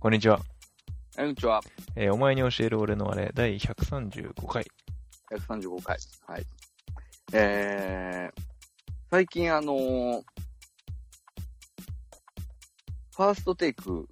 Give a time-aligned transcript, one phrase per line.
[0.00, 0.40] こんにちは。
[1.16, 1.60] こんにちは。
[2.00, 4.64] えーお前に教える俺のあれ、第135回。
[5.32, 5.98] 135回。
[6.28, 6.46] はい。
[7.32, 8.40] えー、
[9.10, 10.22] 最近あのー
[13.16, 14.08] ファーストテイク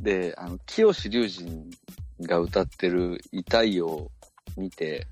[0.00, 1.70] で、あの、清志隆人
[2.22, 4.10] が歌ってる痛いを
[4.56, 5.08] 見て、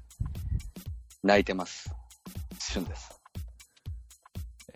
[1.23, 1.93] 泣いてます。
[2.59, 3.21] 旬です。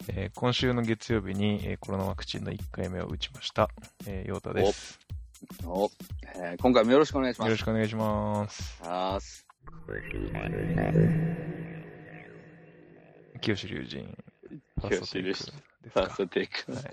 [0.08, 3.70] えー今週の月曜日に、えーコロナワクチンの1回目を打ちました。
[4.06, 4.98] えー、ヨータです。
[5.66, 5.90] お
[6.36, 7.48] えー今回もよろしくお願いします。
[7.48, 8.80] よろしくお願いします。
[8.84, 9.46] あーす。
[13.40, 14.16] 清志隆人。
[14.80, 16.72] ファーストテイクですファーかストテイク。
[16.72, 16.84] はい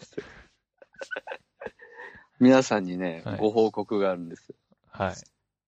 [2.40, 4.56] 皆さんにね、はいご報告があるんですよ。
[4.92, 5.16] はい。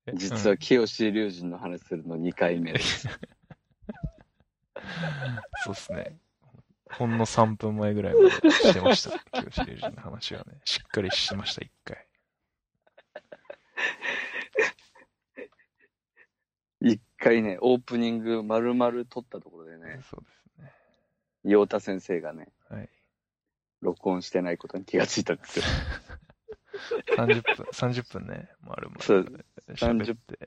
[0.07, 3.07] え実は清志隆人の話するの2回目です。
[5.63, 6.17] そうっすね。
[6.91, 9.19] ほんの3分前ぐらいまでしてました。
[9.41, 10.59] 清志隆人の話はね。
[10.63, 12.08] しっかりしました、1回。
[16.81, 20.73] 一回ね、オープニング丸々撮ったところでね、そうですね。
[21.43, 22.89] 陽太先生がね、はい。
[23.81, 25.65] 録音してないことに気がついたんですよ。
[27.17, 29.01] 30分、30分ね、丸々。
[29.01, 30.37] そう喋って。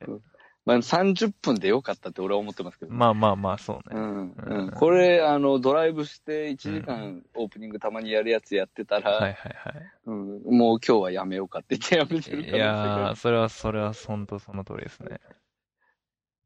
[0.64, 2.92] まあ30分でよかったって俺は思ってますけど。
[2.92, 3.98] まあまあまあ、そうね。
[3.98, 4.70] うん、ううんん。
[4.70, 9.92] これ、あの、ドライブして1時う間オープニングたまにやるやつやってたら、はいはいはい。
[10.06, 15.20] うん、もう今日はやめようかって言ってやめてるい可能性がやー、それは、それは、本当その通りですね。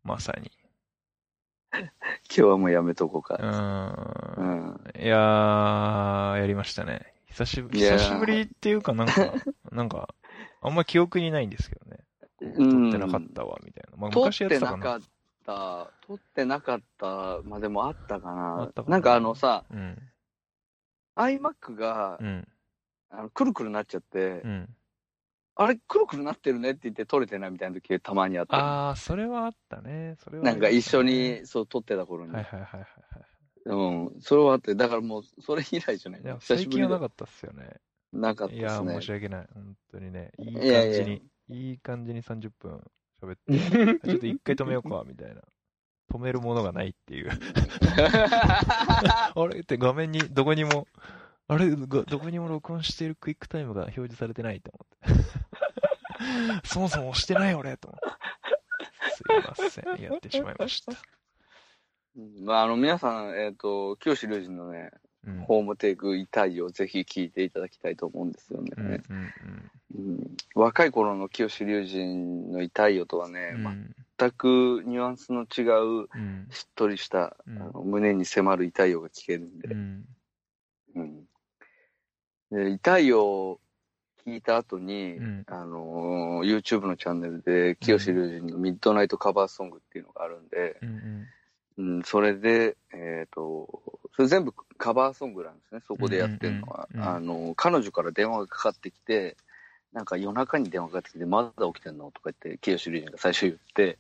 [0.03, 0.51] まさに。
[1.73, 1.91] 今
[2.29, 3.35] 日はもうやめとこううか。
[3.35, 4.41] ー。
[4.41, 4.81] うんん。
[4.99, 7.13] いやー、やりましたね。
[7.29, 9.35] 久しぶり、久しぶりっていうかなんか、
[9.73, 10.15] なんか、
[10.63, 12.06] あんま記憶にないんですけどね。
[12.41, 13.97] うん撮ってなかったわ、みたいな。
[13.97, 14.79] まあ、撮っ昔やっててたかな。
[14.79, 15.01] なかっ
[15.47, 18.73] た、撮ってなかった、まあでもあったかあな。
[18.73, 19.97] かななんかあのさ、うん。
[21.17, 22.49] iMac が、うん。
[23.11, 24.69] あのくるくるなっちゃって、うん。
[25.55, 28.89] あれ、くるくるなってるねって言って撮れてないみたいな時たまにあった。
[28.89, 30.17] あー、それはあったね。
[30.23, 31.03] それは、なんか一緒。
[31.03, 32.33] にそう撮ってた頃に。
[32.35, 32.87] はいはいはいはい
[33.65, 34.21] うん。
[34.21, 36.31] それはあって、だからもうそれ以来じゃないはい。
[36.31, 37.81] いや、久し最ぶりだ近はなかったっすよね。
[38.13, 39.07] なかったいやー、ですね申。
[39.07, 39.49] し訳ない。
[39.55, 40.33] 本当にね。
[40.39, 42.83] いいいやいや感じに、いい感じに30分
[43.23, 45.43] 喋って、 ちょっと一回止めようか、みたいな。
[46.13, 47.31] 止めるものがないっていう。
[48.21, 49.61] あれ？
[49.61, 50.87] って画面に、どこにも、
[51.49, 51.71] あれ？
[51.71, 55.25] がどこにも録音しているクイックタイムが表示されてないと思って。
[56.69, 58.17] そもそも押してない俺と思って。
[59.11, 60.03] すいません。
[60.03, 60.93] やってしまいました。
[60.93, 60.95] う
[62.21, 65.06] んまあ、あの、皆さん、えっ、と、清志隆人のね、うん。
[65.47, 68.71] ホームテイク痛いをぜひ聞いていただきたいと思うんですよね。
[68.77, 73.67] うんうんうん若い頃の清志隆人の痛いよとはね、うん。
[73.67, 76.49] うん全くニュアンスの違う、うん。
[76.51, 80.05] しっとりした、うんあの胸に迫る痛いよが聞けるんで、うん。
[80.95, 81.25] うん
[82.51, 83.61] で痛いよを
[84.27, 90.89] 聞いた後に、うんあのー YouTube のチャンネルで、清志隆人のミッドナイトカバーソングっていうのがあるんで、うん。
[90.89, 91.27] うん、
[92.05, 93.83] それで、えっ、と、
[94.15, 96.89] それ全部カバーソングなんですね、そこでやってるのは。
[96.93, 99.37] うんうんうんあの、彼女から電話がかかってきて、
[99.93, 103.99] なんか夜中に電話かかってきて、まだ起きてんのとか言って、清志隆人が最初言って、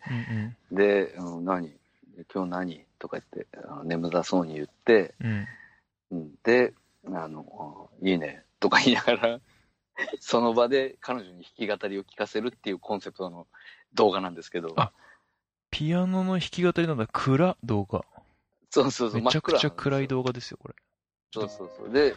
[0.70, 0.76] うん。
[0.76, 1.72] で、うん、何？
[2.34, 2.86] 今日何？
[2.98, 5.46] とか言って、あの眠たそうに言って、うん。
[6.12, 6.72] うん、で、
[7.12, 9.40] あの、いいね、とか言いながら、
[10.20, 13.46] その場で彼女に弾き語りを聞かせるっていうコンセプトの
[13.94, 14.92] 動画なんですけど、あ
[15.76, 18.02] ピアノの弾き語りなんだ、暗動画。
[18.70, 20.74] そうそうそう、めちゃくちゃ暗い動画ですよ、これ。
[21.34, 21.92] そうそうそう。
[21.92, 22.16] で、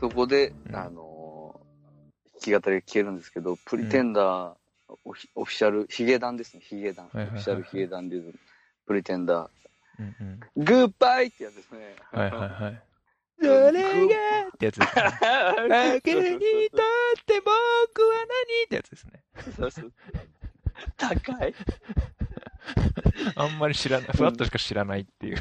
[0.00, 1.60] そこで、うんあの
[2.44, 4.54] 弾き語りが消えるんですけど、プリテンダー、
[5.04, 7.06] オフィオフィシャル、ヒゲダンですね、ヒゲダン。
[7.06, 8.34] オフィシャルヒゲダンリズム、
[8.88, 9.48] プリテンダー。
[10.00, 10.16] うん
[10.56, 10.64] うん。
[10.64, 11.94] グッバイってやつですね。
[12.10, 12.82] はいはいはい。
[13.40, 13.78] それが
[14.48, 15.02] ってやつですね。
[15.68, 16.40] だけにとっ
[17.24, 18.64] て僕は何？
[18.64, 19.22] ってやつですね。
[19.56, 19.92] そうそう。
[20.96, 21.54] 高い？
[23.34, 25.36] あんまり知らない、ふわっとしか知らないっていう。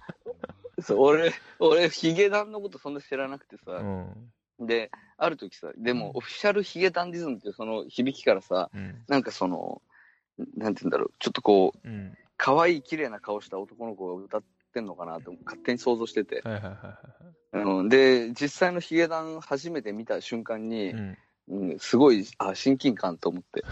[0.82, 4.66] そう俺、俺、ヒゲダンのことそんな知らなくてさ、うん。
[4.66, 9.04] で、ある時さ、でも、オフィシャルヒゲダンディズムっていうその響きからさ、うん。
[9.08, 9.82] なんかその、
[10.56, 12.16] なんて言うんだろう、ちょっとこう、うん。
[12.36, 14.42] 可愛い綺麗な顔した男の子が歌っ
[14.72, 16.68] てんのかなと勝手に想像してて、はいはいは
[17.52, 20.90] いはうん、で実際のヒゲダン初めて見た瞬間に、い。
[20.92, 21.18] うん。
[21.50, 23.64] うん、すごい、あ、親近感と思って。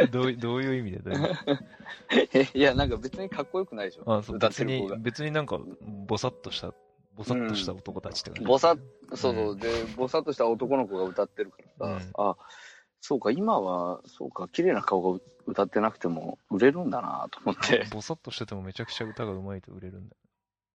[0.10, 1.34] どういどういう意味でどういう意味
[2.32, 4.02] でえいや、なんか別にかっこよくないでしょ。
[4.12, 4.98] あそう歌って別に。
[4.98, 5.58] 別になんか、
[6.06, 6.74] ぼさっとした、
[7.14, 8.44] ぼさっとした男たちって感じ。
[8.46, 8.78] ぼさっ、
[9.14, 12.36] そうそう、で、ぼさっとした男の子が歌ってるからさ、うんあ、
[13.00, 17.86] そうか、今は、そうか、綺麗な顔が歌ってなくても売れるんだなと思って。
[17.90, 20.16] ぼさっとしててもめちゃくちゃ歌が上手いと売れるんだ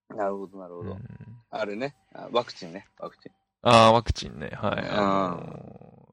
[0.10, 0.18] よ。
[0.18, 0.92] なるほど、なるほど。
[0.92, 1.00] うん
[1.52, 3.32] あれねあ、ワクチンね、ワクチン。
[3.68, 4.52] ああ、ワクチンね。
[4.54, 4.82] はい。
[4.82, 6.10] うんあの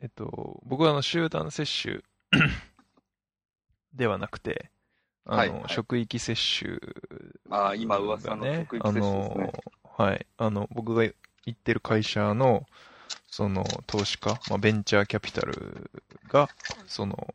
[0.00, 2.00] えっと、僕はあの集団接種
[3.94, 4.70] ではなくて、
[5.24, 6.78] あの、はいはい職域接種
[7.50, 9.52] ああ、今噂のね職域接種ですね。
[9.94, 10.26] あの、はい。
[10.38, 11.14] あの、僕が行
[11.50, 12.66] ってる会社の、
[13.30, 15.90] その、投資家、まあ、ベンチャーキャピタル
[16.28, 16.48] が、
[16.86, 17.34] その、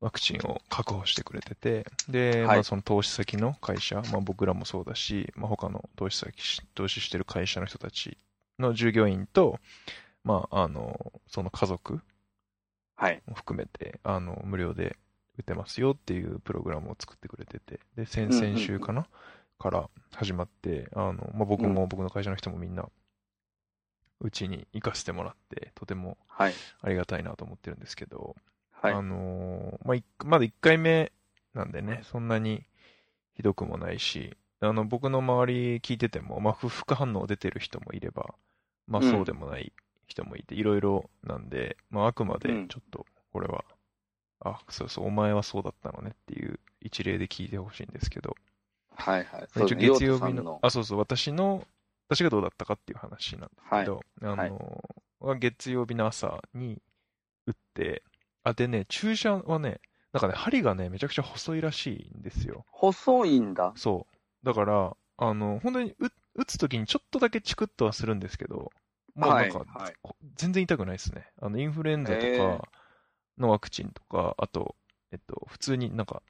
[0.00, 8.18] ワクチンを確保してくれてて、で、はいまあ、その投資先の会社、まあ、僕らもそうだし、まあ、他の投資先し、投資してる会社の人たち
[8.58, 9.58] の従業員と、
[10.24, 12.00] まあ、あの、その家族
[12.96, 13.22] はい。
[13.26, 14.96] も含めて、あの、無料で
[15.38, 19.06] 打てますよっていうプログラムを作ってくれてて、で、先うんうんうん々週かな、
[19.58, 22.88] から始まって、あの、まあ、僕も僕の会社の人もみんな、
[24.20, 26.60] うちに行かせてもらって、とてもはい。
[26.82, 28.36] ありがたいなと思ってるんですけど、
[28.84, 28.92] はい。
[28.94, 29.02] あ。
[29.02, 31.12] のーまあ、いまだ1回目
[31.54, 32.64] なんでね、そんなに
[33.34, 38.34] ひどくもないし、あの、僕の周り聞いてても、まあ、不副反応出てる人もいれば、
[38.86, 39.10] まあ、うん。
[39.10, 39.72] そうでもない
[40.06, 42.68] 人もいて、いろいろなんで、まあ、あくまでうん。
[42.68, 43.64] ちょっと、これは、
[44.40, 48.36] あ、そうそう、お前はそうだったのねっていう一例で聞いてほしいんですけど、
[48.96, 49.62] はいはい。
[49.62, 51.66] 一応月曜日のの、あ、そうそう、私の、
[52.08, 54.48] 私がどうだったかっていう話なんですけど、あはい。
[54.48, 54.84] の、
[55.20, 56.80] は月曜日の朝に
[57.46, 58.02] 打って、
[58.44, 59.80] あ、でね、注射はね、
[60.12, 62.64] なんかね、針がね、めちゃくちゃ細いらしいんですよ。
[62.70, 63.72] 細いんだ。
[63.74, 64.46] そう。
[64.46, 68.70] だから、あの、本当に打打つときにちょっとだけチクッとはするんですけど、
[69.14, 71.26] もうなんか、はいはいこ全然痛くないですね。
[71.40, 72.68] あの、インフルエンザとか
[73.38, 74.76] のワクチンとか、あと、
[75.12, 76.22] えっと、普通になんか、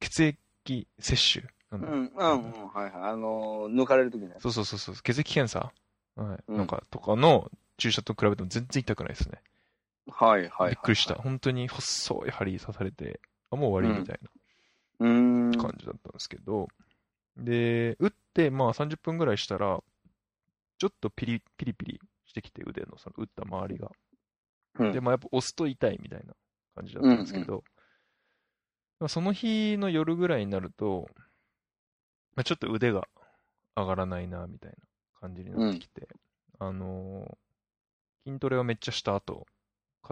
[0.00, 3.10] 血液摂取うん、うん、うん、はいはい。
[3.10, 4.34] あのー、抜かれるときね。
[4.38, 5.72] そうそうそうそう、血液検査、
[6.16, 9.40] はいうんなんか、とかの注射と比べても全然痛くないですね。
[10.10, 10.70] はいはい。
[10.70, 11.14] びっくりした。。
[11.14, 13.20] 本当に細い針刺されて、
[13.50, 14.18] あ、もう終わりみたい。
[14.22, 14.30] な
[15.56, 16.68] 感じだったんですけど、
[17.36, 19.82] で、打って、まあ30分ぐらいしたら、
[20.78, 23.90] ちょっとピリピリピリしてきて、腕のその打った周りが。
[24.78, 26.34] うんで、まあやっぱ押すと痛いみたいな
[26.76, 27.64] 感じだったんですけど、
[29.00, 31.08] まあその日の夜ぐらいになると、
[32.36, 33.08] まあ、ちょっと腕が
[33.74, 34.76] 上がらないな、みたいな
[35.20, 36.08] 感じになってきて、
[36.58, 37.36] あのー
[38.26, 39.46] 筋トレをめっちゃした後、か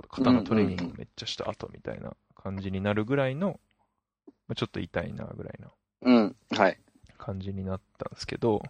[0.03, 3.61] 肩のトレーニングをめっちゃした後みたいな感じになるぐらいの、
[4.49, 5.71] まあ、ちょっと痛いな、ぐらいな
[6.03, 6.37] うん。
[6.51, 6.79] はい。
[7.19, 8.63] 感じになったんですけど、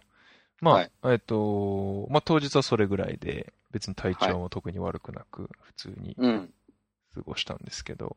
[0.61, 6.53] まあ、はいえっと、まあ当日はそれぐらいで、別に体調も特に悪くなく、普通にうん。
[7.13, 8.15] 過ごしたんですけど、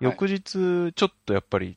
[0.00, 1.76] い翌日、ちょっとやっぱり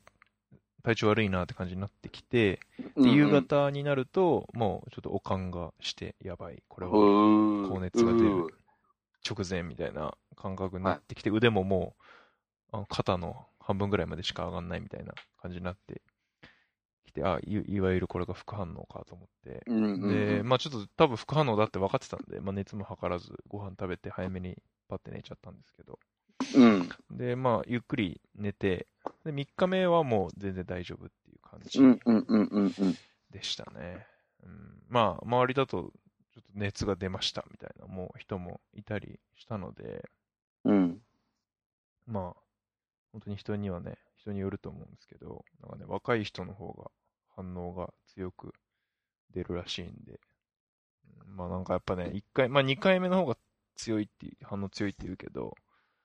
[0.82, 2.60] 体調悪いなって感じになってきて、
[2.96, 8.54] うんで夕方になると、もうちょっとおかんがして、やばい、これは高高熱が出る
[9.28, 11.94] 直前みたいな感覚になってきて、腕もも
[12.72, 16.02] うあの肩の半分ぐらいまでしか上がんないみたいな感じになって
[17.06, 20.48] きて、あい、いわゆるこれが副反応かと思って、うんうんで、うん。
[20.48, 24.56] まあちょっと多分副反応だって分かってたんで、まあ熱も測らずご飯食べて早めに
[24.88, 25.98] パッて寝ちゃったんですけど、
[26.56, 26.88] うん。
[27.10, 28.86] で、まあゆっくり寝て、
[29.24, 31.78] で、3日目はもう全然大丈夫っていう感じ。
[33.30, 34.06] でしたね。
[34.44, 35.92] うん、まあ周りだと
[36.34, 40.04] ちょっと熱が出ましたみたいな、もう人もいたりしたので、
[40.64, 41.00] うん。
[42.06, 42.40] まあ、
[43.12, 46.90] 本当に人にはね、人によると思うんですけど、なんかね、若い人の方が
[47.36, 48.52] 反応が強く
[49.32, 50.20] 出るらしいんで、
[51.18, 53.36] うんまあなんかやっぱね、一回、まあ2回目の方が
[53.76, 55.54] 強いっていう、反応強いって言うけど、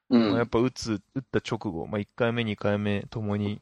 [0.09, 0.29] うん。
[0.29, 3.61] まあやっぱ打つ、打った直後、まあ1回目、2回目ともに、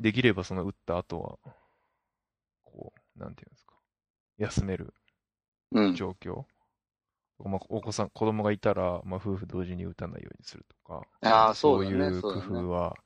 [0.00, 1.52] できればその打った後は、
[2.64, 3.74] こう、なんていうんですか、
[4.38, 4.94] 休める
[5.72, 5.94] うん。
[5.94, 6.44] 状況。
[7.38, 12.96] まあ、お子さん、子供がいたら、まあ、夫婦同時に打たないようにするとか、あーそうだねいう工夫は、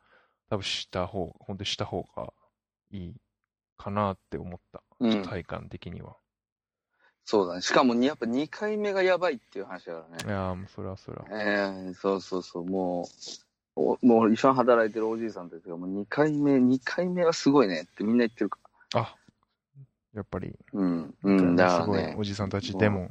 [0.48, 2.32] 多分した方、本当にした方が
[2.90, 3.14] いい
[3.76, 6.16] かなって思った、うん体感的には。
[7.24, 7.62] そうだね。
[7.62, 10.28] しかもに、やっぱ2回目がやばいっていう話だからねい。
[10.28, 11.26] やーもうそれはそれは。
[11.30, 13.06] ええそうそうそう、もう、
[13.76, 18.58] おもう一緒に働いてるおじいさんたちが、もう2回目、2回目はすごいねってみんな言ってるか
[18.94, 19.14] あ、
[20.14, 20.80] やっぱり、ら。
[20.80, 21.14] うん。
[21.22, 22.24] うん、だからすごいねお。
[22.24, 23.10] じさんたちでも、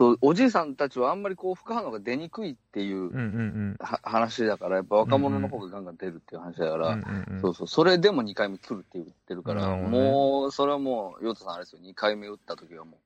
[0.00, 6.80] そう、おじいさんたちはあんまりこう、副反応が出にくいっていううんうんは話だから、やっぱ若者の方がガンガン出るっていう話だかうん。
[6.80, 12.98] ら、うんうんうんそうそう、それでも2回目来るって言ってるから、ねもう、それはもう、ヨタさんあれですよ、2回目打った時はも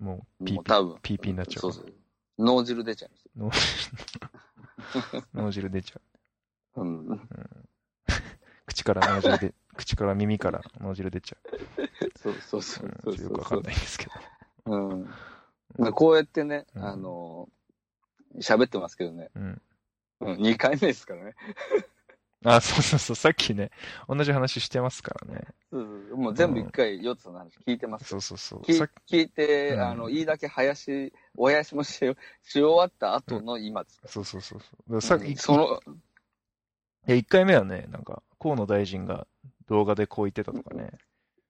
[0.00, 0.98] もう、ピーピー。
[1.02, 1.60] ピーピーになっちゃう。
[1.60, 1.92] そうそう。
[2.38, 3.10] 脳汁出ちゃい
[3.42, 3.70] ます。
[5.34, 6.00] 脳 脳汁出ちゃ
[6.76, 6.80] う。
[6.80, 7.28] うん。
[8.64, 11.36] 口から脳汁で、口から耳から脳汁出ちゃ
[12.20, 12.88] そうそうそうう。
[12.88, 14.12] うん、そうそうよくわかんないんですけど。
[14.66, 15.10] うん。
[15.78, 17.48] まあこうやってね、うんあの、
[18.40, 19.30] 喋ってますけどね。
[19.34, 19.62] うん。
[20.20, 21.34] うん、2回目ですからね。
[22.44, 23.70] あ、そうそうそう、さっきね、
[24.06, 25.46] 同じ話してますからね。
[25.70, 28.60] そうそうそうもう全部1回4つの話聞いてますそうそうそう。
[28.60, 32.04] 聞いて、うんあの、いいだけ林、お囃子もしし
[32.42, 34.00] 終わった後の今です。
[34.06, 35.00] そうそうそうそう。
[35.00, 35.80] さっき、うんその、
[37.06, 39.26] いや、1回目はね、なんか、河野大臣が
[39.68, 40.90] 動画でこう言ってたとかね、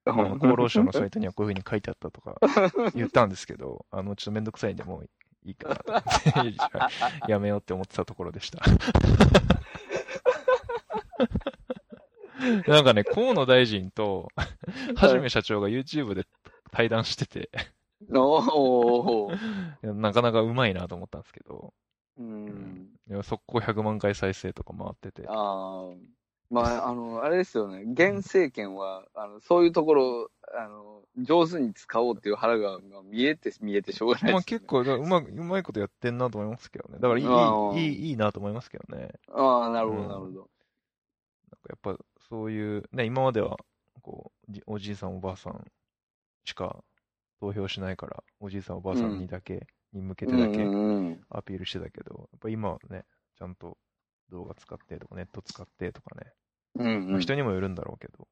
[0.07, 2.39] あの厚労省のサイトにはこういうふうに書いてあったとか
[2.95, 5.09] 言ったんですけど、あの、ちょっとめんどくさいんで、もう
[5.45, 6.03] いいかなと思っ
[7.27, 8.61] て やめようって思ってたところでした。
[12.67, 14.29] なんかね、河野大臣と、
[14.97, 16.27] はじめ社長が YouTube で
[16.71, 17.51] 対談してて、
[19.83, 21.73] なかなかうまいなと思ったんですけど、
[22.19, 22.91] うん。
[23.23, 25.27] 速攻100万回再生とか回ってて。
[26.51, 27.83] まあ、あの、あれですよね。
[27.93, 34.33] 現政権は、あの、そういうところ、あの、上手に使おうっていう腹がまあ見えて、見えてしょうがないです、ね。
[34.33, 36.99] まあ結構、うまうまいことやってんなと思いますけどね。
[37.01, 39.11] だからいい、いい、いいなと思いますけどね。
[39.33, 40.33] ああ、なるほど、うんなるほど。
[40.33, 40.49] なんか
[41.71, 43.57] やっぱそういう、ね、今までは、
[44.03, 45.65] こう、じおじいさんおばあさん
[46.45, 46.85] しか
[47.41, 53.05] 投票しないから、おじいさんおばあさんにだけ、に向けてだけうんうんアピールしてたけど、やっぱ今はね、
[53.39, 53.79] ちゃんと
[54.35, 56.33] 動画使ってとか、ネット使ってとかね、
[56.77, 56.87] うん。
[56.87, 57.21] うんうん。
[57.21, 58.27] 人にもよるんだろうけど、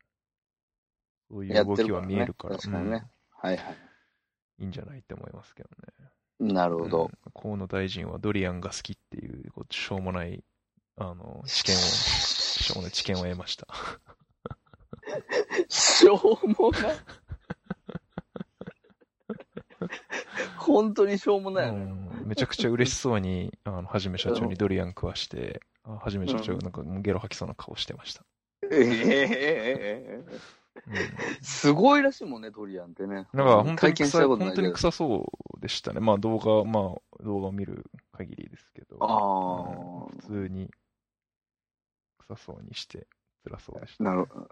[1.30, 3.74] そういう動きはてるからね見えるから、確かにねはいはい。
[3.74, 3.92] うん
[4.58, 5.70] いいんじゃないって思いますけど
[6.46, 6.52] ね。
[6.54, 7.04] なるほど。
[7.04, 10.44] うん河野大臣はドリアンが好きっていう、こうしょうもない、
[10.96, 13.66] あの、知見を、 しょうもない知見を得ました。
[15.68, 16.96] しょうもない？
[20.58, 21.78] 本当にしょうもないよね。
[21.84, 28.24] うんめちゃくちゃ嬉しそうに、あの、はじめ社長にドリアン食わして、あはじめ社長がなんかゲロ吐きそうな顔してました。
[28.70, 30.40] ええうん
[31.42, 33.26] すごいらしいもんね、ドリアンってね。
[33.32, 34.72] なんか本当に臭本当に。
[34.72, 36.00] 臭そうでしたね。
[36.00, 40.70] まあ動画、まあ動画を見る限りですけど、あうん普通に
[42.18, 43.06] 臭そうにして
[43.44, 44.04] 辛そうでしあ、た。
[44.04, 44.48] なるほど。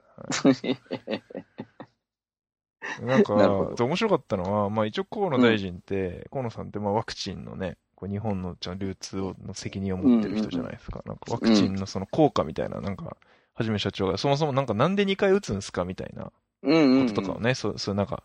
[3.06, 11.02] なんか、なるほど面白かったのは、まあ一応河野大臣って、河野さんってまあワクチンのね、こう日本の流通をの責任を持ってる人じゃないですか。
[11.04, 13.18] なんかワクチンのその効果みたいな、なんか、
[13.52, 16.32] はじめ社長が、そもそもなんかなんで2回打つんすかみたいな。
[16.62, 18.22] こととかをね、そう、そうなんか、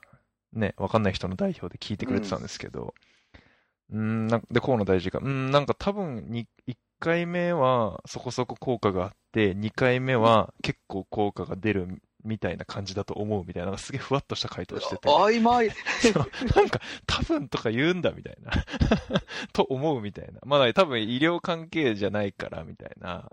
[0.53, 2.93] ね、わかんない人の代表で聞いてくれてたんですけど、
[3.91, 15.07] うーん、なんかで、河野大臣が、うーん、なんか多分に、1回目はそこそこ効果があって、2回目は結構効果が出るみたいな感じだと思うみたいな、なんかすげえふわっとした回答してて。
[15.07, 15.69] 曖昧。
[16.55, 18.51] なんか、多分とか言うんだみたいな。
[19.53, 20.39] と思うみたいな。
[20.45, 23.29] まだ多分医療関係じゃないからみたいな。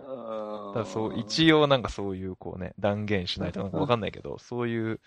[0.75, 5.00] だそう、一応なんかそういうこうね、断言しないとなんかわかんないけど、そういう、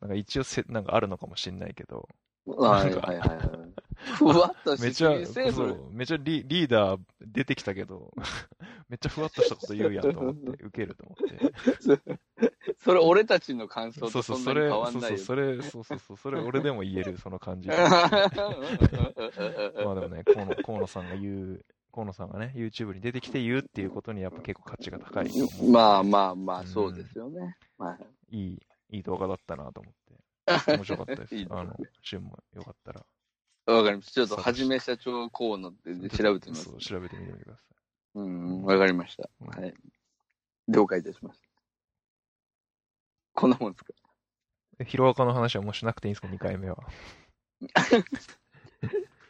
[0.00, 2.08] なんか一応せ、なんかあるのかもしんないけど、
[2.46, 2.58] うん。
[2.58, 3.38] はいはいはいはい。
[3.98, 8.12] ふわっとしめちゃ、そう、めちゃリリーダー出てきたけど、
[8.88, 12.18] めっちゃふわっとしたこと言うやんと思って、受けると思って。
[12.78, 15.18] それ俺たちの感想そうそ、とそうんなに変わそうそう、んないよ。
[15.18, 17.68] それ、そうそうそう、それ俺でも言える、 その感じ。
[17.74, 17.80] まあ
[19.94, 25.30] でもね、河野河野さんが言う、河野さんがね、YouTube に出てきて言うっていうことにやっぱ結構価値が高い。
[25.68, 27.56] まあまあまあ、そうですよね。
[27.76, 27.98] まあ
[28.30, 29.98] いい、いい動画だったなと思って。
[30.76, 31.34] 面白かったです。
[31.34, 33.04] いい動画あの、旬もよかったら。
[33.66, 34.12] わかりました。
[34.12, 36.76] ちょっと、はじめ社長こうのって調べてみますそ。
[36.76, 37.62] う、調べてみてくださ
[38.14, 39.28] うん、わかりました。
[39.40, 39.74] はい。
[40.68, 41.47] 了解いたしました。
[43.38, 43.92] こんなもんですか？
[44.80, 44.84] い。
[44.84, 46.78] ヒロアカの話はもうしなくていいんですか、2回目は。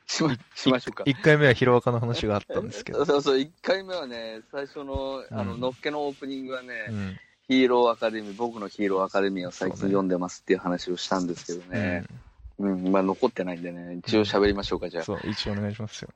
[0.07, 1.05] しま、しましょうか。
[1.05, 3.05] 1回目はヒロアカの話があったんですけど。
[3.07, 7.19] そうそう、1回目はね、最初の、あの、うんのっけのオープニングはね、うん。
[7.49, 12.05] ヒーローアカデミー、僕のヒーローアカデミーを最近読んでますっていう話をしたんですけどね。
[12.59, 15.05] うん、まあ残ってないんでね、一応喋りましょうか、じゃあ。
[15.05, 16.09] そう、一応お願いしますよ。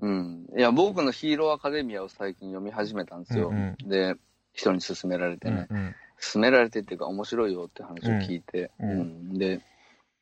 [0.00, 0.46] うん。
[0.56, 3.50] いや、僕のヒーローアカデミアを最近読み始めたんですよ。
[3.50, 4.16] うんで、
[4.52, 5.66] 人に勧められてね。
[5.70, 8.90] うん勧められてっていうか面白いよって話を聞いて、うん。
[8.90, 9.38] うん。
[9.38, 9.60] で、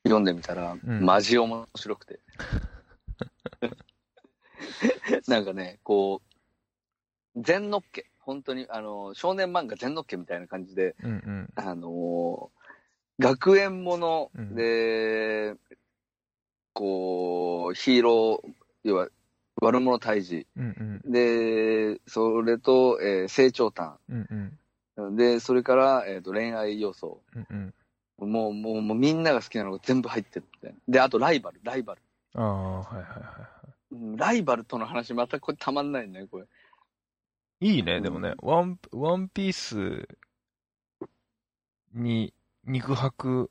[0.05, 0.81] 読んでみたら、ん。
[0.85, 2.21] マジ面白くて。
[5.27, 6.23] なんかね、こ
[7.35, 11.49] う、全のっけ、本当に、あの、少年漫画全のっけみたいな感じで、うんうん。
[11.55, 12.51] あの
[13.19, 14.55] 学園ものうん。
[14.55, 15.55] で、
[16.75, 18.53] こう、ヒーロー、
[18.85, 19.09] 要は、
[19.63, 20.47] 悪者退治。
[20.57, 21.13] うんうん。
[21.13, 23.99] で、それと、えー成長譚。
[24.11, 24.59] うんうん
[25.17, 27.21] で、それから、えっ、と、恋愛要素。
[27.35, 27.75] うんうん
[28.19, 30.79] もう、もう、もうみんなが好きなのが全部入ってるみたいな。
[30.89, 32.01] で、あとライバル、ライバル。
[32.35, 33.49] ああ、はいはいは
[33.93, 36.47] うんライバルとの話、またこれたまんないね、これ。
[37.61, 37.77] い。
[37.77, 40.09] いいね、うんでもね、ワン、ワンピース
[41.95, 42.33] に
[42.65, 43.51] 肉薄、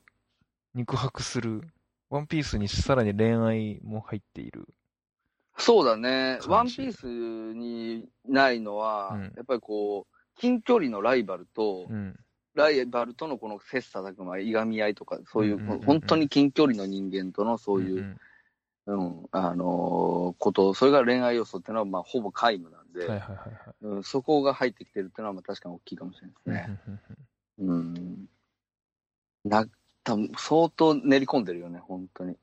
[0.74, 1.62] 肉薄する、
[2.10, 4.68] ワンピースにさらに恋愛も入っている。
[5.58, 6.38] そうだね。
[6.48, 12.18] ワンピースにないのは、うんやっぱりこう、近距離のライバルと、うん。
[12.54, 18.20] ライバルとのこの切磋琢磨、いがみ合いとか、そういう、本当に近距離の人間とのそういう、ん
[18.86, 27.00] うん、あのーこと、それが恋愛要素っていうのは、まあ、ほぼ皆無なんで、そこが入ってきてるっていうのは、まあ、確かに大きいかもしれないですね。
[27.58, 28.28] うん。
[29.44, 29.66] な、
[30.04, 32.36] 多分相当練り込んでるよね、本当に。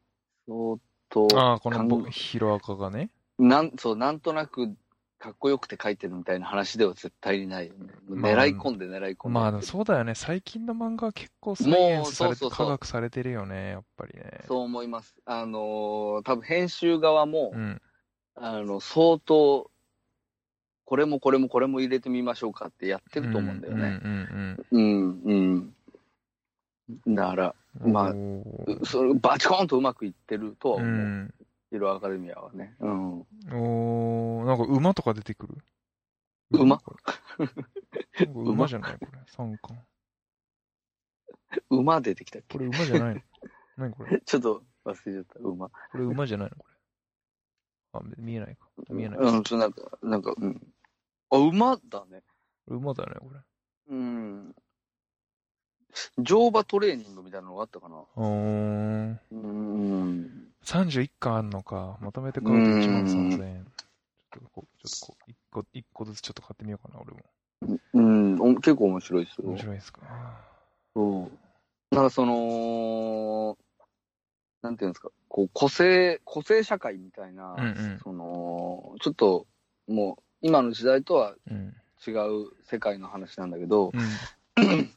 [0.48, 0.78] 相
[1.10, 1.28] 当。
[1.40, 3.10] ああ、このヒロアカがね。
[3.40, 4.76] なん、そう、なんとなく、
[5.24, 7.94] かっこよくて書いてるみたいな話では絶対にないよね。
[8.10, 9.40] まあ狙い込んで狙い込んで。
[9.40, 10.16] まあそうだよね。
[10.16, 14.44] 最近の漫画は結構サイエンスされて、もうそうそうそう科学されてるよね、やっぱりね。
[14.50, 15.16] そう思います。
[15.24, 17.82] あのー多分編集側も、うん。
[18.36, 19.72] あの、相当、
[20.84, 24.02] これもこれもこれも入れてみましょうかってやってると思うんだよね。
[24.04, 25.34] うんうん、う
[27.12, 27.16] ん。
[27.16, 27.94] だから、うんうん。
[27.94, 28.14] まあ
[28.86, 30.90] それバチコーンとうまくいってるとはう思う。
[30.92, 31.34] ん。
[31.74, 32.76] ヒロアカデミアはね。
[32.82, 33.20] うん。
[33.52, 35.58] おーなんか馬とか出てくる？
[36.52, 36.80] 馬？
[38.36, 39.20] 馬じゃないこれ。
[39.26, 39.76] 三巻。
[41.72, 42.60] 馬出てきたっけ？
[42.60, 43.22] これ馬じゃないの？
[43.78, 44.22] 何これ？
[44.24, 45.68] ちょっと忘れちゃった、馬。
[45.70, 46.76] これ馬じゃないのこれ？
[47.94, 48.68] あ、見えないか。
[48.92, 49.18] 見えない。
[49.18, 50.62] うん、そうなんか、なんか、うん。
[51.32, 52.22] あ、馬だね。
[52.68, 53.40] 馬だよね、これ。
[53.90, 54.56] うん。
[56.20, 57.96] 乗馬トレーニングみたいなのがあったかな。
[58.16, 59.18] おー。
[59.32, 60.43] うん。
[60.64, 61.98] 31巻あんのか。
[62.02, 63.66] まとめて買うと1万3000円。
[64.32, 67.24] ちょっとこう、ちょっとこう、一個、一個ずつちょっと買ってみようかな、俺も。
[67.94, 69.48] うん、お結構面白いですよ。
[69.48, 70.02] 面白いですか。
[70.96, 71.30] そ
[71.92, 71.96] う。
[71.96, 73.58] なんかその、
[74.62, 79.48] なんていうんですか、こう、個性、個性社会みたいな、うんうんその、ちょっと、
[79.88, 81.76] もう、今の時代とはうん。
[82.06, 83.92] 違う世界の話なんだけど、
[84.58, 84.90] うん。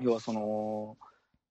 [0.02, 0.96] 要はその、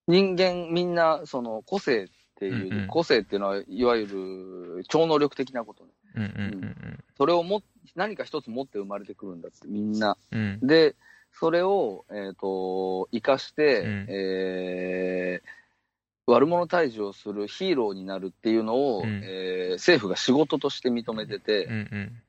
[0.08, 2.08] 人間みんな、その、個性っ
[2.39, 5.89] ていう、うんうん個性っていうのは、いわゆる、超能力的なことね。
[6.15, 7.63] うんうんそれをも、
[7.95, 10.17] 何か一つ持って生まれてくるんだって、みんな。
[10.32, 10.60] うん。
[10.62, 10.67] うん。
[10.67, 10.95] で、
[11.32, 15.47] それを、えっ、と、生かして、うんえー
[16.30, 22.21] 悪者退治をするヒーローになるっていうのを、うんえー政府が仕事として認めてうんて、うん。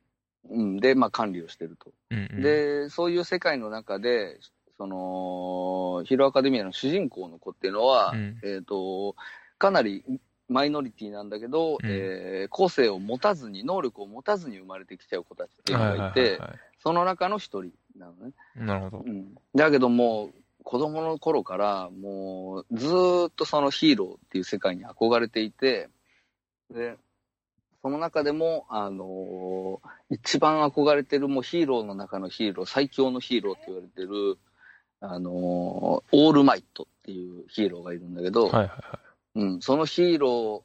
[0.51, 1.91] うんで、まあ管理をしてると。
[2.09, 2.41] うんうん。
[2.41, 4.39] で、そういう世界の中で、
[4.77, 9.15] その、ヒーローアカデミアの主人公の子っていうのは、うんえっ、と、
[9.59, 10.03] かなり
[10.49, 18.31] マイノリティなんだけど、うんえー個性を持たずに、能力を持たずに生まれてきちゃう子たちっていうのはいがいて、はいはいはその中の一人なのね。
[18.57, 18.63] い。
[18.63, 19.03] なるほど。
[19.05, 25.89] うん、だけどもう、子供の頃から、もう、ずーっとそのヒーローっていう世界に憧れていて、
[26.71, 26.97] で、
[27.81, 34.37] その中でも、あのー一番憧れてるもうヒーローの中のヒーロー、最強のヒーローって言われてる、
[35.01, 38.99] あのーオールマイトっていうヒーローがいるんだけど、はいはいは
[39.39, 40.63] うん、そのヒーロ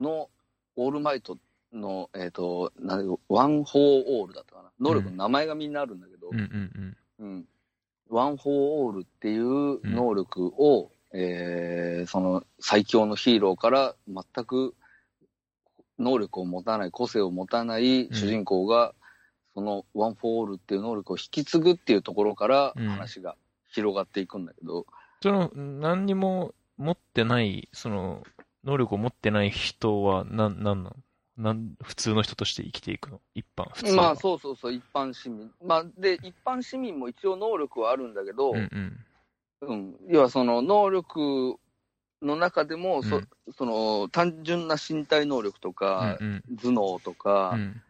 [0.00, 0.30] ーの
[0.76, 1.36] オールマイト
[1.72, 4.70] の、えっ、と、なんだワン・フォー・オールだったかな。
[4.80, 6.30] 能力の名前がみんなあるんだけど、い。
[6.30, 7.44] うんうんうん。
[8.08, 14.74] ワン・フォー・オールっていう能力を、えーその最強のヒーローから全く
[15.98, 18.94] 能力を持たない、個性を持たない主人公が、
[19.54, 23.36] そのワン・フォー・オールっていう能力を引き継ぐっていうところからうん話が
[23.70, 24.86] 広がっていくんだけど、
[25.22, 28.24] その、何にも持ってない、その、
[28.64, 30.96] 能力を持ってない人は、なん、なんなの？
[31.36, 33.20] なん、普通の人として生きていくの？
[33.34, 34.02] 一般、普通は。
[34.02, 35.50] まあそうそうそう、一般市民。
[35.64, 39.04] まあで、一般市民も一応能力はあるんだけど、うんうん。
[39.60, 41.56] うん、要はその能力
[42.22, 47.82] の中でも、そうんその単純な身体能力とか、うん頭脳とか、うん。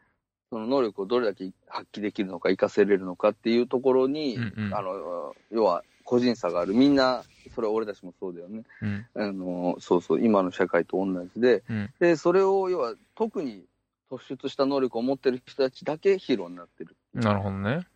[0.50, 7.22] その能力をどれだけ発揮できるのか、活かせれるのかっていうところに、うんうんあの要は個人差がある、みんな、
[7.54, 9.06] それは俺たちもそうだよね、うん。
[9.14, 13.64] あのそうそう、今の社会と同じで、うんでそれを要は特に
[14.10, 16.96] 突出した能力を持ってる人たちだけヒーローになってる。
[17.14, 17.86] なるほどね。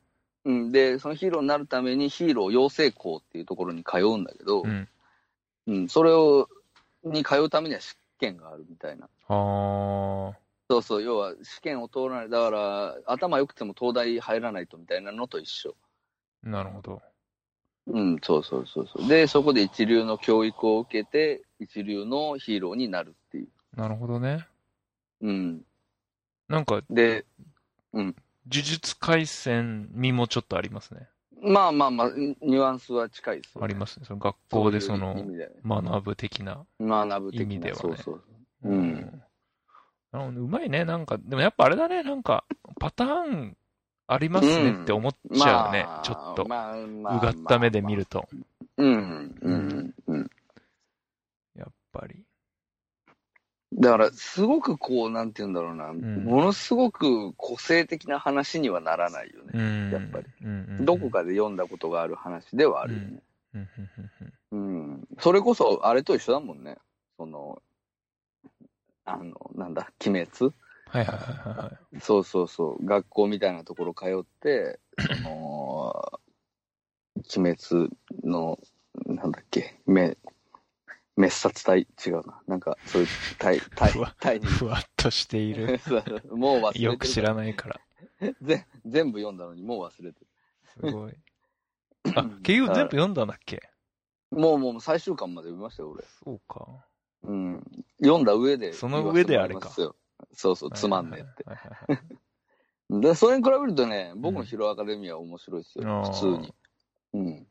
[0.45, 4.89] うん、で、そのヒーローになるためにヒーロー養成校っていうところに通うんだけど、うん。
[5.69, 6.49] うん、それを、
[7.05, 9.09] に通うためには試験があるみたいな。
[9.29, 10.33] あ
[10.69, 12.31] そうそう、要は試験を通らない。
[12.31, 15.77] だから、頭良くても東大入らないとみたいなのと一緒。
[16.45, 17.03] ー、なるほど。
[17.87, 19.09] うん、そうそうそうそう。
[19.09, 23.49] で、そこで一流の教育を受けて、一流のヒーローになるっていう。
[23.77, 24.47] なるほどね。
[25.21, 25.63] うん。
[26.49, 27.25] なんか、で、
[27.93, 28.15] 呪
[28.47, 31.09] 術廻戦味もちょっとありますね。
[31.43, 33.65] まあまあまあ、ニュアンスは近いですよ、ね。
[33.65, 34.07] ありますね。
[34.07, 35.17] その学校でその
[35.65, 36.65] 学ぶ的な。
[36.81, 38.23] 学ぶ的な意味ではねそうそう。
[38.65, 39.23] うん。
[40.13, 42.45] あのうまいね、なんか、でもやっぱあれだね、なんか、
[42.79, 43.57] パターン
[44.13, 46.47] ありますねって思っちゃうね、まあちょっと。
[46.47, 48.29] まあまあうがった目で見ると。
[48.77, 50.31] うん、うん、うん。
[51.57, 52.23] やっぱり。
[53.75, 59.89] だから、すごくこう、なんて言うんだろうな、んものすごく個性的な話にはならないようね。
[59.89, 59.91] ん。
[59.91, 60.27] やっぱり。
[60.43, 63.23] うんうんうんどこかで読んだことがある話ではあるよね。
[63.55, 63.69] うんうん
[64.53, 65.09] うんうんうん。
[65.19, 66.77] それこそ、あれと一緒だもんね。
[67.17, 67.63] その、
[69.05, 70.55] あの、なんだ、鬼滅
[70.93, 72.01] はいはいはいはいはい。
[72.01, 72.85] そうそうそう。
[72.85, 76.21] 学校みたいなところ通って、その、
[77.35, 77.91] 鬼滅
[78.25, 78.59] の、
[79.07, 80.19] なんだっけ、め、
[81.17, 82.43] 滅殺隊違うな。
[82.47, 84.47] なんか、そういう隊、隊隊に。
[84.47, 85.81] ふわっとしている。
[86.31, 86.85] もう忘れてる。
[86.85, 87.81] よく知らないから。
[88.43, 90.27] ぜ全部読んだのにもう忘れてる。
[90.75, 91.15] すごい。
[92.15, 93.63] あ、結局全部読んだんだっけ？
[94.31, 96.05] もうもう最終巻まで読みましたよ、俺。
[96.25, 96.85] そうか。
[97.23, 97.63] うん。
[98.03, 98.73] 読んだ上で。
[98.73, 99.71] その上であれか
[100.33, 101.45] そうそう、つまんねえって。
[102.91, 106.55] で、それに比べるとね、僕のヒロアカデミアは面白いですよ、うん普通に。
[107.15, 107.47] うん。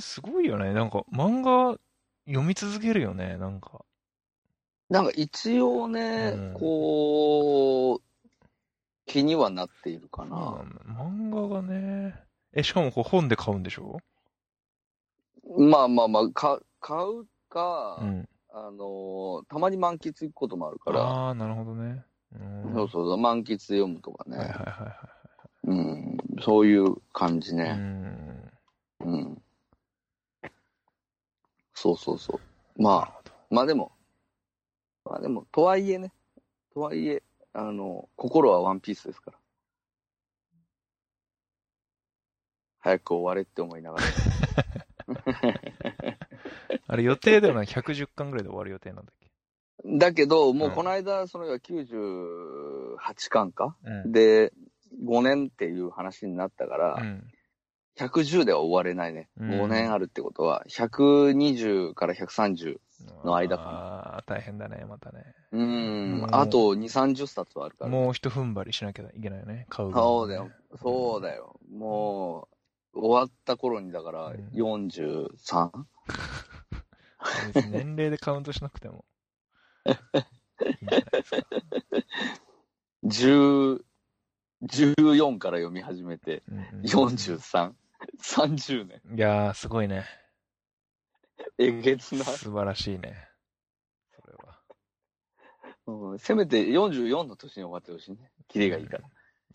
[0.00, 0.72] すごいよね。
[0.74, 1.78] なんか漫画
[2.26, 3.84] 読み続けるよね、なんか。
[4.88, 8.02] なんか一応ね、うんこう、
[9.06, 10.64] 気にはなっているかな。
[10.86, 12.14] 漫画がね。
[12.52, 13.98] え、しかもこう本で買うんでしょ？
[15.56, 18.28] まあまあまあ、か買うか、うん。
[18.52, 22.04] あのーたまに満喫行くこともあるから、ああ、なるほどね。
[22.32, 25.10] うんそうそうそう、満喫で読むとかね、はいはいはいは
[25.64, 27.74] うん、そういう感じいはい。
[27.74, 27.82] うね。
[27.82, 28.52] ん。
[29.00, 29.42] うん。
[31.74, 32.42] そうそうそ
[32.76, 32.82] う。
[32.82, 33.24] まあ。
[33.50, 33.92] まあでも、
[35.04, 36.12] まあでも、とはいえね、
[36.74, 39.40] とはいえ、あの、心はワンピースですから。
[42.80, 44.14] 早く終われって思いながら。
[46.86, 49.30] あれ予定ではない110巻ぐらいで終わる予定なんだっけ？
[49.98, 52.96] だけど、もううんこの間、その98
[53.30, 54.12] 巻か、うん。
[54.12, 54.52] で、
[55.04, 57.24] 5年っていう話になったから、うん。
[57.96, 59.28] 110では終われないね。
[59.38, 62.78] うん5年あるってことは、120から130。
[63.24, 65.24] の間かなああ、大変だね、またね。
[65.52, 67.90] うんあと2、30冊はあるから。
[67.90, 70.50] もう一踏ん張りしなきゃいけないよね、買うねそうだよ。
[70.82, 71.58] そうだよ。
[71.72, 72.48] も
[72.92, 75.70] う、終わった頃にだからうん 43?
[77.54, 79.04] 別に年齢でカウントしなくても。
[79.86, 79.96] いいん
[80.88, 81.46] じゃないですか。
[83.06, 83.80] 10
[84.62, 87.72] 14から読み始めて、うんうん43。
[88.22, 89.00] 30年。
[89.16, 90.04] いやー、すごいね。
[91.58, 92.24] えげつな。
[92.24, 93.28] 素晴らしいね。
[94.14, 94.58] それは。
[95.86, 98.30] うんせめて44の年に終わってほしいね。
[98.48, 99.08] キリがいいから。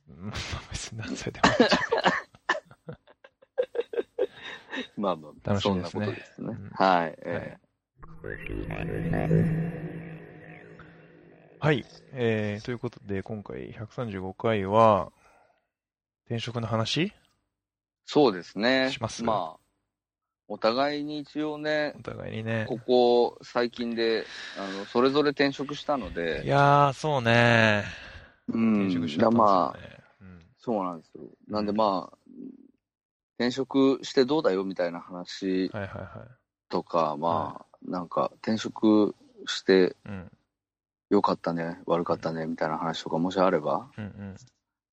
[0.10, 0.36] うんまあ
[0.72, 1.56] 別に何歳でもいい
[4.98, 6.48] まあまあ、楽しみですねそんなことですね。
[6.50, 7.16] うんはい。
[7.26, 7.58] え
[11.60, 11.84] はい。
[12.12, 15.12] えー、ということで、今回135回は、
[16.26, 17.12] 転職の話？
[18.06, 18.92] そうですね。
[18.92, 19.24] します？
[19.24, 19.60] まあ、
[20.48, 22.66] お互いに一応ねお、互いにね。
[22.68, 24.26] ここ最近で、
[24.58, 27.84] あの、それぞれ転職したのいで、やー、そうね。
[28.50, 28.74] うん。
[28.88, 30.04] 転職しちゃったんだまあですよ、ね。
[30.22, 31.24] うんそうなんですよ。
[31.48, 32.15] なんでまあ、
[33.38, 36.28] 転職してどうだよみたいな話はいはいはい。
[36.70, 40.32] とか、まあ、なんか転職してうん。
[41.12, 44.36] よかったね、悪かったねみたいな話とかもしあれば、うん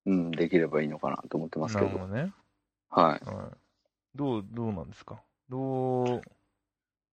[0.05, 0.23] うん。
[0.25, 1.89] うん、できればいいのかなと思ってますけど。
[1.89, 2.31] どね。
[2.91, 3.25] はい。
[3.25, 3.57] はい。
[4.13, 5.19] どう、どうなんですか？
[5.49, 6.21] どう、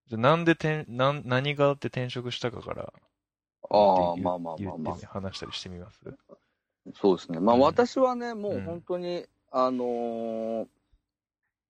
[0.06, 2.92] じゃあなんで転、なん、何があって転職したかから、
[3.70, 4.94] ああ、言まあまあまあまあ。
[4.96, 6.00] み話したりしてみます？
[6.94, 7.40] そうですね。
[7.40, 10.66] まあうん私はね、もううん本当に、あのー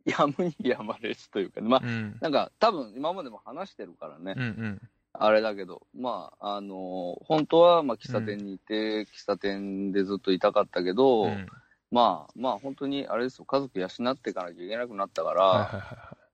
[0.05, 2.19] やむにやまれずというか、まあう、ん。
[2.21, 4.81] なんか多分今までも話してるからね、うんうん。
[5.13, 11.47] あれだけど、まあ、あのー本当はまあ喫茶店にいて、喫茶店でずっといたかったけど、うん
[11.91, 15.83] まあ、まあ本当にあれですよ、家族養っていかなきゃいけなくなったから、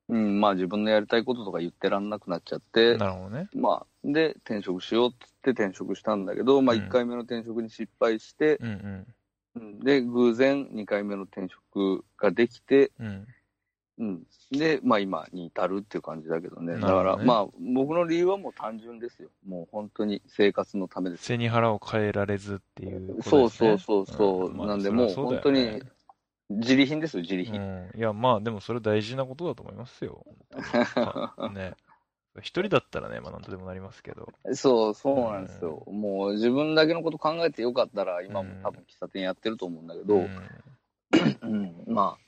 [0.09, 3.49] うん、まあ自分のやりたいこととか言ってらんなくなっちゃっいてはい。、なるほどね。
[3.55, 9.07] まあ、で、転職しようっつって転職したんだけど、まあうん1回目の転職に失敗して、うんうん。
[9.57, 13.27] うんで、偶然2回目の転職ができて、うん。
[13.99, 14.23] うん。
[14.51, 16.75] で、まあ今に至るっていう感じだけどね。
[16.75, 19.31] だから、まあ僕の理由はもう単純ですよ。
[19.47, 21.25] もう本当に生活のためです。
[21.25, 23.51] 背に腹を変えられずっていうことそう。
[23.51, 24.51] そうそうそう。
[24.53, 25.83] んまあなんでもう本当に
[26.49, 27.61] 自利品ですよ、自利品。
[27.61, 27.99] うん。
[27.99, 30.25] いや、まあ、でもそれ大事なことだと思いますよ。
[31.53, 31.75] ね。
[32.39, 34.29] 一人だったらね、まあ、なんとでもなりますけど。
[34.53, 35.83] そう、そうなんですよ。
[35.87, 40.29] もう自分だけのこと考えてよかったら、今もうん多分喫茶店やってると思うんだけど、う
[41.43, 42.26] うんん、ま奥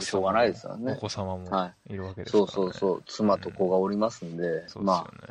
[0.00, 2.50] しょうがないですよねお子様もはいるわけあ、ですから、ね。
[2.52, 5.28] そうそうそう、妻と子がおりますんで、そうですよまね。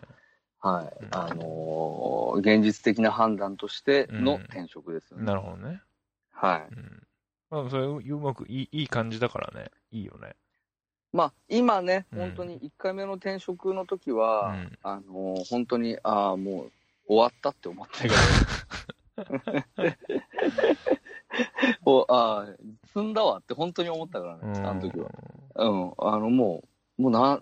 [0.59, 1.03] はい。
[1.03, 5.25] うんあのー現実的な判断としての転職ですよね。
[5.25, 5.81] なるほどね。
[6.31, 6.73] はい。
[6.73, 7.07] うん。
[7.49, 9.69] まあ、それ、うまくいい、いい感じだからね。
[9.91, 10.35] いいよね。
[11.11, 16.71] まあ、今ね、うん本当に1回目の転職の時は、うんあのー本当に、ああ、もう
[17.07, 18.15] 終わったって思ったけど、
[21.85, 22.45] おああ、
[22.87, 25.09] 積んだわって本当に思ったからね、あの時は。
[25.55, 26.63] うん、あのも
[26.97, 27.41] う、もうな、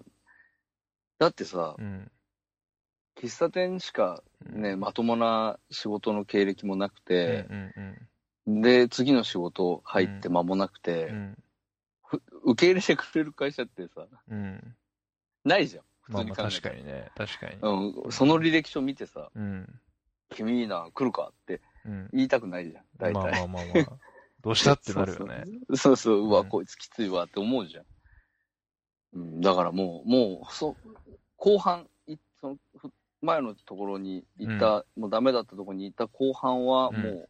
[1.17, 2.11] だってさ、うん。
[3.15, 4.61] 喫茶店しかうん。
[4.61, 7.47] ね、まともな仕事の経歴もなくうんて、
[8.47, 11.37] うんで、次の仕事入って間もなくて、うん。
[12.45, 14.75] 受け入れてくれる会社ってさ、うん。
[15.43, 15.83] ないじゃん。
[16.01, 17.11] 普まあまあ通に考えて確かにね。
[17.15, 17.57] 確かに。
[18.05, 19.79] うん、その履歴書見てさ、うん。
[20.29, 21.31] 君いいな、来るか？
[21.31, 22.09] ってうん。
[22.13, 23.13] 言いたくないじゃん、大体。
[23.13, 23.97] まあまあまあまあ。
[24.41, 25.43] どうしたってなるよね。
[25.69, 27.85] そうそう、そうわ、うんこいつきついわって思うじゃん。
[29.13, 30.75] うん、だからもう、もう、そ
[31.37, 37.25] 後半、いそのふ前のところに行った、もうダメだったところに行った後半は、もう、うん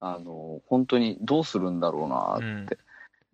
[0.00, 2.68] あの、本当にどうするんだろうなって、うん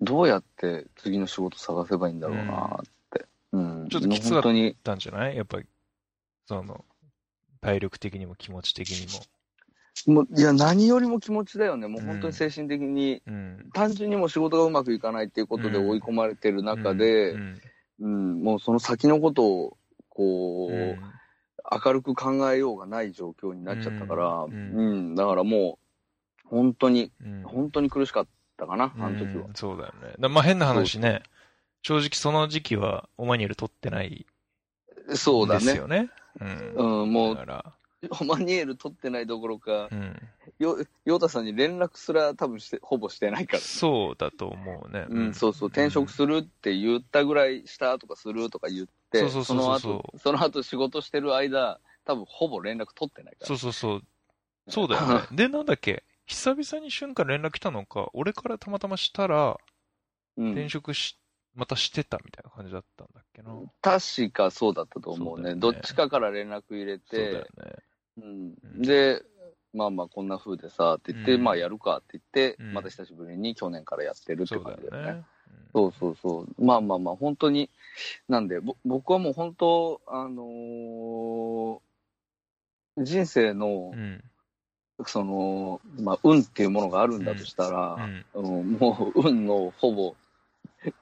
[0.02, 3.26] どうやって次の仕事探せばいいんだろうなって。
[3.52, 3.88] うん。
[3.90, 4.42] ちょっときつかっ
[4.82, 5.36] たんじゃない？
[5.36, 5.66] やっぱり、
[6.46, 6.86] その、
[7.60, 9.22] 体力的にも気持ち的にも。
[10.06, 11.88] もういや、何よりも気持ちだよね。
[11.88, 13.70] もう本当に精神的に、うん。
[13.72, 17.60] 単純にもう仕事がうまくいかないっていうことでうん追い込まれてる中で、うん。
[18.00, 19.76] うん、もうその先のことを、
[20.08, 20.98] こう、うん
[21.84, 25.78] 明るく考えようがない状況になっちゃったから、ううんん、だからも
[26.44, 29.54] う、本当に、うん本当に苦しかったかな、あの時はうん。
[29.54, 30.14] そうだよね。
[30.18, 31.22] だまあ変な話ね、
[31.82, 34.26] 正直その時期はオマニエル取ってない
[35.14, 35.64] そうだね。
[35.64, 36.10] ですよね。
[36.40, 37.02] うん。
[37.02, 37.79] うん、もう、だから、オ
[38.26, 40.16] マニエル取ってないどころか、うん。
[40.58, 43.58] よ、ヨタさんに連絡すら多分して、ほぼしてないから。
[43.60, 45.06] そうだと思うね。
[45.08, 53.46] うん、そうそう、転職するって言ったぐらいしたとかするとか言って、そうそうそうそうの後、その後仕事してる間、多分ほぼ連絡取ってないから。
[53.46, 54.02] そうそうそう。
[54.68, 55.26] そうだよね。
[55.36, 56.04] で、なんだっけ？
[56.26, 59.58] 久々に瞬間連絡来たのか、俺からたまたましたら、
[60.36, 61.18] うん転職し、
[61.54, 63.52] またしてたみたいな感じだったんだっけな。
[63.82, 65.42] 確かそうだったと思うね。
[65.44, 67.72] そうねどっちかから連絡入れそうだよて、ね。
[68.20, 69.22] うんうんで、
[69.72, 75.08] まあまあこんな風でさ、って言って、うんまあやるかって言って、うんまた久しぶりに去年からやってるって感じだよね。
[75.08, 75.22] よね。
[75.72, 76.64] そうそうそう。
[76.64, 77.70] まあまあまあ、本当に、
[78.28, 81.80] なんで、ぼ僕はもう本当、あのー
[82.98, 84.22] 人生のう、ん。
[85.06, 88.24] その、まあ、運っていうものがあるんだとしたうら、ん。
[88.34, 90.14] うんもう運のほぼ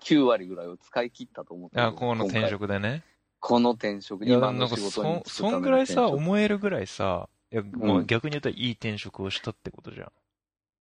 [0.01, 3.03] 9割ぐらいを使い切ったと思ってるあ、この転職でね。
[3.41, 7.63] この転職、今なんかの仕事にそ、そんぐらいさ、思思えるぐらいさ、いや、
[8.07, 10.13] 逆に言ったらいい転職をしたってことじゃん。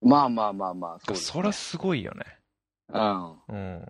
[0.02, 2.26] まあまあまあまあ、そうです、そりゃすごいよね。
[2.90, 3.32] うん。
[3.48, 3.86] うん。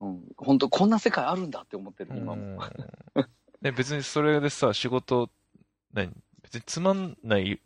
[0.00, 0.22] うん。
[0.36, 2.42] 本当こんな世界あるんだって思ってる、今も。
[3.14, 3.26] うん
[3.62, 5.30] で別にそれでさ、仕事、
[5.92, 6.12] 何？
[6.42, 7.60] 別につまんない、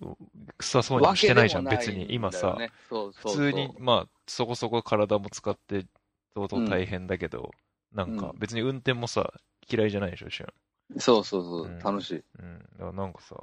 [0.57, 2.15] 臭そうにもしてないじゃん、わけで別に。
[2.15, 5.87] 今さ、ね、そうそうそう普通に、まあ、そこそこ体も使って、
[6.33, 7.51] 相当大変だけど、
[7.93, 9.35] なんかうん別に運転もさ、
[9.69, 11.01] 嫌いじゃないでしょ、しゅん。
[11.01, 12.25] そうそうそう、うん楽しい。
[12.39, 12.59] うん。
[12.59, 13.37] だからなんかさ、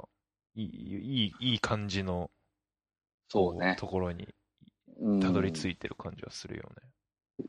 [0.54, 2.30] いい、いい、いい感じの、
[3.28, 3.76] そうね。
[3.78, 4.28] ところに
[5.00, 6.88] うんたどり着いてる感じはするよね。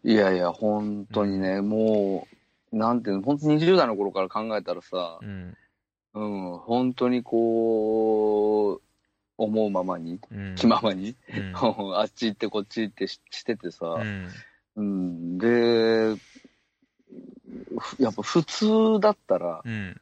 [0.03, 2.27] いやいや、本当にね、も
[2.71, 5.57] う、なんていうの、本当に20代の頃から考えたらさう、ん。
[6.13, 6.23] う
[6.55, 8.81] ん、本当にこう、
[9.37, 10.55] 思うままに、うん。
[10.55, 11.53] 気ままに、うん。
[11.97, 14.29] あっち行ってこっち行ってししててさ、うん。
[14.75, 16.48] うん、で、ふ
[17.99, 19.99] やっぱ普通だったら、うん。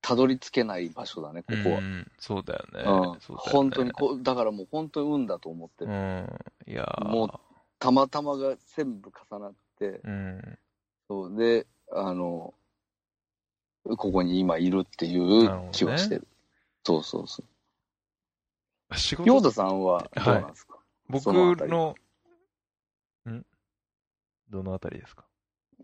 [0.00, 1.78] たどり着けない場所だね、ここは。
[1.78, 2.80] うんそうだよね。
[2.80, 5.90] うん、そうだよね本当にこう、だからもう本当に運だと思ってる。
[5.90, 6.38] うん。
[6.66, 7.40] いやーも
[7.78, 10.58] たまたまが全部重なって、うん。
[11.08, 12.54] そうで、あの、
[13.84, 16.26] ここに今いるっていう気はしてる。
[16.84, 17.42] そうそうそ
[18.90, 18.96] う。
[18.96, 21.94] 仕ヨー事、ダさんはどうなんですか、僕そのあたりの、
[23.28, 23.44] ん？
[24.50, 25.24] どのあたりですか？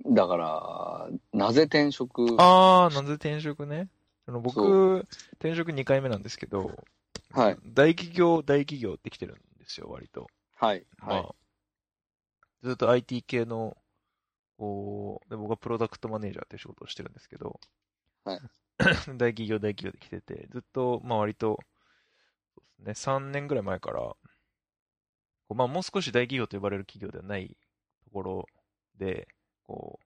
[0.06, 3.88] だから、なぜ転職あー、なぜ転職ね。
[4.26, 6.70] あのそ僕、転職2回目なんですけど、
[7.32, 7.58] はい。
[7.64, 10.28] 大企業、大企業って来てるんですよ、割と。
[10.54, 10.86] はい。
[10.98, 11.22] はい。
[11.22, 11.34] まあ、
[12.62, 13.76] ずっと IT 系の、
[14.58, 17.60] こう、で僕はプロダクトマネージャーって仕事をしてるんですけど、
[18.24, 18.40] はい
[19.18, 21.58] 大企業、大企業で来てて、ずっと、まあ割と、
[22.54, 24.16] そうですね、3年ぐらい前から、こ
[25.50, 27.56] うまあもう少し大企業と呼ばれる企業ではない
[28.04, 28.46] ところ
[28.96, 29.28] で、
[29.70, 30.00] こ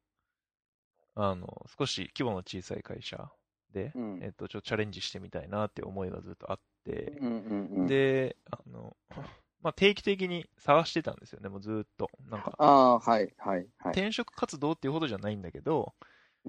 [1.16, 3.31] う、あの、少し規模の小さい会社
[3.72, 8.94] で、うんえっと、ちょっとチャレンジしてみたいなって思いがずっとあって、うんうんうん、で、あの、
[9.62, 12.11] まあ、定期的に探してたんですよね、もうずーっと。
[12.29, 13.66] なんか、ああ、はい、はい、はい。
[13.92, 15.94] 転職活動っていうほどじゃないんだけど、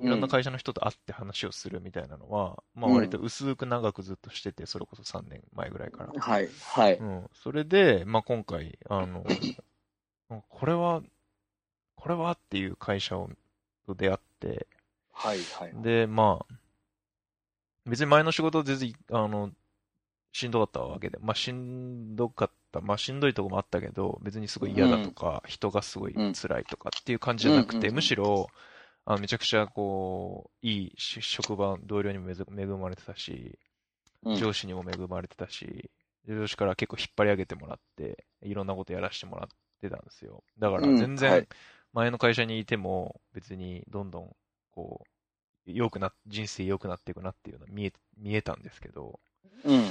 [0.01, 6.13] いろんな会社の人と会って話をするみたいなのは、まあ割と薄く長くずっとしてて、それこそ3年前ぐらいから。
[6.17, 6.49] はい。
[6.62, 6.97] はい。
[6.97, 7.30] うん。
[7.34, 9.23] それで、まあ今回、あの、
[10.49, 11.01] これは、
[12.06, 12.34] これは？
[12.34, 13.32] っていう会社を
[13.88, 14.68] と出会って、
[15.12, 15.39] はい。
[15.39, 15.74] はい。
[15.84, 16.54] で、まあ、
[17.88, 19.50] 別に前の仕事全然、あの、
[20.32, 27.84] しんどかったわけで、まあしんどかった、まあしんどいとこもあったけど、別にすごい嫌だとか、人がすごい辛いとかっていう感じじゃなくて、うん。
[27.86, 28.48] うんうんむしろ、
[29.06, 33.58] あのめちゃくちゃこう、いいし職場、同僚にも恵恵まれてたし、
[34.24, 34.36] うん。
[34.36, 35.89] 上司にも恵まれてたし、
[36.28, 39.48] 上司から結構引っ張り上げてもらって、いろんなことやらせてもらっ
[39.82, 40.44] てたんですよ。
[40.60, 40.98] だからうん。
[40.98, 41.48] 全然はい
[41.95, 44.36] 前の会社にいても別にどんどん
[44.71, 45.05] こ
[45.65, 49.21] う、良くな、人生良くなっていくなっていうのは見え、見えたんですけど、
[49.63, 49.86] うん。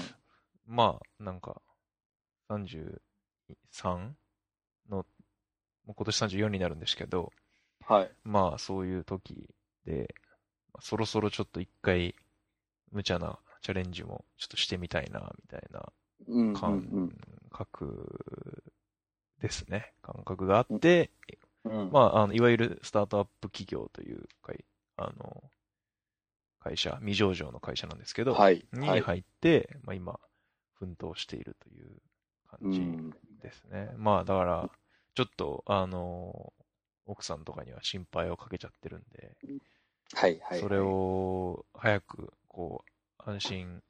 [0.66, 1.62] まあ、なんか、
[2.50, 3.00] 33
[4.90, 5.04] の、も
[5.88, 7.32] う今年34になるんですけど、
[7.86, 8.10] はい。
[8.22, 9.48] まあそういう時
[9.86, 10.14] で、
[10.74, 12.14] まあそろそろちょっと一回、
[12.92, 15.92] 無茶なチャレンジもちょっとしてみたいな、みたいな
[16.52, 17.10] 感
[17.50, 18.62] 覚
[19.40, 19.92] ですね。
[20.02, 21.10] 感覚があって、
[21.64, 21.90] うん。
[21.90, 24.64] まあ、あの、いわゆるスタートアップ企業という会、
[24.96, 25.50] あの、
[26.60, 28.66] 会社、未上場の会社なんですけど、はい。
[28.72, 29.08] にはい。
[29.08, 30.18] 入って、まあ今、
[30.74, 31.98] 奮闘しているという
[32.60, 33.14] う感じん。
[33.40, 33.92] ですね。
[33.96, 34.70] まあだから、
[35.14, 36.52] ちょっと、あの、
[37.06, 39.36] 奥さんとかには心配をかけちゃってるんで、
[40.14, 40.38] はい。
[40.40, 40.60] はい。
[40.60, 42.84] それを早く、こ
[43.18, 43.82] う、安心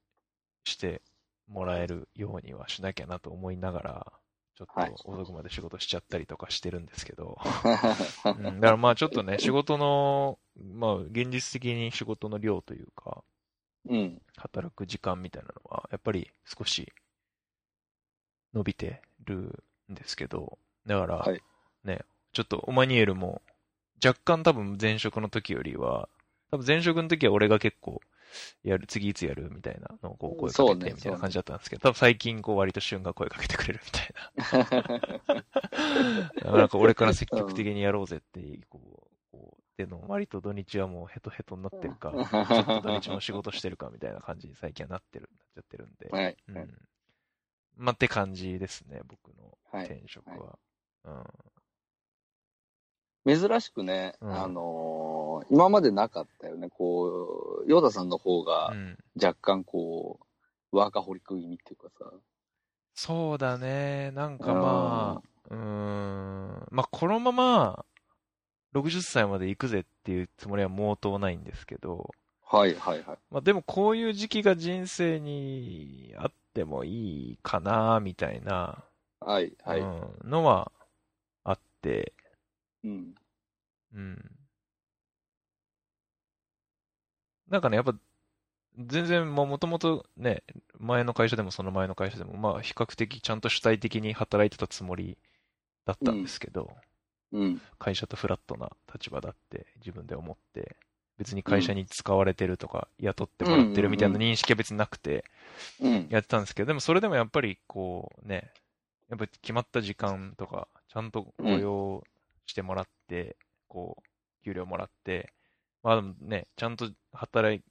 [0.65, 1.03] して
[1.47, 4.21] もらえるようにはしなきゃなと思いながら、
[4.57, 4.93] ちょっはい。
[4.93, 7.39] と遅くまで仕事しちゃったりとかしてるんですけど、
[8.35, 13.25] うん、だからまあちょっとね、仕事の、まあ現実的に仕事の量というか、
[13.85, 14.21] うん。
[14.37, 16.93] 働く時間みたいなのは、やっぱり少し
[18.55, 21.43] 伸びてるんですけど、だから、はい。
[21.85, 22.01] ね、
[22.33, 23.43] ちょっとオマニエルも
[24.05, 26.09] 若干多分前職の時よりは、
[26.51, 28.01] 多分前職の時は俺が結構、
[28.63, 35.45] やる、次いつやるみたいなのをこう声かけてみたいな感じだったんですけど、多分最近こう割と旬が声かけてくれるみたいな。
[36.45, 46.09] なんか俺から積極的にやろうぜって、こう、こう、での割と土日はもうヘトヘトになってるか、ちょっと土日も仕事してるかみたいな感じに最近はなってる、なっちゃってるんで。
[46.11, 46.37] はい。
[46.49, 46.79] うん。
[47.77, 50.59] まあ、って感じですね、僕のはい転職は。
[51.05, 51.25] うん。
[53.27, 56.71] 珍しくね、うんあのー今までなかったよね。
[56.71, 58.97] こう、ヨーダさんの方がうん。
[59.23, 60.19] 若干こ
[60.73, 62.11] う、ワーカホリック気味っていうかさ。
[62.95, 64.11] そうだね。
[64.13, 66.67] なんかまあ、うーん。
[66.71, 67.85] まあ、このまま、
[68.75, 72.11] 60歳まで行くぜっていうつもりは毛頭ないんですけど、
[72.45, 73.19] はいはいはい。
[73.31, 78.85] まあ、でもこういう時期が人生にあってもいいかな、みたいな、
[79.21, 79.81] はいはい。
[79.81, 80.73] うん、のは
[81.45, 82.13] あって、
[82.85, 83.15] うん。
[83.95, 84.39] うん。
[87.49, 87.95] なんかね、やっぱ、
[88.79, 90.43] 全然、もともとね、
[90.79, 95.19] 前の会社でもその前の会社でも、まあ、比較的ちゃんと主体的に働いてたつもり
[95.87, 96.77] だったんですけど、
[97.33, 97.61] うん。
[97.79, 100.77] 会社とフラットな立場だって自分で思って、
[101.19, 105.25] 別に会社に使われてるとか、雇ってもらってるみたいな認識は別になくて
[105.81, 106.07] うん。
[106.11, 108.51] やってたんですけど、でもそれでもやっぱりこうね、
[109.11, 112.05] やっぱり決まった時間とか、ちゃんと雇用
[112.47, 113.37] してもらって、
[113.69, 115.33] こう、給料もらって、
[115.83, 117.63] まあでもね、ちゃんと働い、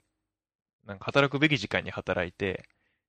[0.86, 2.66] なんか働くべき時間に働いて、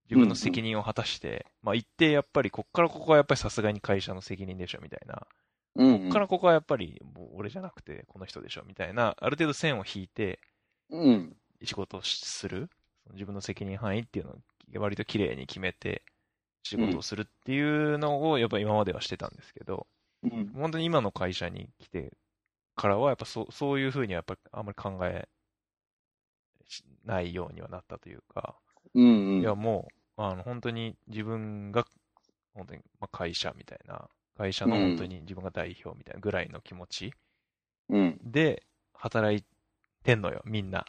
[0.06, 5.26] 自分の責任を果たして、まあ一定やっぱり、こっからここはやっぱりさすがに会社の責任でしょみたいな、
[5.76, 5.98] うん。
[6.00, 10.40] こっからここはやっぱりもう俺じゃなくてこの人でしょみたいな、ある程度線を引いて
[10.90, 11.36] うん。
[11.64, 12.68] 仕事をする、
[13.12, 14.36] 自分の責任範囲っていうのを
[14.80, 16.02] 割と綺麗に決めて
[16.62, 19.86] 仕事をするっていうのをやっぱ今まではしてたんですけど、
[20.24, 20.48] うん。
[20.54, 22.12] 本当に今の会社に来て
[22.76, 25.28] からはやっぱそうそういうふうにはやっぱあんまり考え
[26.66, 28.56] しないようにはなったというか、
[28.94, 29.40] うん。
[29.40, 31.84] いやもうあの本当に自分が
[32.54, 37.12] 本当にまあ会社みたいな、会社の本当に自分が代表みたいなぐらいの気持ち、
[37.88, 38.20] うん。
[38.22, 38.62] で、
[38.94, 39.44] 働い
[40.04, 40.84] てんのよ、みんな。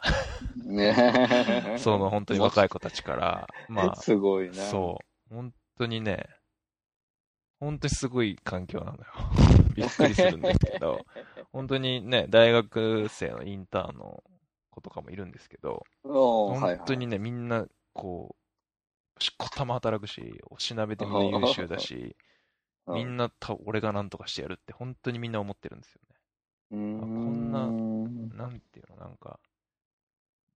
[0.64, 0.94] ね
[1.78, 3.48] その本当に若い子たちから。
[3.68, 4.54] まあ、 すごいな。
[4.54, 4.98] そ
[5.30, 5.34] う。
[5.34, 6.28] 本当にね、
[7.58, 9.04] 本当にすごい環境なのよ。
[9.74, 11.04] びっくりするんですけど、
[11.52, 14.22] 本当にね、大学生のインターンの
[14.70, 16.76] 子とかもいるんですけど、おーはいはい。
[16.78, 18.36] 本当にね、みんな、こ
[19.18, 22.16] う、しこたま働くし、おしなべてみんな優秀だし、
[22.86, 26.16] みんなた俺が何とかしてやるって本当にみんな思ってるんですよね。
[27.00, 27.66] こんな
[28.36, 29.40] なんていうの、なんか、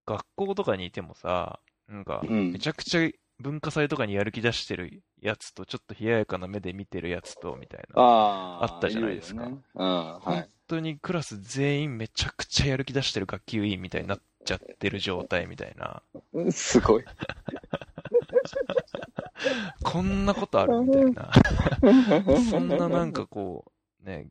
[0.06, 2.52] 学校とかにいてもさ、なんか、うん。
[2.52, 3.10] めちゃくちゃ
[3.40, 8.02] 文化祭とかにやる気出してるやつと、ちょっと冷ややかな目で見てるやつと、みたいな。
[8.02, 10.48] ああったじゃないですかねうん、は本い。
[10.68, 16.02] 当にクラス全員めちゃくちゃやる気出してる学級委員みたいになっちゃってる状態みたいな。
[16.52, 17.04] すごい。
[19.82, 21.32] こんなことあるみたいな。
[22.50, 23.72] そんななんかこ
[24.02, 24.28] う、ね、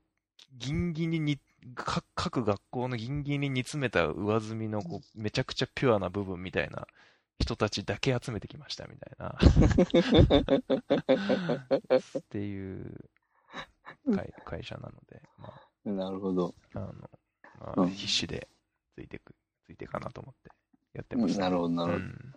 [0.58, 1.40] ギンギンにに、
[1.76, 6.88] か各学校のギンギンに煮詰めた上積みのこうめちゃくちゃピュアな部分みたいな
[7.40, 9.36] 人たちだけ集めてきましたみたいな。
[12.20, 13.10] っていう
[14.14, 15.54] 会会社なので、ま
[15.86, 16.54] なるほど。
[16.76, 16.94] あ、あの、
[17.60, 18.48] まあ、うん必死で
[18.96, 19.34] ついてく、
[19.66, 20.52] ついていかなと思って
[20.94, 21.42] やってました。
[21.42, 22.06] なるほど、なるほど。
[22.06, 22.34] うん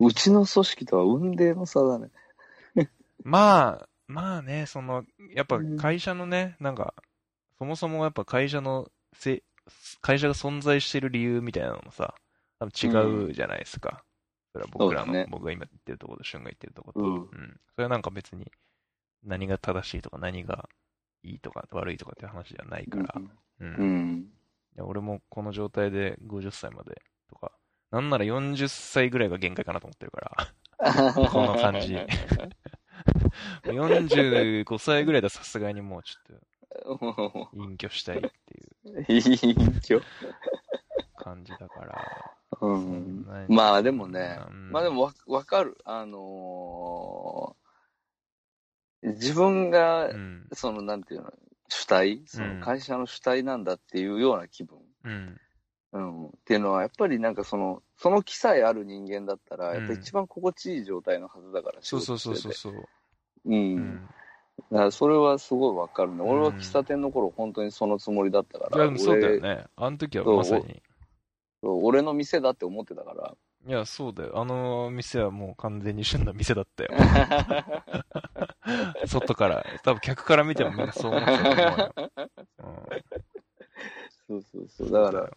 [0.00, 2.08] うちの組織とは雲泥の差だね。
[3.24, 5.04] まあ、まあね、その、
[5.34, 6.94] やっぱうん会社のね、なんか、
[7.58, 9.42] そもそもやっぱ会社のせ、
[10.00, 12.14] 会社が存在してる理由みたいなのもさ、
[12.58, 14.04] 多分違うじゃないですか。
[14.52, 17.08] それは僕らの、そうだね僕が今言ってるところと、俊が言ってるところと。
[17.08, 17.60] うんうん。
[17.74, 18.50] それはなんか別に、
[19.24, 20.68] 何が正しいとか、何が
[21.22, 23.14] いいとか、悪いとかっていう話じゃないから。
[23.60, 23.66] うん。
[23.66, 24.28] いうん。
[24.78, 27.52] や俺もこの状態で50歳までとか、
[27.90, 30.52] なんなら40歳ぐらいが限界かなと思ってるから。
[31.30, 31.96] この感じ。
[33.64, 40.02] 45歳ぐらいだとさすがにもうちょっと隠居したいっていういい今日。
[41.16, 42.37] 感じだから。
[42.60, 45.78] うんまあでもね、うんまあでもわわかる。
[45.84, 47.68] あのー
[49.00, 50.48] 自分がう、ん。
[50.52, 51.32] そのなんていうの、
[51.68, 54.78] 主体、その会社の主体なんだっていうような気分？
[55.04, 55.40] うん。
[55.92, 62.74] うん、っていうのは、やっぱりなんかその、その気さえある人間だったら、うんやっぱ一番心地いい状態のはずだから、そうそうそうそうそう。
[63.46, 63.54] うん。
[63.54, 64.00] うん。
[64.72, 66.22] だからそれはすごいわかるね。
[66.22, 69.64] 俺はうん喫茶店の頃、本当にそのつもりだったかいや、ら、でもそうだよ俺ね。
[69.76, 70.82] あの時はまさに。
[71.62, 73.34] 俺の店だって思ってたから。
[73.66, 74.38] いや、そうだよ。
[74.38, 76.90] あの店はもう完全に旬な店だったよ。
[79.06, 79.64] 外から。
[79.82, 81.98] 多分客から見てもみんなそう思ってたと
[82.62, 83.02] 思うよ。
[84.28, 84.90] そうそうそう。
[84.90, 85.30] だから、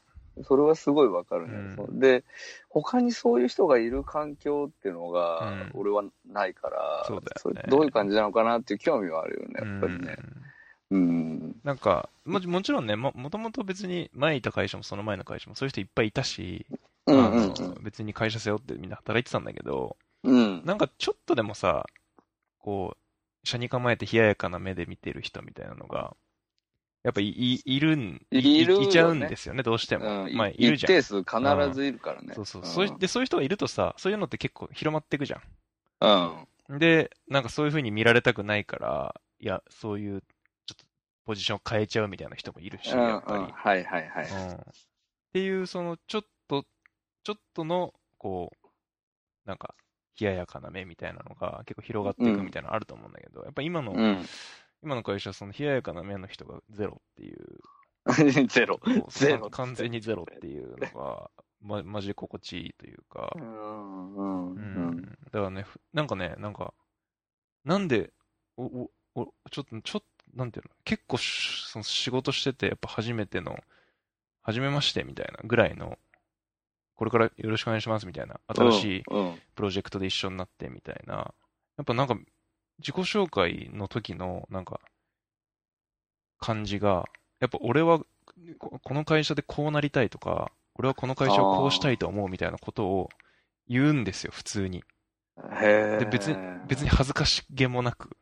[0.44, 2.24] それはすごいわかるね、うんで、
[2.70, 10.16] 他にそういう人がいる環境っていうのがうん、俺はないから、そうだよねれどういう感じなのかなっていう興味はあるよね、うんやっぱりね。
[10.18, 10.51] うん。
[11.64, 16.66] なんか、ももちろんね、も、もともと別に前いた会社もその前の会社もそういう人いっぱいいたし、
[17.08, 20.62] うん別に会社背負ってみんな働いてたんだけど、うん。
[20.66, 21.86] なんかちょっとでもさ、
[22.60, 26.16] こう、車に構えて冷ややかな目で見てる人みたいなのが、
[27.04, 30.26] やっぱいいいるん、いるよねいちゃうんですよね、どうしても。
[30.26, 30.94] うんまあ、いる一じゃん。
[30.94, 32.36] 定数必ずいるからね。
[32.36, 33.00] そうそう。
[33.00, 35.42] で、そういう人がいるとさ、そういうのって結構広まっていくじゃ
[36.02, 36.76] うん。
[36.76, 36.80] ん。
[36.80, 40.24] で、なんかそういう風に見られたくないから、いや、そういう、
[41.26, 43.44] ポジションを変えちゃうみたいな人もいるし、うんやっぱり。
[43.44, 44.28] うんはいはいはい。
[44.30, 44.62] うん
[45.32, 46.66] っていう、その、ちょっと、
[47.24, 48.68] ちょっとの、こう、
[49.46, 49.76] なんか、
[50.20, 54.26] 冷ややかな目みたいなのが結構広がっていくみたいなのあると思うんだけど、やっぱ今の、うん。
[54.84, 57.60] 今の会社はその冷ややかな目の人がゼロっていう、
[58.48, 58.80] ゼロ。
[59.10, 64.64] ゼロ完全にゼロっていうのが、ま、マジで心地いいというか、うんうんううん
[64.98, 65.02] ん。
[65.02, 66.74] だからね、ふなんかね、なんか、
[67.64, 68.12] なんで、
[68.58, 73.60] お、お、おちょっと、ちょっと、なんていうの、結構しその仕事してて、やっぱ初めての、
[74.42, 75.98] 初めましてみたいなぐらいの、
[76.96, 79.42] これからよろしくお願いしますみたいな、新しいうん。
[79.56, 81.34] プロジェクトで一緒になってみたいな、
[81.78, 82.16] やっぱなんか、
[82.80, 84.80] 自己紹介の時の、なんか、
[86.40, 87.06] 感じが、
[87.40, 88.00] やっぱ俺は、
[88.60, 93.10] ここの会社でこうなりたいとか、俺はこの会社をこうしたいと思うみたいなことを
[93.68, 94.84] 言うんですよ、普通に。
[96.00, 98.18] で、別に、別に恥ずかしげもなく。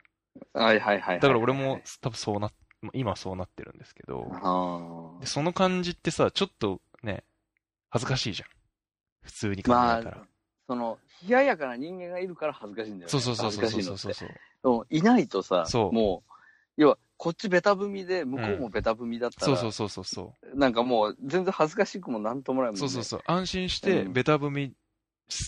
[0.64, 1.20] はいはいはいはい。
[1.20, 2.52] だから俺も多分そうな、
[2.94, 7.24] 今はそうなってるんですけど、あでその感じってさ、ちょっとね、
[7.90, 8.50] 恥ずかしいじゃん。
[9.24, 10.24] 普通に考えまあたら。、
[10.68, 13.10] その、冷ややかな人間がいるから恥ずかしいんだよね。
[13.10, 14.26] そうそうそうそうそうそうそ
[14.82, 14.88] う。
[14.90, 16.32] いないとさ、そうもう、
[16.78, 20.58] 要は、こっちベタ踏みで、向こうもベタ踏みだったら、そうそうそうそうそう。
[20.58, 22.80] なんかもう、全然恥ずかしくもなんともないもんね。
[22.80, 23.22] そうそうそう。
[23.26, 24.74] 安心して、うんベタ踏み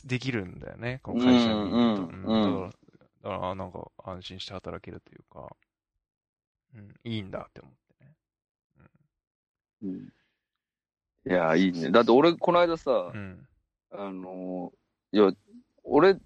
[0.06, 1.76] できるんだよね、この会社にいると。
[1.76, 2.81] うんうんうんうんだから、
[3.24, 5.56] だから、あなんか安心して働けるというか、
[6.76, 8.16] うん、いいんだって思ってね。
[9.84, 10.14] うん
[11.24, 11.92] いや、いいね。
[11.92, 13.48] だって俺、この間さ、うん。
[13.92, 15.32] あのー、いや、
[15.84, 16.18] 俺、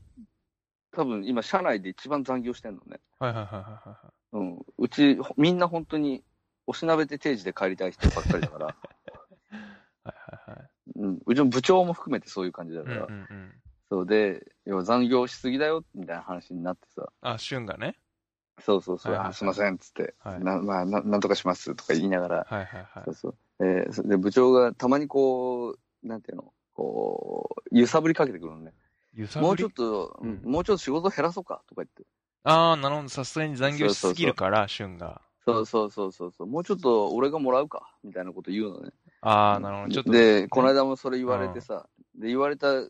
[0.93, 3.01] 多分今、社内で一番残業してんのね。
[3.19, 4.37] はいはいはいはいはい。
[4.37, 4.65] うん。
[4.77, 6.23] うち、ほみんな本当に、
[6.65, 8.73] おしなべて定時で帰りたい人ばっかりだから、 は
[10.05, 10.69] いはいはい。
[10.95, 11.21] うん。
[11.25, 13.61] うちの部長も含めてそういう感じだうんから、うんうん。
[13.89, 17.97] そうで、要は残業しすぎだよ、みたいな話になってさ、あ、旬がね。
[18.59, 23.13] そうそうそう、はいはいはいあすいません、つって、はいな、まあな、なんとかします、とか言いながら、はいはいはいそう。
[23.13, 23.36] そう。
[23.59, 28.73] えーそで、部長がたまにこう、なんていうの、こう、揺さぶりかけてくるのね。
[29.13, 29.47] 揺さぶり？
[29.47, 32.03] もうちょっと、うんもうちょっと仕事減らそうか、とか言って。
[32.43, 33.09] ああ、なるほど。
[33.09, 35.21] さすがに残業しすぎるから、旬が。
[35.45, 36.47] そうそうそうそうそう。
[36.47, 38.91] もうちょっと俺がもらうか、みたいなこと言うのね。
[39.21, 39.93] ああ、なるほど。
[39.93, 40.11] ちょっと。
[40.11, 42.89] で、この間もそれ言われてさ、で、言われた、と、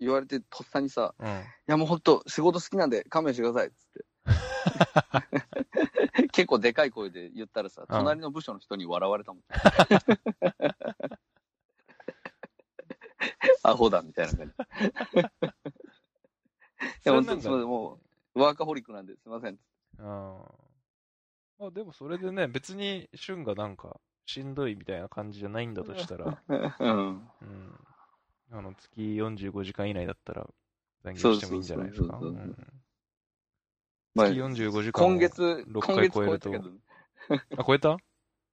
[0.00, 1.28] 言われてとっさにさ、うん。
[1.28, 1.30] い
[1.66, 4.04] やもうほんと仕事好きなんで勘弁してください、つって。
[6.32, 9.42] 結構でかい声で言ったらさ、うん隣の部署の人に笑われたもん。
[13.62, 14.54] アホだ、みたいな感じ。
[15.20, 15.22] い
[17.04, 18.00] や、本当にすみません、も
[18.34, 19.58] う、ワーカホリックなんで、すみません。
[19.98, 20.02] ああ。
[21.58, 26.56] まあでもそれでね、別に旬がなんかしんどいみたいな感じじゃないんだとしたら、 う
[26.88, 27.30] ん。
[27.42, 27.78] うん。
[28.50, 30.48] あの、月45時間以内だったら
[31.04, 32.18] 残業してもいいんじゃないですか？
[32.20, 32.82] そうそうそうそううん。
[34.14, 36.50] まあ月45時間を今月、6回超えると。
[36.50, 36.70] 超えたけど、
[37.56, 37.96] あ、超えた？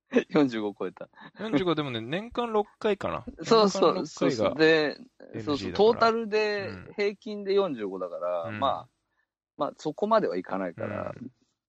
[0.30, 1.10] 45超えた。
[1.40, 3.28] ?45 でもね、年間6回かな。
[3.44, 4.56] そうそう、年間6そうそう。
[4.58, 4.98] で、
[5.40, 6.96] そうそう、トータルでうん。
[6.96, 8.60] 平均で45だから、うん。
[8.60, 8.90] まあ、
[9.58, 11.16] まあ、そこまではいかないから、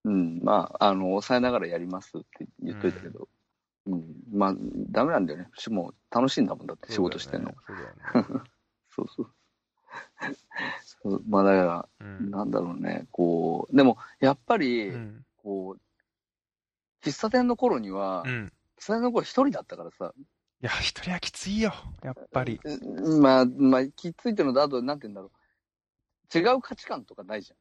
[0.05, 3.29] うん、まあ、あの、抑えながらやりますって言っといたけど、
[3.85, 4.55] うん、まあ、
[4.91, 5.49] ダメなんだよね。
[5.55, 7.53] しもう楽しいんだもんだって、仕事してんの。
[7.65, 7.89] そうだよ
[8.33, 8.41] ね。
[8.89, 9.33] そうそう。
[11.27, 15.25] まあ、だから、そうんなんだろうね、こう、でも、やっぱり、うん。
[15.37, 18.51] こう、喫茶店の頃には、うん。
[18.77, 20.13] 喫茶店の頃一人だったからさ、
[20.61, 21.73] いや、一人はきついよ。
[22.03, 22.59] やっぱり。
[22.63, 26.37] うんまあ、まあ、きついってのと、あと、なんて言うんだろう。
[26.37, 27.57] 違う価値観とかないじゃん。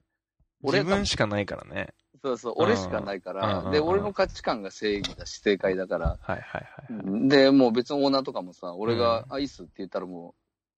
[0.63, 1.95] 俺自分しかないからね。
[2.23, 6.87] そうそう、俺しかないかうんうんら、で、うん俺の価値観が正義だし、正解だから、はいはいはい。
[6.91, 10.35] うんで、もう別のオーナーとかもさ、俺がうんアイスって言ったらも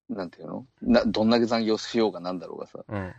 [0.08, 0.66] う、なんていうの？
[0.82, 3.14] などんだけ残業しようがなんだろうがさ、うん。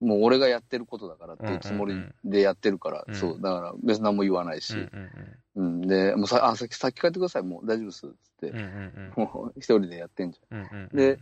[0.00, 1.94] もう俺がやってることだからっていうつもり
[2.24, 5.10] でやってるから、うんそう、だから別に何も言わないし、うん
[5.54, 8.58] うんうん、で、もうさ、あ、先、先帰ってください、もう大丈夫です、つって、うん。
[8.58, 10.58] うんうんもう一人でやってんじうん。
[10.58, 10.96] うんうんうん。
[10.96, 11.18] で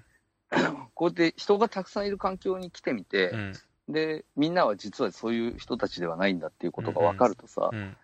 [0.51, 0.89] ゃん。
[0.95, 3.53] こうやって人がたくさんいる環境に来てみてう、ん。
[3.93, 7.97] で、みんなは実はそういう人たちではないんだっていうことが分かるとさう、ん。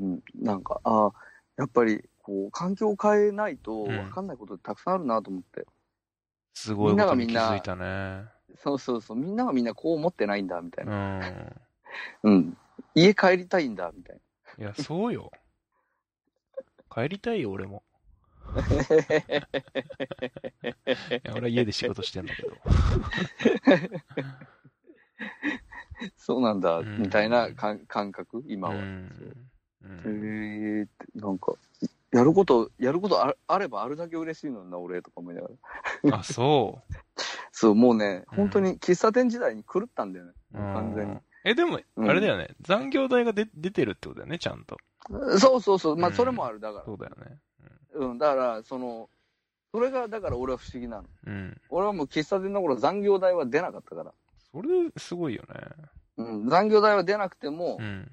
[0.00, 1.12] うん、なんか、ああ、
[1.56, 5.66] やっぱり、こう、環境を変えないとうん分かんないことってたくさんあるなと思って。
[6.54, 8.24] すごいことに気づいたね。
[8.56, 11.18] そうそうそう、みんながみんなこう思ってないんだ、みたいうな。
[11.18, 11.60] ん。
[12.24, 12.56] うん。
[12.94, 14.20] 家帰りたいんだ、みたい
[14.58, 15.30] いや、そうよ。
[16.90, 17.82] 帰りたいよ、俺も。
[18.52, 18.56] い
[21.24, 22.48] や、俺は家で仕事してんだけど。
[25.22, 26.10] な。
[26.16, 28.74] そうなんだ、うんみたいな感覚、今は。
[28.74, 29.10] うん。
[29.84, 31.54] えーって、なんか、
[32.12, 35.48] やること、やることああればあるだけ嬉しいのにな、俺、とか思いなが
[36.04, 36.18] ら。
[36.18, 36.82] あ、そ
[37.52, 40.56] そう、もうね、うん本当に喫茶店時代に狂ったんだよね、う。
[40.56, 41.22] 完全にうん。
[41.44, 42.54] え、でも、うんあれだよね。
[42.60, 44.76] 残業代が出出てるってことだよね、ちゃんと。
[45.38, 46.84] そうそうそう、まあ、うんそれもある、だから。
[46.84, 47.38] そうだよね。
[47.94, 49.10] うん、だから、その、
[49.72, 51.08] それが、だから俺は不思議なの。
[51.26, 51.60] うん。
[51.70, 54.12] 俺はもう喫茶店の頃残業代は出なかったから。
[54.52, 55.60] それ、すごいよね。
[56.18, 58.10] うん、残業代は出なくてもう、ん。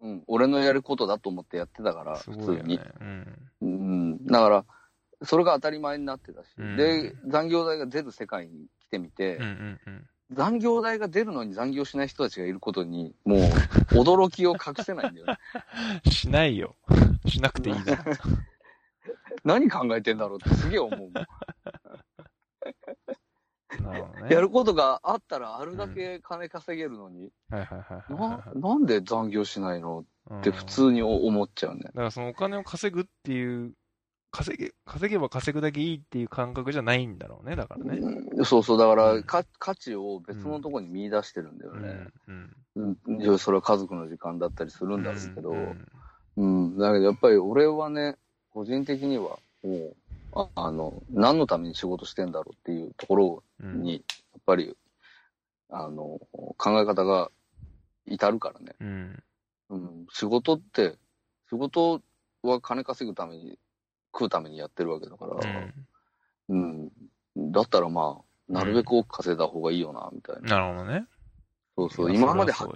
[0.00, 2.80] うん、俺のやることだと思ってやってたから、す普通に。
[3.60, 4.64] うん、だから、
[5.22, 10.06] それが当たり前になってたし、うんで、残業代が出る世界に来てみて、うんうんうん。
[10.32, 13.38] 残業代が出るのに残業しない人たちがいることに、もう、
[13.94, 15.38] 驚きを隠せないんだよね。
[16.10, 16.74] しないよ。
[17.26, 17.82] しなくていいな。
[19.44, 21.12] 何考えてんだろうってすげえ思うもん。
[23.80, 24.28] なるほどね。
[24.34, 28.60] やることがあったらあるだけ金稼げるのに、はいはいはいはいなはい。
[28.60, 30.04] なんで残業しないの？
[30.30, 31.80] うんって普通に思っちゃうね。
[31.86, 33.72] だからそのお金を稼ぐっていう、
[34.30, 37.98] 稼げ、稼げば稼ぐだけいいっていう感覚じゃないんだろうね、だからね。
[37.98, 41.82] うんそうそう、だから、うんか価値を別のところに見出してるんだようん。
[41.82, 42.06] ね。
[42.28, 42.98] うん。
[43.06, 45.86] うん、それは家族の時間だったりするんだろうけど、うん
[46.36, 48.16] うん、だけどやっぱり俺はね、
[48.50, 49.96] 個人的には、もう、
[50.34, 53.82] ああの、何のために仕事してんだろうっていうところうん。
[53.82, 53.98] に、や
[54.38, 54.76] っぱり、
[55.70, 57.30] あの、考え方が
[58.06, 58.74] 至るからね。
[58.80, 59.22] うん。
[59.70, 60.96] うん、仕事って、
[61.48, 62.02] 仕事
[62.42, 63.58] は金稼ぐために、
[64.14, 65.34] 食うためにやってるわけだから、
[66.48, 66.90] うん。
[67.36, 70.56] うん、だったらまあ、なるべく多く稼いだ方がいいよな、みたいな。
[70.56, 71.06] なるほどね。
[71.76, 72.70] そうそう、今まで発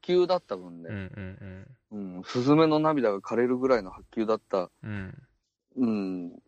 [0.00, 5.22] 給だった分うんうね、んうん、スズメの涙が枯れるぐらいの発給だった、うん。
[5.76, 6.42] うん、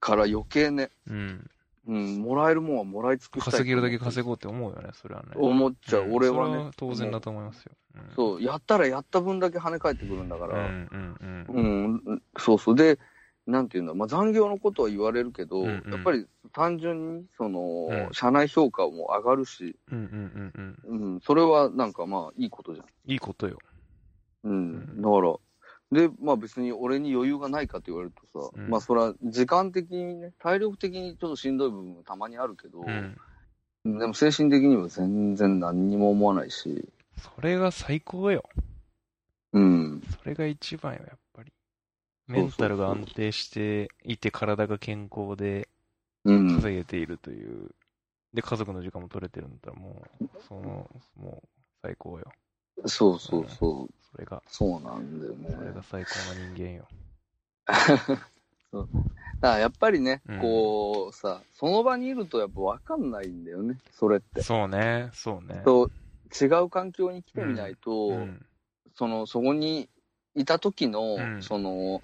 [0.00, 1.50] から余計ね、うん。
[1.86, 3.52] うん、もらえるもんはもらい尽くしたい。
[3.52, 5.28] 稼げるだけ稼ごうって思うよね、それはね。
[5.34, 6.70] 思っちゃう、ん俺はねそれは。
[6.76, 7.72] 当然だと思いますよ。
[7.94, 10.88] うんそう、やったらやった分だけ跳ね返ってくるんだから、うん
[11.48, 12.22] うんうん。
[12.36, 12.74] そうそう。
[12.76, 12.98] で、
[13.46, 21.14] なんていうんだ、まあ、残業のことは言われるけど、うんうんやっぱり単純に、その、うん社内評価も上がるし、うんうんうんうん。
[21.14, 22.86] うん、それはなんかまあいいことじゃん。
[23.10, 23.58] いいことよ。
[24.44, 25.34] うん、んだから、
[25.90, 33.98] で、まあ別に俺に余裕がないかって言われるとさ、うんまあそれは時間的にね、体力的にちょっとしんどい部分もたまにあるけど、うん。
[33.98, 38.48] でも精神的には全然何にも思わないし、それが最高よ。
[39.52, 40.02] うん。
[40.20, 41.52] それが一番よ、やっぱり。
[42.26, 45.68] メンタルが安定していて、体が健康で
[46.24, 46.56] うん。
[46.56, 47.70] 稼げているという。
[48.34, 51.48] で、家族の時間も取れてるんだったら、もう、その、もう、
[51.82, 52.30] 最高よ。
[52.86, 53.94] そうそうそう。
[54.12, 55.82] それが、そうなんだよねそれが。
[55.82, 56.88] 最高の人間よ。
[57.66, 57.72] だ
[59.40, 64.42] からやっぱりね、うんこうさ、その場にいるとやっぱ分かんないんだよね、それって。
[64.42, 65.62] そうね、そうね。
[65.64, 65.90] そう
[66.44, 68.46] 違う環境に来てみないと、うん。
[68.94, 69.88] その、そこに
[70.34, 72.02] いた時の、うんその、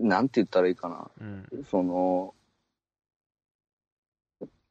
[0.00, 1.64] なんて言ったらいいかな、うん。
[1.70, 2.34] その、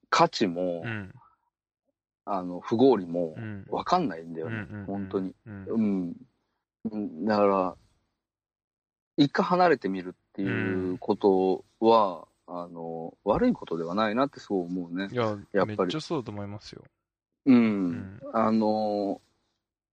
[0.09, 1.13] 価値も、うん。
[2.25, 3.65] あの、不合理もうん。
[3.69, 5.33] 分かんないんだよね、うん本当に。
[5.45, 5.65] うん。
[5.67, 6.15] うん。
[6.91, 7.75] うんだから、
[9.17, 15.15] 一回離れてみるっていうことは、あの、悪いことではないなってそう思うねい。
[15.15, 16.83] や、やっぱりめっちゃそうだと思いますよ。
[17.45, 17.55] うん。
[17.55, 18.19] うん。
[18.33, 19.21] あの、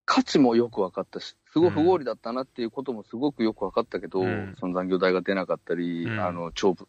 [0.05, 6.89] 価値もよく分かったし、すごい不合理だったなっていうこともすごくよく分かったけど、うんその残業代が出なかったり、うんあの、超ブ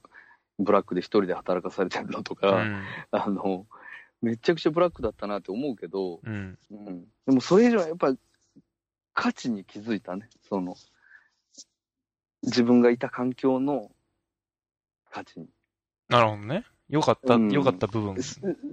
[0.60, 2.86] ブラックで一人で働かされてるのとうか、ん。
[3.12, 3.66] あの、
[4.24, 6.58] めちゃくちゃブラックだったなって思うけど、うん。
[6.72, 8.18] うん、でもそれ以上はやっぱり
[9.14, 10.30] 価値に気づいたね。
[10.48, 10.76] その、
[12.42, 13.92] 自分がいた環境の
[15.12, 15.48] 価値に。
[16.08, 16.64] なるほどね。
[16.90, 18.24] よかった、うんよかった部分。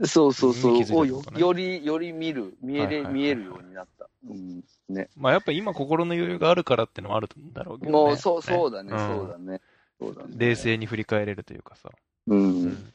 [0.06, 1.06] そうそうそう。
[1.08, 4.08] よより、より見る、見え見えるようになった。
[4.28, 4.62] うん。
[4.88, 5.08] ね。
[5.16, 7.92] まあやっぱ今心の余裕があるからってのもあるんだろうけどね。
[7.92, 9.60] もう、そう、そうだね、んそうだね。
[9.98, 10.28] そうだね。
[10.36, 10.54] 冷。
[10.54, 11.90] 静に振り返れるというかさ。
[12.28, 12.34] う。
[12.34, 12.92] うんん。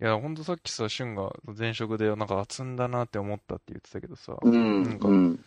[0.00, 4.82] いや、ほんとさっきさ、俊が前職でなんか積んだなって思ったって言ってたけどさ、うん。
[4.84, 5.32] なんかうん。
[5.32, 5.38] ま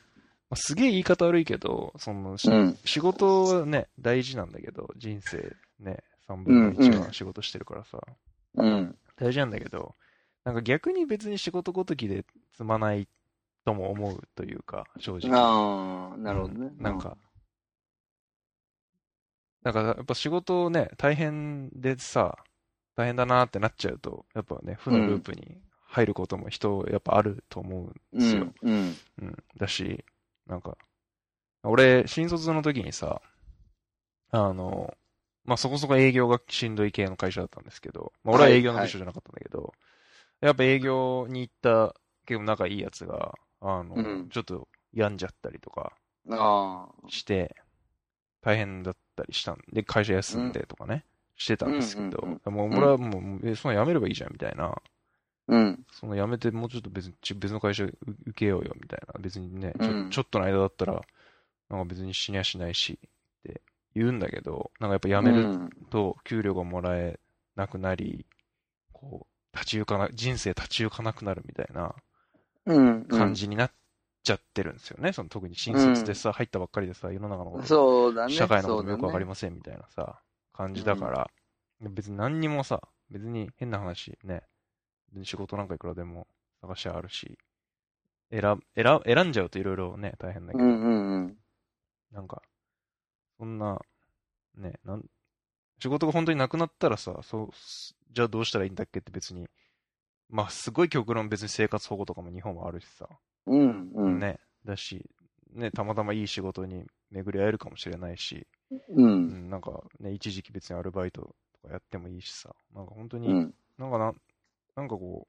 [0.52, 2.78] あすげえ言い方悪いけど、その、しうん。
[2.84, 8.00] 仕事はね、大事なんだけど、人生ね、3分の1は仕事してるからさ、
[8.56, 8.98] うん。
[9.16, 9.96] 大事なんだけど、
[10.44, 13.08] なんか逆に別に仕事ごときで積まない
[13.64, 15.32] とも思うというか、正直。
[15.34, 16.74] ああ、なるほどね。
[16.78, 17.16] うんなんか、
[19.64, 22.38] なんかやっぱ仕事ね、大変でさ、
[22.96, 28.46] 大変だなってなっちゃうと、やっぱね、負のループに入ることも人、やっぱあると思うんうですよ。
[28.46, 28.54] ん。
[28.62, 28.96] うん。
[29.22, 29.38] うん。
[29.58, 30.04] だし、
[30.48, 30.78] なんか、
[31.64, 33.22] 俺、新卒の時にさ、
[34.32, 34.94] あの、
[35.44, 39.74] まあ、そこそこ営業がしんどい系の会社だったんですけど、まあ、俺は営業の部署じゃなかったんだけど、
[40.42, 45.94] やっぱ営業に行った結構仲いいやつが、あの、うんちょっと病んじゃったりとか
[46.30, 47.10] ああ。
[47.10, 47.56] して、
[48.42, 51.06] 大変だったりしたんで、会社休んでとかね、
[51.42, 54.76] してたんですけど、もう俺はもう、え、そんな辞めればいいじゃんみたいな、
[55.48, 55.86] うん。
[55.92, 57.96] その辞めてもうちょっと別にち別の会社受
[58.36, 59.20] けようよみたいな。
[59.20, 61.02] 別にね、ちょ,、うんちょっとの間だったら、
[61.70, 63.10] なんか別に死にゃしないしっ
[63.44, 63.62] て
[63.96, 67.20] 言うんだけど、なんかやっぱ辞めるうんと給料がもらえ
[67.56, 68.26] なくなり、
[68.94, 71.96] こう、立ち行かな、人生立ち行かなくなるみたいな
[72.66, 73.06] うん。
[73.10, 73.72] 感じになっ
[74.24, 75.12] ちゃってるんですよね。
[75.14, 78.34] その特に新卒でさ、入ったばっかりでさ、世の中のことそうだね。
[78.34, 80.22] 社会のこともよくわかりまませんみたいなさ、
[80.54, 81.30] 感じだから、
[81.80, 84.44] 別に何にもさ、別に変な話ね、
[85.24, 86.28] 仕事なんかいくらでも
[86.62, 87.38] 探しあるし、
[88.30, 91.38] 選選選んじゃうといろいろね、大変だけど、うんうんうん。
[92.12, 92.42] なんか、
[93.38, 93.82] そんな、
[94.56, 95.06] ね、なん、
[95.80, 97.50] 仕事が本当になくなったらさ、そう、
[98.12, 99.48] じゃあどうしたらいいんだっけって別に、
[100.30, 103.10] まあすごい極論別に生活保護とかも日本はあるしさ、
[103.48, 104.20] うんうん。
[104.20, 105.10] ね、だし、
[105.54, 108.76] ね、たまたまいい仕事に巡り合えるかもしれないし、う。
[109.04, 113.54] うんん、なんかね、一時期別にアルバイトとかやってもいいしさ、なんか本当に、うん。
[113.78, 114.14] なんかな、
[114.76, 115.28] なんかこ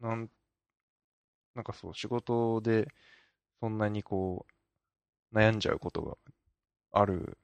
[0.00, 0.30] う、なん、
[1.54, 2.86] なんかそう、仕事で
[3.60, 4.46] そんなにこ
[5.32, 6.16] う、悩んじゃうことが
[6.92, 7.38] ある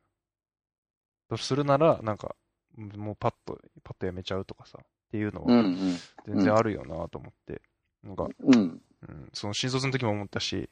[1.29, 2.37] とするなら、なんか、
[2.77, 5.97] もうパッと、パッとやめちゃうとかさ、っていうのうんうはん。
[6.27, 7.63] 全然あるよなと思って、
[8.03, 8.83] なんか、うん。
[9.09, 10.69] うん、その新卒の時も思ったし、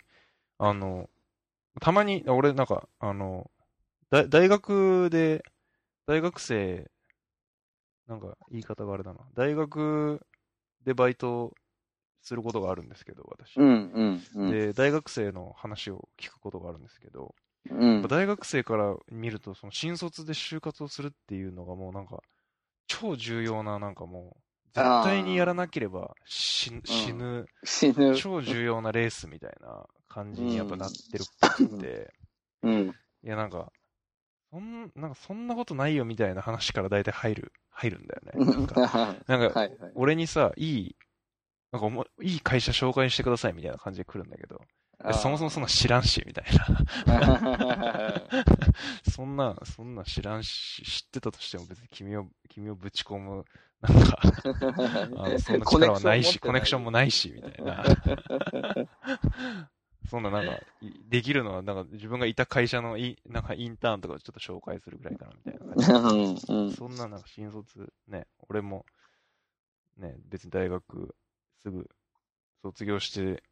[0.63, 1.09] あの、
[1.81, 3.51] たまに、俺なんか、あの、
[4.11, 5.43] だ大学で、
[6.07, 6.91] 大学生、
[8.07, 9.21] なんか言い方があれだな。
[9.35, 10.21] 大学
[10.85, 11.55] でバイト
[12.21, 13.57] することがあるんですけど、私。
[13.57, 14.51] うんうんうん。
[14.51, 17.35] で、大学生の話を聞くことがあるんですけど、
[17.71, 18.03] うん。
[18.09, 22.21] 大学生から見ると、その新卒で就活をするっていうのがもうなんか、
[22.87, 24.41] 超重要な、なんかもう、
[24.75, 28.15] 絶対にやらなければ死ぬ死ぬ、死ぬ。
[28.15, 32.13] 超重要なレースみたいな感じにやっぱなってるっぽくて、
[32.63, 32.95] うん。
[33.23, 33.73] いやなんか、
[34.51, 38.33] そんなんかそんなことないよみたいな話から大体入る、入るんだよね。
[38.45, 39.69] なんか、はなんか。
[39.95, 40.97] 俺にさ、いい、
[41.73, 44.61] なんかおもいい会社紹介してくださいみたいな感じで来るんだけど、
[45.13, 46.45] そもそもそんな知らんし、みたい
[47.07, 48.23] な。
[49.09, 53.45] そんな、そんな知らんし、知ってたとしても別に君を、君をぶち込む、
[53.81, 54.19] なんか、
[55.17, 57.85] あのそんな力はないし、コネクションもないし、みたいな。
[60.09, 68.85] そんななんか、いできるのは、なんか自分がいた会社のい、なんかインターンとかをちょっと紹介するぐらいかな、みたいなうんそんななんか新卒、ね、俺も、
[69.99, 71.15] ね、別に大学
[71.63, 71.89] すぐ
[72.63, 73.43] 卒業して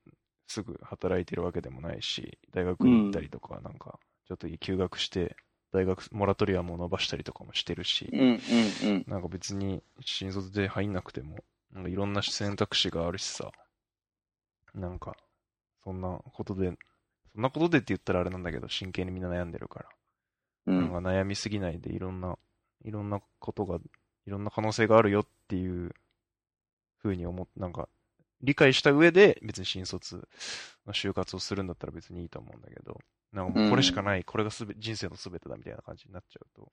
[0.47, 5.37] すぐ働いてるわけでもないし、大学に行ったりとか、なんか、ちょっと休学して、
[5.73, 9.05] 大学、モラトリアムを伸ばしたりとかもしてるし、うんうんうん。
[9.07, 11.37] なんか別に新卒で入んなくても、
[11.73, 13.51] なんかいろんな選択肢があるしさ、
[14.75, 15.17] なんか、
[15.89, 16.77] そんなことで、
[17.33, 19.89] そんなことでって言ったらあれなんだけど、真剣にみんな悩んでるから、
[20.67, 20.93] うん。
[20.93, 22.37] なんか悩みすぎないでいろんな、
[22.85, 23.79] いろんなことが、
[24.27, 25.95] いろんな可能性があるよっていう
[26.99, 27.89] ふうに思っなんか、
[28.43, 30.29] 理解した上で別に新卒
[30.87, 33.01] の就活をするんだったら別にいいと思うんだけど、
[33.33, 36.71] なんかもうこれしかない、これがすべ人生の全てだみたいな感じになっちゃうと、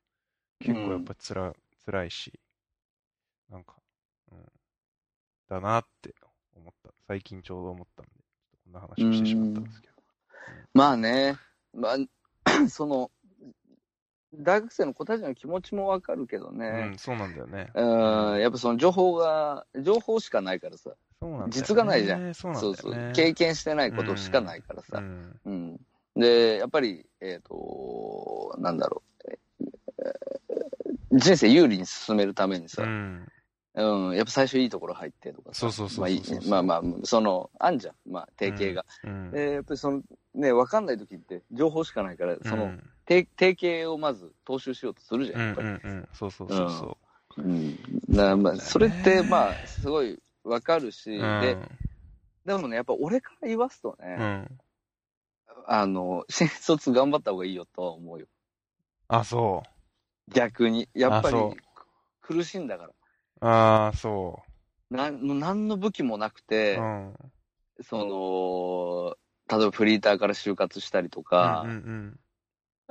[0.60, 1.54] 結構やっぱつら、
[1.86, 2.38] 辛いし、
[3.50, 3.76] なんか、
[4.30, 4.40] うん、
[5.48, 6.14] だなって
[6.54, 6.90] 思った。
[7.08, 8.25] 最近ちょうど思ったんで、
[8.76, 9.94] な話をしてしまったんですけど。
[10.74, 11.38] まあね、
[11.74, 11.98] まあ、
[12.70, 13.12] その、
[14.34, 17.72] 大学生の子たちの気持ちもわかるけどうねん、、そうなんだよね。
[17.74, 17.82] う
[18.36, 21.52] ん、やっぱその情報が、情報しかないからさ、そうなんだよね。
[21.54, 22.34] 実がないじゃん。
[22.34, 22.78] そうなんだよね。
[22.82, 25.40] そう経験してないことしかないからさ、うん。
[25.46, 25.80] うん。
[26.16, 29.66] で、やっぱり、えっ、と、なんだろう、えー
[31.12, 32.86] 人生有利に進めるためにさ、う
[33.76, 34.16] うん、ん。
[34.16, 38.86] やっぱ最初いいところ入ってとかさそうそうそうまあまあまあ、その、あんじゃん、まあ、定型が。
[39.04, 39.32] うん。
[39.32, 40.02] で、やっぱりその、
[40.34, 45.68] ね、わかんない時って情報しかないから、その、うん定定型をまず踏襲しようとするじゃ、うんんやっぱり。
[45.68, 46.08] うんうん。
[46.12, 46.98] そうそうそうそ
[47.38, 47.78] うん。
[48.10, 51.22] だまあ、それって、まあ、すごいわかるし、う。
[51.22, 51.58] で、
[52.46, 54.24] でもね、やっぱ俺から言わすとね、うん。
[54.24, 54.60] うん。
[55.68, 58.28] あの、新卒頑張った方がいいよとは思うよ。
[59.08, 60.32] あ、そう。
[60.34, 60.90] 逆に。
[60.94, 61.38] やっぱり
[62.22, 62.90] 苦しいんだから。
[63.48, 64.42] ああ、そ
[64.90, 66.44] なん、なんの武器もなくう。
[66.44, 67.14] てう、ん。
[67.84, 72.20] その、例えばフリーターから就活したりとかう、ん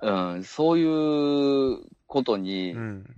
[0.02, 0.84] うん、そうい
[1.74, 3.16] うことにうん。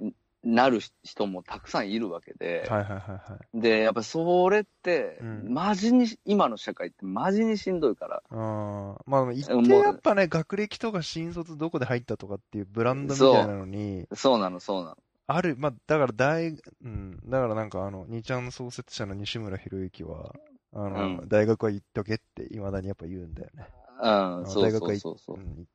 [0.00, 0.14] うん。
[0.44, 3.60] なる人もたくさんいるわけで、はいはいはいはい。
[3.60, 8.22] で、やっぱそれって、うんマジに、今の社会ってマジにしんどいから。
[8.30, 14.96] ああ、まあ、一定やっぱね、学歴とか新卒どこで入ったとかっていうブランドみたいなのに、そうなの、そうなの。
[15.28, 20.34] ある、まあ、だから大、うん、だからなんかあの、二ちゃんの創設者の西村博之は、
[20.72, 23.66] あの、うん大学は行っとけって未だにやっぱ言うんだよね。
[24.02, 25.38] うん、のそうそ大学は行っうそうそうう。
[25.40, 25.66] ん、行っ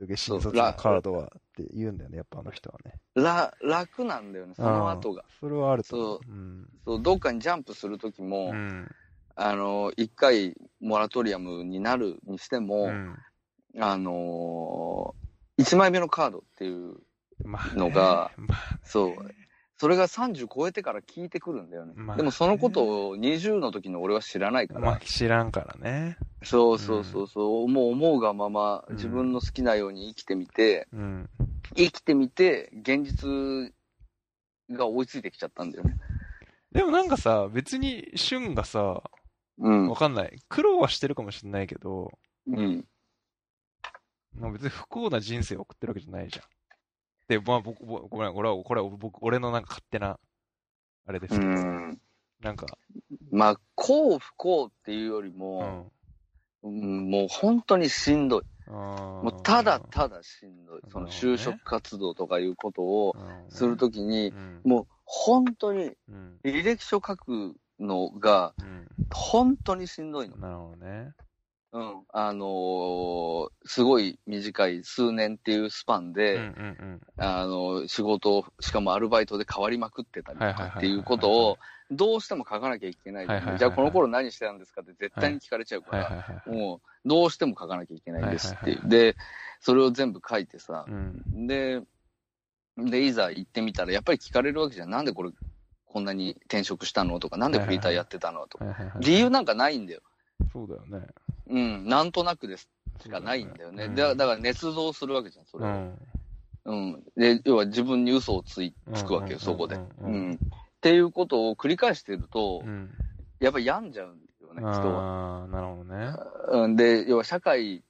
[0.00, 2.92] とけ、新卒のカードはって言うんだよね、やっぱあの人はね。
[3.14, 5.24] ら楽なんだよね、その後が。
[5.40, 6.06] それはあると思。
[6.06, 6.68] そううん。
[6.84, 8.88] そう、どっかにジャンプするときも、うん。
[9.34, 13.16] あの、一回モラトリアムになるにしても、うん。
[13.78, 16.96] あのー、1枚目のカードっていう、
[17.44, 19.14] まあね、のがまあ、そう、
[19.78, 21.92] それが30超えてから聞いてくるんだよね。
[21.96, 26.16] まあでもそのことを20の時の俺は知らないから、まあ知らんからね。
[26.42, 31.28] そうそうそうそう、もう思うがままうん自分の好きなように生きてみて、うん。
[31.76, 33.72] 生きてみて、現実
[34.70, 35.96] が追いついてきちゃったんだよね。
[36.72, 39.02] でもなんかさ、別に、俊がさ、
[39.58, 39.96] うんわ。
[39.96, 40.38] かんない。
[40.48, 42.12] 苦労はしてるかもしれないけど、
[42.46, 42.86] うん。
[44.38, 46.44] まあ別に不幸な人生を送ってるわけじゃないじゃん。
[47.28, 50.18] で、まあ僕、僕ごめん、俺は、これは僕、俺のなんか勝手な、
[51.06, 52.00] あれですうけど、ん。
[52.40, 52.78] なんか、
[53.30, 55.92] まあ、幸不幸っていうよりうも、ん。
[56.62, 58.42] うんもう本当にしんどい。
[58.68, 60.82] ももうただただしんどい。
[60.90, 63.16] その就職活動とかいうことを
[63.48, 68.88] するときに、うん、もう本当にうん、履歴書書くのがうん。
[69.12, 70.36] 本当にしんどいの。
[70.36, 71.12] なるほどね。
[71.76, 72.02] うん。
[72.12, 77.00] あのーすごい短い数年っていうスパンうんで、うんうん。
[77.18, 81.58] あの、仕事を、しかもアルバイトで変わりまくってたりとかっていうことを、
[81.90, 86.50] どうしても書かなきゃいけないはいはいはいはいじゃあこの頃何してたんですかって絶対に聞かれちゃうから、はいはいはい。
[86.50, 88.76] もう、どうしても書かなきゃいけないんですっていう。
[88.76, 89.16] はいはいで、
[89.60, 91.46] それを全部書いてさう、ん。
[91.46, 91.82] で、
[92.78, 94.90] で、いざ行ってみたら、やっぱり聞かれるわけじゃん。
[94.90, 95.30] なんでこれ、
[95.86, 98.64] こんなに転職したのとか、なんでフリーターやってたのとか。
[98.64, 99.04] はいはいはい。
[99.04, 100.02] 理由なんかないんだよ。
[100.52, 101.06] そうだよね。
[101.48, 102.68] うん、なんとなくです
[103.02, 103.84] しかないんだよね。
[103.84, 105.68] うんだだから、捏造するわけじゃん、それを。
[105.68, 105.98] うん。
[106.64, 107.04] うん。
[107.16, 109.76] で、要は自分に嘘をつい、つくわけよ、そこで。
[109.76, 110.34] ううんん。
[110.34, 110.38] っ
[110.80, 112.90] ていうことを繰り返してるとう、ん。
[113.40, 115.40] やっぱ病んじゃうんですよね、人は。
[115.40, 116.12] ああ、なるほどね。
[116.64, 116.76] うん。
[116.76, 117.80] で、要は社会っ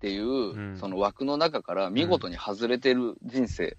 [0.00, 3.76] ていうう、んその枠の中から見事に外れてる人生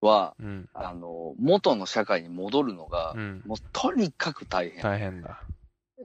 [0.00, 0.68] は、うん。
[0.74, 3.42] あの、元の社会に戻るのがう、ん。
[3.46, 4.82] もうとにかく大変。
[4.82, 5.40] 大変だ。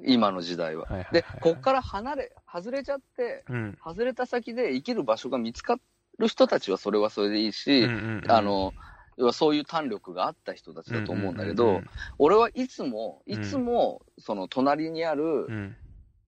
[0.06, 0.86] 今の時代は。
[0.86, 1.14] はいはいはい。
[1.14, 3.78] で、こっから離れ、外れちゃって、うん。
[3.84, 5.78] 外れた先で生きる場所が見つか
[6.18, 8.74] る人たちはそれはそれでいいし、うんうんうんあ、の、
[9.18, 11.86] 要はそういう胆力があった人たちだと思うんだけど、うん
[12.18, 15.76] 俺はいつも、うんいつも、その隣にある、うん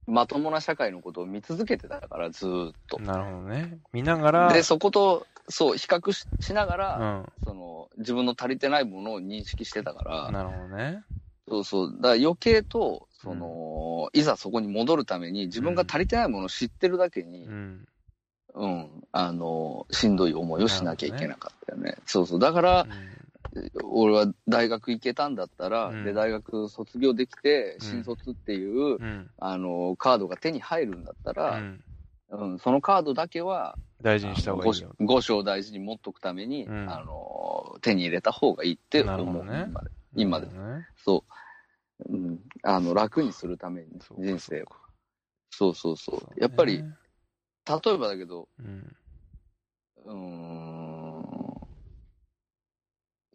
[0.08, 3.00] まともな社会のことを見続けてたから、ずーっと。
[3.00, 3.80] なるほどね。
[3.94, 7.26] 見ながら、で、そこと、そう、比較ししながうら、ん。
[7.44, 11.04] その、自分の足りてないものを認識してたから、なるほどね。
[11.52, 11.92] そうそう。
[11.98, 17.88] だから余計と、その、いざそこに戻るために、自分が足りてないものを知ってるだけにう、ん。
[18.54, 21.98] うん、あの、しんどい思いをしなきゃいけなかったよね。
[22.06, 22.40] そうそう。
[22.40, 22.88] だから、
[23.84, 29.30] 俺は大学行けたんだったら、うんで、大学卒業できて、うん新卒っていう、うん。
[29.38, 31.84] あの、カードが手に入るんだったうら、ん。
[32.30, 34.96] うん、そのカードだけは、大事にした方がいいよ。
[35.02, 39.46] 五章を大事に持っとくために、うんあの、手に入れた方がいいって思う。
[39.46, 40.88] ね今で今でね。
[40.98, 41.34] そう。
[42.10, 44.66] うん、あの、楽にするために、そうか人生を。
[45.50, 48.96] そうかそうそうねやっぱり、例えばだけど、うん。
[50.06, 51.62] うーん、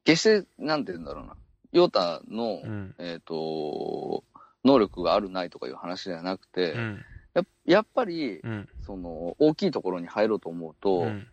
[0.04, 1.36] 決して、なんて言うんだろうな。
[1.72, 2.94] ヨタの、うん。
[2.98, 4.24] えっ、と、
[4.64, 7.04] 能力があるないとかいう話じゃなくて、うん。
[7.34, 8.68] ややっぱり、うん。
[8.82, 11.26] その、大きいところに入ろうと思うと、うん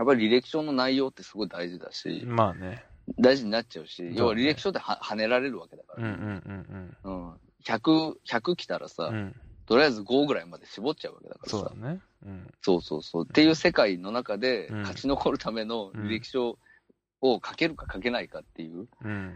[0.00, 2.82] やっぱり履歴書の内容ってすごい大事だし、まあね。
[3.18, 9.12] 大事になっちゃうし、ね要は履歴書では跳ねられるわけだかうんうら、んうんうん100、100来たらさ。
[9.66, 11.58] とりあえず5ぐらいまで絞っちゃうわけだからさ。
[11.58, 12.00] そうだね。
[12.26, 12.50] うん。
[12.60, 13.24] そうそうそう。
[13.24, 16.58] っていう世界の中でうん勝ち残るための履歴書
[17.20, 18.88] を書けるか書けないかっていう。
[19.04, 19.34] うん。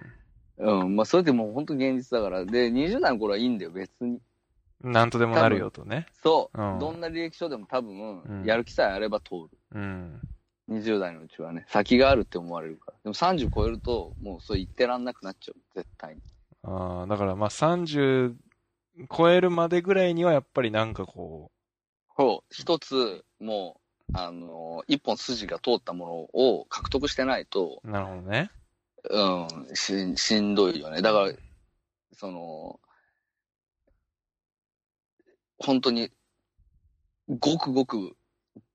[0.57, 0.97] うん。
[0.97, 2.45] まあ、それでもう本当現実だから。
[2.45, 4.21] で、20代の頃はいいんだよ、別に。
[4.81, 6.07] なんとでもなるよとね。
[6.23, 6.61] そう。
[6.63, 9.59] うんどんな履歴書でも多分、うんやる気さえあれば通る。
[9.73, 10.21] うん。
[10.69, 12.99] 20代のうちはね、先があるって思われるから。
[13.05, 15.61] でも30超えると、もうそれ言ってらんなくなっちゃう。
[15.75, 16.23] 絶対に。
[16.63, 18.35] ああ、だからまあ30
[19.15, 21.51] 超えるまでぐらいにはやっぱりなんかこ
[22.17, 22.55] そう。
[22.55, 28.51] 一つ、もう、あの、一本筋が通ったものを獲得してないと、う、なるほどね。
[29.11, 29.21] う
[29.73, 31.03] ん、ししんどいよね。
[31.03, 31.33] だから、
[32.13, 32.81] その、
[35.59, 36.11] 本当に、
[37.29, 38.17] ごくごく、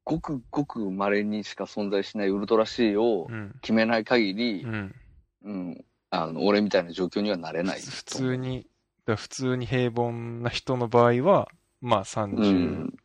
[0.09, 3.55] ごくごく稀にしか存在しないウルトラ C をうん。
[3.61, 4.95] 決めない限りう、ん。
[5.43, 7.79] うん、あの、俺みたいな状況にはなれない。
[7.79, 8.65] 普通に、
[9.05, 11.47] だ普通に平凡な人の場合は、
[11.79, 12.55] まあう30
[12.85, 12.97] ん。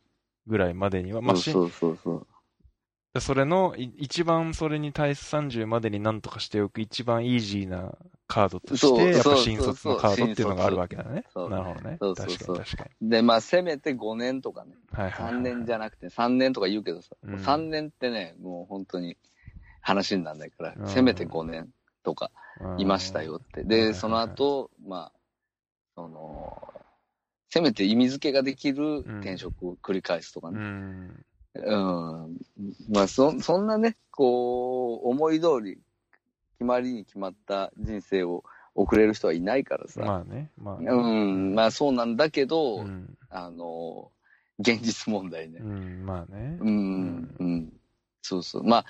[0.47, 2.27] ぐらいまでには、まあしそうそうそう
[3.21, 7.93] それのい一番それに対す30までになんとかしておく一番イージーな
[8.27, 11.23] カードとして、やっぱ新卒のカードっていうのがあるわけだね。
[11.33, 11.97] そうなるほどね。
[11.99, 14.71] そうそうそう確かに確かで、まあ、せめて5年とかね。
[14.71, 14.75] に。
[14.91, 15.35] はいはいはい。
[15.35, 19.17] 3年じゃなくて、3年とか言うけどさ、うん3年ってね、もう本当に
[19.81, 21.69] 話にならないから、うんせめて5年
[22.03, 23.61] とかうんいましたよって。
[23.61, 25.11] はいはいはいで、その後、まあ、
[25.95, 26.73] その、
[27.49, 30.59] せめて意味付けができる転職を繰り返すとかうね。
[30.59, 31.25] ん。
[31.55, 32.39] うん。
[32.89, 35.79] まあ、そ、そんなね、こう、思い通り、
[36.53, 38.43] 決まりに決まった人生を
[38.75, 40.01] 送れる人はいないからさ。
[40.01, 40.51] まあね。
[40.57, 40.87] まあね。
[40.89, 43.17] うん、まあそうなんだけど、うん。
[43.29, 44.11] あの、
[44.59, 45.63] 現実問題ねう。
[45.65, 46.57] ん、まあね。
[46.59, 47.73] うん、うん。
[48.21, 48.63] そうそう。
[48.63, 48.85] まあ、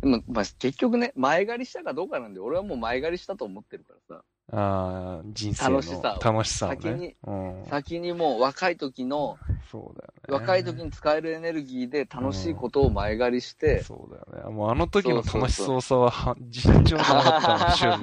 [0.00, 4.24] でも、まあ、結局ね、前借りしたかどうかなんで、俺はもう前借りしたと思ってるからさ。
[4.50, 6.76] ああ、人生の楽しさを楽しさをね。
[6.80, 7.64] 先にうん。
[7.70, 9.38] 先にもう若い時の、
[9.70, 10.34] そうだよね。
[10.34, 14.54] 若い時に使えるエネルギーで楽しいことを前借りして、そうだよね。
[14.54, 17.98] もうあの時の楽しそそうさはは尋常じゃなかったもん、旬の。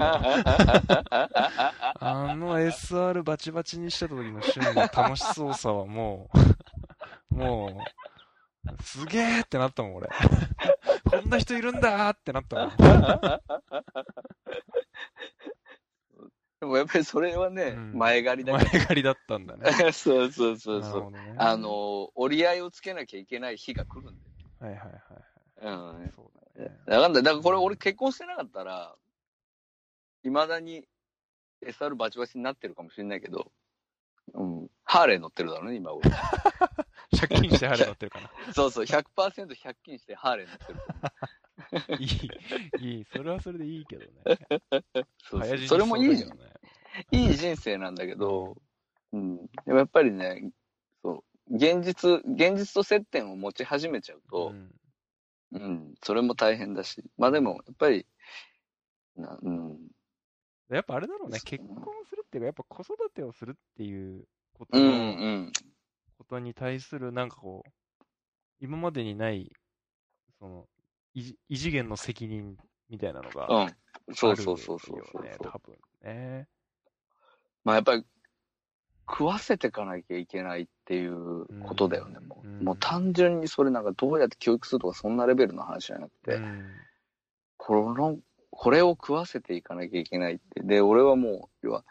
[1.99, 6.29] あの SR バチバチにしてた時の旬の楽しそうさはも
[7.31, 7.83] う、も
[8.67, 10.09] う、すげーってなったもん、俺。
[11.09, 12.71] こんな人いるんだーってなったもん。
[16.59, 19.63] でもやっぱりそれはね、うん前借りだ前か借りだったんだね。
[19.63, 19.71] ら。
[19.93, 21.11] そうそうそうそう。
[21.11, 24.19] ねあ、の、折り合いをつけなきゃいけない日が来るん
[24.59, 24.99] はいはいはい。
[25.61, 25.77] だよ。
[25.95, 26.11] うん。
[26.13, 26.77] そうだよね。
[26.85, 28.95] だから、だからこれ俺結婚してなかったら、
[30.23, 30.85] 未だに
[31.61, 33.51] SR バチバチになってるかもしれないけど、
[34.33, 34.69] うん。
[34.83, 36.09] ハーレー乗ってるだろうね、今俺。
[37.17, 38.53] 借金して晴れ乗ってるかな。
[38.53, 40.79] そうそう、100%借金してハーレー乗ってる。
[41.99, 43.05] いい、いい。
[43.05, 44.09] それはそれでいいけどね。
[45.21, 46.53] そうそうそれもいいし、そうだけどね
[47.11, 48.57] いい人生なんだけど、
[49.11, 49.37] うん。
[49.65, 50.51] でもやっぱりね、
[51.03, 54.71] そう、現実、現実と接点を持ち始めちゃうとう、ん
[55.51, 57.03] うん、それも大変だし。
[57.17, 58.05] まあでも、やっぱり、
[59.15, 59.89] なうん。
[60.69, 65.15] やっぱあれだろうね、結婚するっていうか、やっぱ子育てをするっていうことうん、うの、
[65.47, 65.51] ん。
[66.17, 67.71] ことに対する、なんかこう、
[68.59, 69.51] 今までにない、
[70.39, 70.69] その、
[71.13, 72.57] 異異次元の責任
[72.89, 73.75] みたいなのがある
[74.07, 74.15] うん。
[74.15, 76.47] そうそうそうそうそう多分ね。
[77.63, 78.05] まあやっぱり、
[79.07, 82.47] 食わせていかなきゃいけないっていうことだよね、うんもう。
[82.47, 86.69] うんもう単純にそれなんかどうやって教育するとかそんなレベルの話じゃなくて、うん
[87.59, 88.17] この、
[88.49, 90.63] これを食わせていかなきゃいけないって。
[90.63, 91.83] で、俺はもう、要は、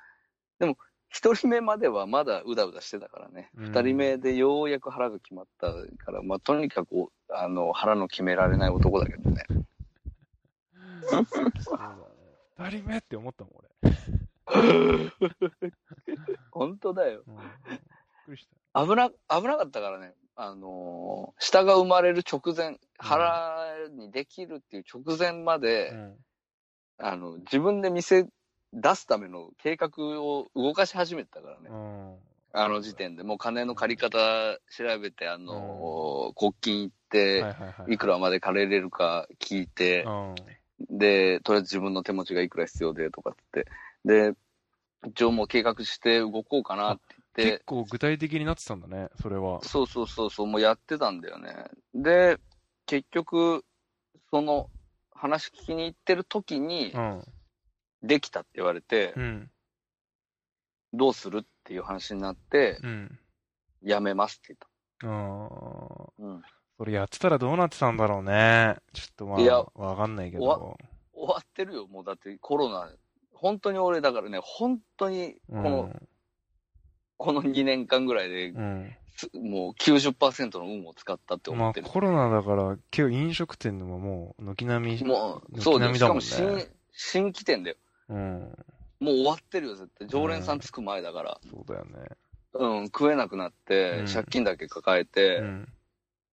[0.58, 0.76] でも、
[1.09, 3.50] 一人目まではまだうだうだしてたからね。
[3.56, 5.72] うん二人目でようやく腹が決まった
[6.04, 9.44] から、まあ、とにかく、あの、腹の決められない男だけどね。
[11.09, 11.18] そ
[11.74, 12.70] うだね。
[12.70, 13.68] 二人目って思ったもん、俺。
[16.50, 17.22] 本当だよ。
[17.26, 17.44] うん、びっ
[18.26, 18.84] くりした。
[18.84, 20.14] 危な、危なかったからね。
[20.40, 26.16] あのー下が生まれる直前、腹にできるっていう直前まで、うん。
[26.98, 28.28] あの、自分で店
[28.72, 29.90] 出すための計画
[30.20, 31.70] を動かし始めてたからね。
[31.70, 32.16] うん。
[32.52, 40.10] あの時点でもう金の借り方調べて、あのー国金行って、はいくらまで借りれるか聞いて、う
[40.92, 40.98] ん。
[40.98, 43.66] で、とりあえず自分の手持ちがいくら必要でとかって
[44.04, 44.38] 言って、で、
[45.08, 49.62] 一応もう計画して動こうかなって言って結、構具体的になってたんだね、それは。
[49.62, 51.54] そうそうそうそう、もうやってたんだよね。
[51.94, 52.38] で、
[52.86, 53.64] 結局、
[54.30, 54.68] その
[55.12, 57.24] 話聞きに行ってる時にう、ん。
[58.03, 59.51] できたって言われて、うん。
[60.92, 63.18] どうするっていう話になって、うん。
[63.82, 64.57] やめますって
[65.05, 65.11] うん。
[65.11, 66.22] 言った。
[66.22, 66.42] うん。
[66.78, 68.76] それやってたらどうなってたんだろうね。
[68.92, 70.78] ちょっとまあ、わかんないけわど。
[71.12, 72.88] 終わってるよ、もうだってコロナ、
[73.32, 75.92] 本当に俺だからね、本当にこの、
[77.16, 78.96] この2年間ぐらいで、うん。
[79.16, 81.59] すもう90%の運を使ったってうん。
[81.59, 81.86] まあ思ってる。
[81.88, 85.05] コロナだから、結構飲食店でももう、軒並み。
[85.05, 85.94] もう、軒そうだよ。
[85.94, 87.76] しかも新、新規店だよ。
[88.09, 88.40] うん。
[89.00, 90.09] もう終わってるよ、絶対。
[90.09, 91.40] 常連さんつく前だから。
[91.50, 91.90] そうだよね。
[92.54, 95.68] うん、食えなくなって、うん借金だけ抱えて、うん。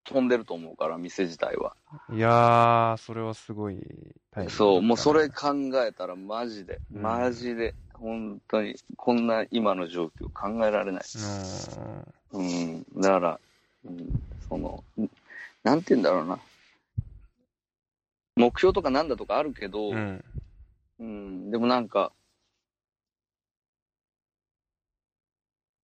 [0.05, 1.76] 飛んでると思うから、店自体は。
[2.13, 5.53] いやー、それはすごいねそう、もうそれ考
[5.84, 11.03] えたらマジで、うんマジで、本当に、こんな今の状況考えられない。
[12.34, 13.39] うん、だから、
[13.86, 15.09] うん、その、ん
[15.63, 16.39] なんて言うんだろうな。
[18.36, 19.91] 目標とかなんだとかあるけど、
[21.00, 21.52] うん。
[21.52, 22.14] でもなんか、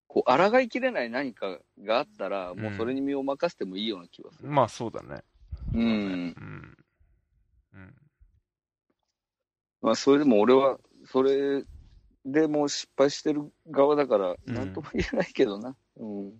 [0.06, 4.48] こう、抗いきれない何かがあったら、もうそれに身を任せてもいいような気がする。
[4.48, 5.22] まあそうだね。
[5.72, 5.82] うん。
[5.82, 6.76] うん。
[7.74, 7.94] うん。
[9.82, 11.64] まあ、それでも俺は、それ
[12.24, 15.76] でもう失敗してる側だから、うんなんとも言えないけどな。
[15.96, 16.32] うん。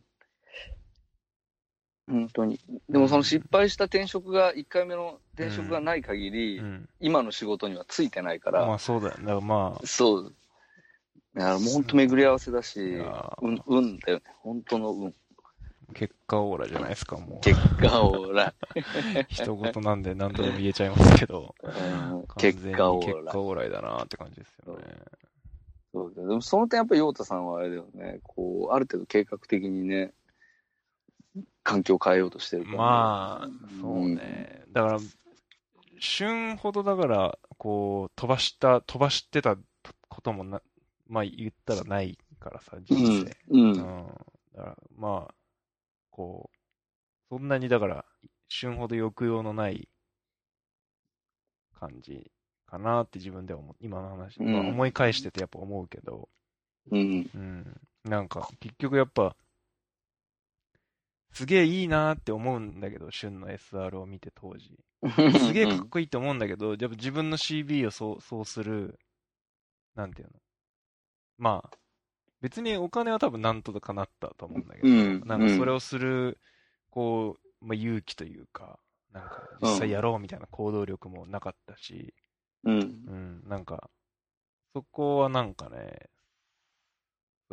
[2.11, 2.59] 本当に。
[2.89, 6.89] でもその失敗した転職が、1回目の転職がない限り、うん。
[6.99, 9.21] 今の仕事にはついてないから、まあそうだよね。
[9.21, 10.35] だからまあ、そう。
[11.35, 14.25] だからもう本当巡り合わせだし、いやー運、運だよね。
[14.43, 15.15] 本当の運。
[15.95, 17.41] 結果オーラじゃないですか、もう。
[17.41, 18.55] 結果オーラ。
[19.31, 21.55] 人事なんで何度でも言えちゃいますけど。
[22.39, 23.41] 結果オーラ結果。
[23.41, 24.85] オーライだなって感じですよね。
[25.93, 28.21] そうでもその点やっぱり陽太さんはあれだよね。
[28.23, 30.13] こう、ある程度計画的にね、
[31.63, 33.49] 環境を変えようとしてるから、まあ、
[33.81, 34.65] そうね。
[34.73, 34.99] だから、
[35.99, 39.57] 旬ほどだから、こう、飛ばした、飛ばしてた
[40.09, 40.63] こともな、
[41.09, 43.37] まあ言ったらないからさ、人生。
[43.51, 43.61] うん。
[43.61, 43.65] う。
[43.65, 44.07] うんん。
[44.55, 45.35] だから、まあ、
[46.11, 46.57] こう、
[47.29, 48.05] そんなにだから、
[48.49, 49.89] 旬ほど抑揚のない
[51.79, 52.31] 感じ
[52.67, 56.29] かなって自分では思う、今の話、うんまあ思い返しててやっぱ思うけど、
[56.91, 57.31] うん。
[57.35, 57.81] うん。
[58.05, 59.37] なんか、結局やっぱ、
[61.33, 64.79] すげえいいなって思うんだけど、旬の SR を見て当時。
[65.39, 68.99] すげえかっこいいと思うんだけど、やっぱ自分の CB をそう、そうする、
[69.95, 70.35] なんていうの？
[71.39, 71.71] まあ、
[72.41, 76.39] 別にお金は多分なんとかなったと思うんだけど、うんなんかそれをする、
[76.91, 78.79] こう、まあ、勇気というか、
[79.13, 82.15] なんか実際やろうみたいな行動力もなかったし、
[82.65, 82.81] うん。
[82.81, 83.91] うん、なんか、
[84.75, 86.11] そこはなんかね、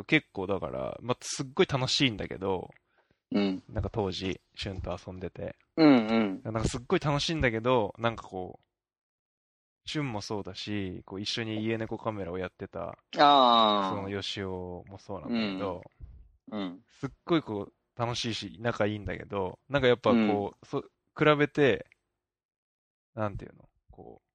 [0.05, 2.69] 結構だから、まあ、すっごい楽しいんだけど、
[3.31, 3.63] うん。
[3.69, 5.87] なんか当時、旬と遊んでて、うん。
[5.87, 6.41] うん。
[6.43, 8.67] なんかすっごい楽しいんだけど、なんかこう、
[9.87, 13.89] 旬もそうだし、こう一緒に家猫カメラをやってた、ああ。
[13.89, 15.81] その吉尾もそうなんだけど、
[16.51, 16.79] うん。
[16.99, 20.81] すっごいこう楽しいし、仲いいんだけど、なんかやっぱこう、そ
[21.17, 21.87] 比べて、
[23.15, 24.27] なんていうの、こう、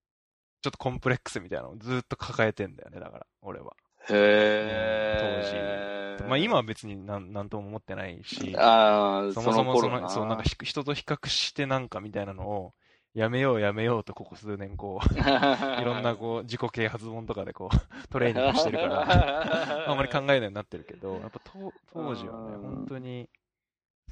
[0.63, 3.77] ちょっとコンプレックスみたいなのをずっと抱えてんだよね、だから、俺は。
[4.09, 6.02] へえ。
[6.29, 12.75] まあ今は別になんなんとも思ってないし、ああ、そもそもその、そう、なんかひ人と比較してなんかみたいなのを、
[13.15, 15.05] やめようやめようとここ数年こう、
[15.81, 17.77] いろんなこう、自己啓発本とかでこう、
[18.09, 23.29] トレーニングしてるから、あんまり考えないようになってるけど、やっぱ当当時はね、うん本当に、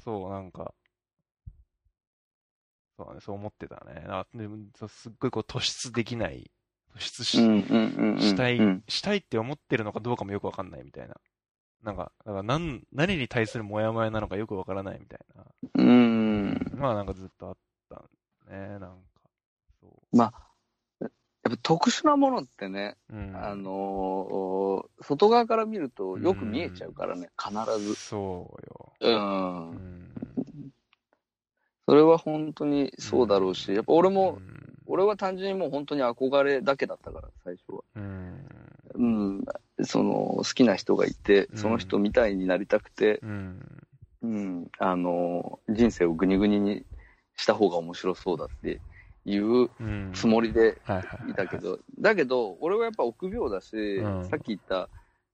[0.03, 0.73] そう、なんか、
[2.97, 4.05] そうだね、そう思ってたね。
[4.07, 4.57] あでも
[4.87, 6.51] すっごいこう突出できない、
[6.95, 7.37] 突出し。
[7.37, 11.15] したい、うんしたいって思ってるのかどうかもよくわかんないみたいな。
[11.83, 15.45] なんか、だから何何に対するモヤモヤなのかよくわからないみたいな。
[15.75, 16.71] うん。
[16.75, 17.57] まあなんかずっとあっ
[17.89, 18.03] た
[18.51, 18.87] ね、なんか。
[19.79, 20.51] そうやっぱ
[21.51, 23.35] ぱ特殊なものってね、うん。
[23.35, 27.95] あのー外側から見るとよく見えちゃうからね、必ず。
[27.95, 28.93] そうよ。
[28.99, 29.69] うん。
[29.71, 30.11] うん。
[31.87, 37.83] それは本当にそうだろうし、やっぱ俺も、うん俺は単純にもう本当に憧れだけだったから、最初は。
[37.95, 38.45] うん。
[38.93, 39.05] う
[39.41, 39.45] ん。
[39.85, 43.87] その、好きな人がいて、うんその人みたいになりたくて、うん。
[44.23, 44.67] うん。
[44.79, 46.85] あのー人生をグニグニに
[47.35, 48.81] した方が面白そうだって
[49.25, 50.11] いううん。
[50.13, 54.89] つもりではいたけど、だけど、俺はやっぱ臆病だし、うんさっき言った、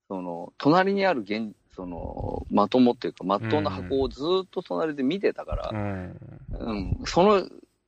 [0.07, 6.17] その、隣にある現、その、まともっていうか、まっとうな箱をずーっと隣で見てたから、うん。
[6.59, 7.47] うん、その、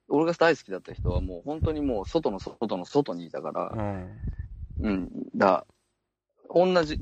[0.10, 4.20] 俺が大好きだった人はもう本当にもう外の外の外にいたから、うん。
[4.80, 5.66] うん、だ、
[6.54, 7.02] 同じ、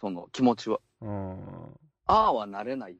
[0.00, 1.46] その気持ちは、うん。
[2.06, 2.96] ああはなれない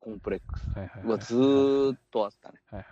[0.00, 0.68] コンプレックス
[1.06, 2.58] はずーっとあったね。
[2.70, 2.86] はいは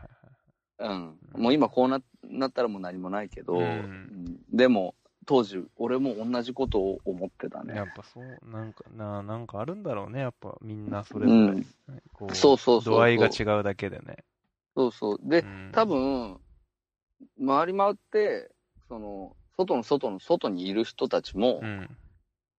[0.81, 0.93] いはい。
[0.93, 1.43] うん。
[1.43, 4.95] もう今こうななったらもう何もないけど、うんうんでも、
[5.27, 7.77] 当時、俺も同じことを思ってたね。
[7.77, 11.41] やっぱそう、なんか、な、なんかあるんだろうね、やっぱみんなそれうぞれ。
[11.53, 11.67] ん。
[12.13, 14.25] こうそうそうそうそう度合いが違うだけでね。
[14.81, 15.19] そうそう。
[15.23, 16.41] でう、ん多、分、
[17.47, 18.51] 回り回って、
[18.89, 21.99] その、外の外の外にいる人たちもう、ん。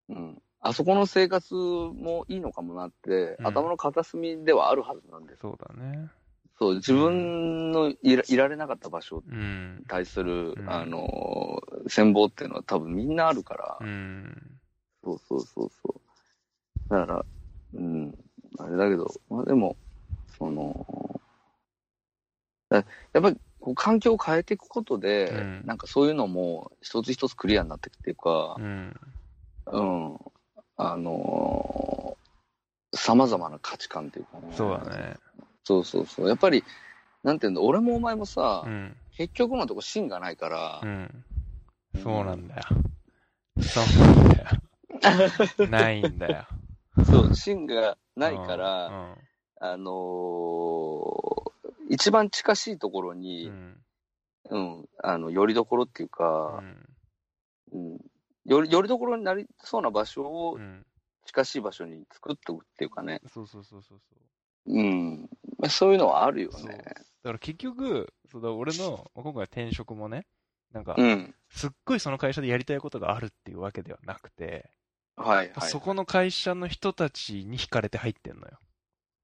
[0.09, 5.41] うん、あそこの生活もいいのかもなって、うん頭の片隅ではあるはずなんです。
[5.41, 6.09] そうだね。
[6.59, 9.85] そう、自分のいらいられなかった場所にうん。
[9.87, 14.61] 対する、うんあの、戦望っていうのは多分みんなあるから、うん。
[15.03, 16.01] そうそうそうそう。
[16.89, 17.25] だから、
[17.73, 18.15] うん、
[18.59, 19.77] あれだけど、まあでも、
[20.37, 21.20] その、だ
[22.71, 28.95] やっぱりこう環境を変えていくことで、うんなんかそういうのも一つ一つクリアになっていくっていうかう、ん。
[29.67, 30.17] うん、
[30.77, 34.53] あのー、様々な価値観っていうかね。
[34.55, 35.15] そうだね。
[35.63, 36.27] そうそうそう。
[36.27, 36.63] やっぱり、
[37.23, 38.95] なんていうんだ、俺もお前もさ、うん。
[39.15, 41.25] 結局のとこ芯がないからう、ん。
[42.01, 42.61] そうなんだよ。
[43.61, 44.47] そうなんだよ。
[45.69, 46.47] ないんだよ。
[47.05, 49.15] そう、芯がないから、うん
[49.63, 51.40] あのー
[51.91, 53.77] 一番近しいところうに、ん。
[54.49, 56.89] うん、あの、よりどころっていううか、ん。
[57.73, 57.99] うん、
[58.45, 60.85] より、よりどころになりそうな場所をうん。
[61.25, 64.73] 近しい場所に作っておくっていうかね、そうそうそうそうそう。
[64.73, 65.29] うん、
[65.59, 66.71] まあそういうのはあるよそう。
[66.71, 66.83] だね。
[67.23, 70.25] から結局、そうだ俺の、まあ今回転職もね、
[70.71, 71.35] なんかう、ん。
[71.49, 74.71] すっごいその会社でやりたいことがあるっていうわけではなくて、
[75.15, 75.69] はいはい。
[75.69, 78.57] そこの会社の人たちに惹かれて入ってんのよ。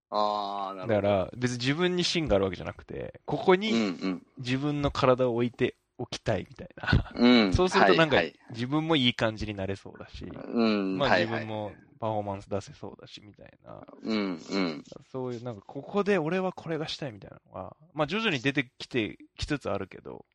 [0.10, 1.02] ああ、なるほど。
[1.02, 3.76] だから、別に自分に芯があるわけじゃなくて、ここうんにう
[4.08, 4.24] ん。
[4.38, 7.14] 自分の体を置いておきたいみたいな。
[7.16, 7.54] うん。
[7.54, 10.98] そうするとなんかはいはい自分もいい感じになれそうだし、うん。
[10.98, 14.84] まあはいはい自分もパフォーマンス出せそうだしみたいな、うんうん。
[15.12, 20.26] そういうなんかここで俺はこれがしたいみたいなのが、まあ徐々に出てきてきつつあるけど、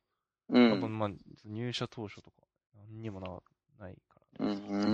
[0.49, 0.71] うん。
[0.71, 1.09] 多分まあ
[1.45, 2.37] 入社当初とか
[2.75, 3.27] 何にもな
[3.79, 4.61] ないからね。
[4.69, 4.87] うんう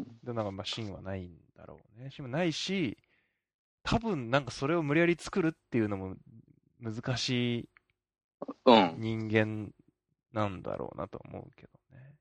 [0.00, 0.04] ん。
[0.24, 2.10] で、なんかまあ芯はないんだろうね。
[2.10, 2.98] 芯もないし、
[3.84, 6.16] 多分なんかそれを無理やり作るっていうのも
[6.80, 7.68] 難しい
[8.96, 9.72] 人間
[10.32, 12.14] なんだろうなと思うけどね。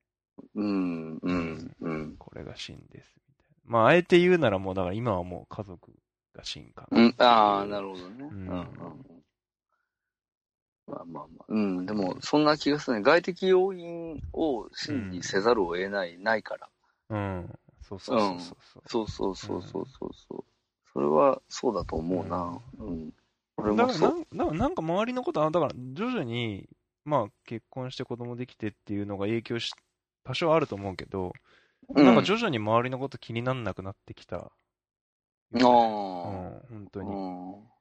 [0.55, 2.15] うん、うん、うん。
[2.17, 3.55] これが真ですみたいな。
[3.65, 5.91] まあ、あえて言うならもう、だから今はもう家族
[6.35, 7.01] が真かな。
[7.01, 8.15] うん、ああ、なるほどね。
[8.19, 8.29] うん。
[8.29, 8.65] うん、まあ
[10.87, 13.03] まあまあ、うん、でもそんな気がするね。
[13.03, 16.69] 外的要因を真にせざるを得ない、うん、ないから。
[17.09, 17.49] うん、
[17.81, 18.83] そうそうそうそう。
[18.85, 20.45] そうそうそうそうそう。
[20.93, 22.59] それはそうだと思うな。
[22.79, 23.13] うん。
[23.57, 26.69] 俺もそうんだからなんか周りのことは、だから徐々に、
[27.05, 29.71] まあ結婚して子供できてっていうのが影響し、
[30.23, 31.33] 多少あると思うけど、
[31.89, 32.05] うん。
[32.05, 34.37] なんか徐々に周りのこと気になんなくなってきた。
[34.37, 34.49] あ
[35.51, 35.63] うん、あ。
[35.63, 37.09] 本当に。
[37.09, 37.73] うん。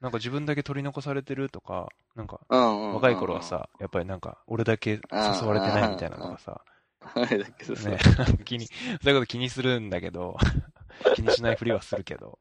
[0.00, 2.94] なんか自分だけ取り残されてるとか、なんかうん。
[2.94, 6.60] 若い頃はさ、やっぱりなんか俺だけ誘われてないみたいなのがさ、
[7.14, 7.90] あれ だけどさ。
[7.90, 7.98] ね、
[8.44, 10.36] 気に、そういうこと気にするんだけど、
[11.14, 12.38] 気にしないふりはするけど。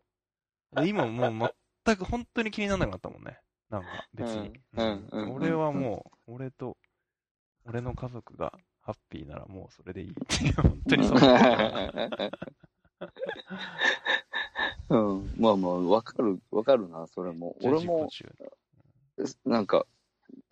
[0.74, 1.54] で今もう
[1.86, 3.40] 全く本当に気にならなくなったもんね。
[3.70, 4.60] なんか別に。
[4.78, 6.78] うんうんうん俺はもう、俺と、
[7.66, 11.18] 俺の家族がハッピーならもうそれでいいっていう、本当にそう。
[14.90, 15.34] うん。
[15.38, 17.56] まあまあ、わかる、わかるな、それも。
[17.64, 18.08] 俺も、
[19.46, 19.86] なんか、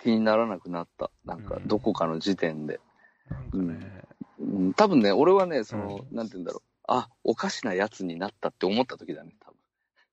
[0.01, 1.11] 気にならなくなった。
[1.25, 2.79] なんかう、んどこかの時点で。
[3.29, 4.03] なんかね、
[4.39, 6.72] うん、多分ね、俺はね、その、うなんて言うんだろう。
[6.87, 9.51] あ、おかしなやつになったって思った時だね、多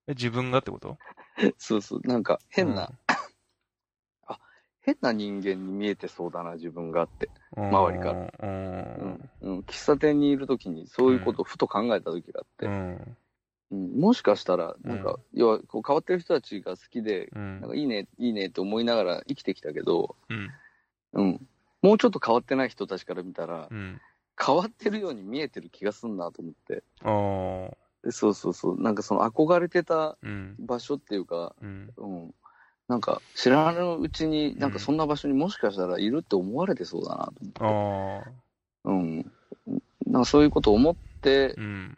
[0.06, 0.98] え自分がってこと？
[1.36, 1.54] 分。
[1.58, 2.00] そうそう。
[2.04, 2.98] なんか、変な、うん
[4.82, 7.30] 変な人間に見えてそうだな、自分がって。
[7.56, 8.32] うん周りからう。
[8.42, 9.30] うんん。
[9.42, 9.58] うん。
[9.60, 12.66] 喫茶店にいる時に、そういうことをふと考えた時があって。
[12.66, 13.16] うん。
[13.72, 14.00] うん。
[14.00, 20.50] もしかしたら、なんか、うん要は、こう、変わってる人たちが好きで、うんなんかいいね、いいねって思いながら生きてきたけど、うん。
[21.12, 21.48] うん。
[21.82, 24.00] もうちょっと変わってない人たちから見たら、うん。
[24.44, 26.82] 変わってるように見えてる気がすんなと思って。
[27.02, 27.76] ああ。
[28.02, 28.80] でそうそうそう。
[28.80, 30.56] なんかその憧れてたうん。
[30.58, 31.92] 場所っていうか、うん。
[31.96, 32.34] うん。
[32.88, 38.26] なんか知らぬうちに、なんかそんな場所にもしかしたらいるって思われてそうだなと思って。
[38.26, 38.90] ああ。
[38.90, 39.32] うん。
[40.06, 41.96] なんかそういうことを思って、うん。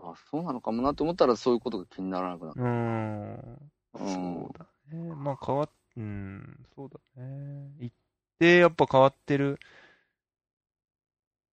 [0.00, 3.70] あ、そうなのかもなと思ったらそういうことが気にならなくなっうーん。
[3.92, 3.98] た。
[3.98, 4.18] そうう
[4.48, 4.52] ん。
[4.52, 5.14] だね。
[5.14, 7.70] まあ変わっ、うん、そうだね。
[7.78, 7.92] 一
[8.38, 9.58] 定やっぱ変わってる。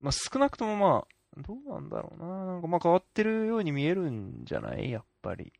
[0.02, 1.06] まあ少なくともま
[1.38, 2.45] あ、どうなんだろうな。
[2.45, 4.91] なんかまあ変わってるように見えるんじゃない？
[4.91, 5.53] やっぱり。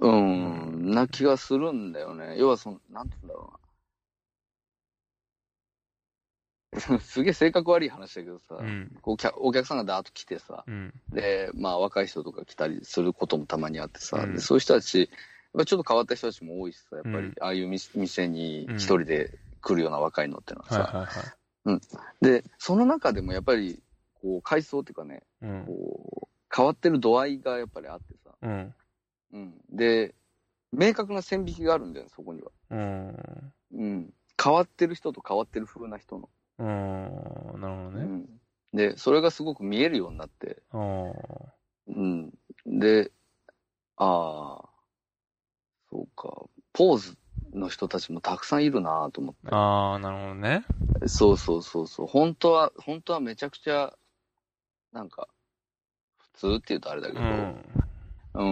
[0.00, 2.36] うん、な気がするんだよね。
[2.38, 3.60] 要はその、なんて言うんだろうな。
[7.00, 8.96] すげえ性格悪い話だけどさ、うん。
[9.02, 10.94] こう客お客さんがダーッと来てさ、うん。
[11.10, 15.08] で、まあ若い人とか来たりすることもたまにあってさ、うんでそういう人たち、やっ
[15.58, 21.39] ぱちょっと変わった人たちも多いしさ、やっぱり、うんああいう店店に一人で来るような若いのってのはさ、はいはいはい。
[22.20, 23.82] で、その中でもやっぱり、
[24.20, 25.64] こう、階層っていうかね、うん。
[25.66, 28.74] こう、変わってる度合いがやっぱりあってさ、うん。
[29.32, 29.54] うん。
[29.70, 30.14] で、
[30.72, 32.50] 明確な線引きがあるんだよね、そこには。
[32.70, 33.52] うん。
[33.72, 34.14] うん。
[34.42, 36.28] 変わってる人と変わってる風な人の。
[36.58, 37.60] うん。
[37.60, 38.02] なるほどね。
[38.02, 38.40] うん。
[38.72, 40.62] で、それがすごく見えるようになって。
[41.88, 42.32] うん。
[42.66, 43.10] で、
[43.96, 44.68] ああ、
[45.90, 47.16] そうか、ポーズ
[47.54, 49.54] の人たちもたくさんいるなと思って。
[49.54, 50.64] ああ、なるほどね。
[51.06, 52.06] そうそうそうそう。
[52.06, 53.94] 本当は、本当はめちゃくちゃ、
[54.92, 55.28] なんか、
[56.18, 57.60] 普通って言うとあれだけど、うん。
[58.34, 58.44] う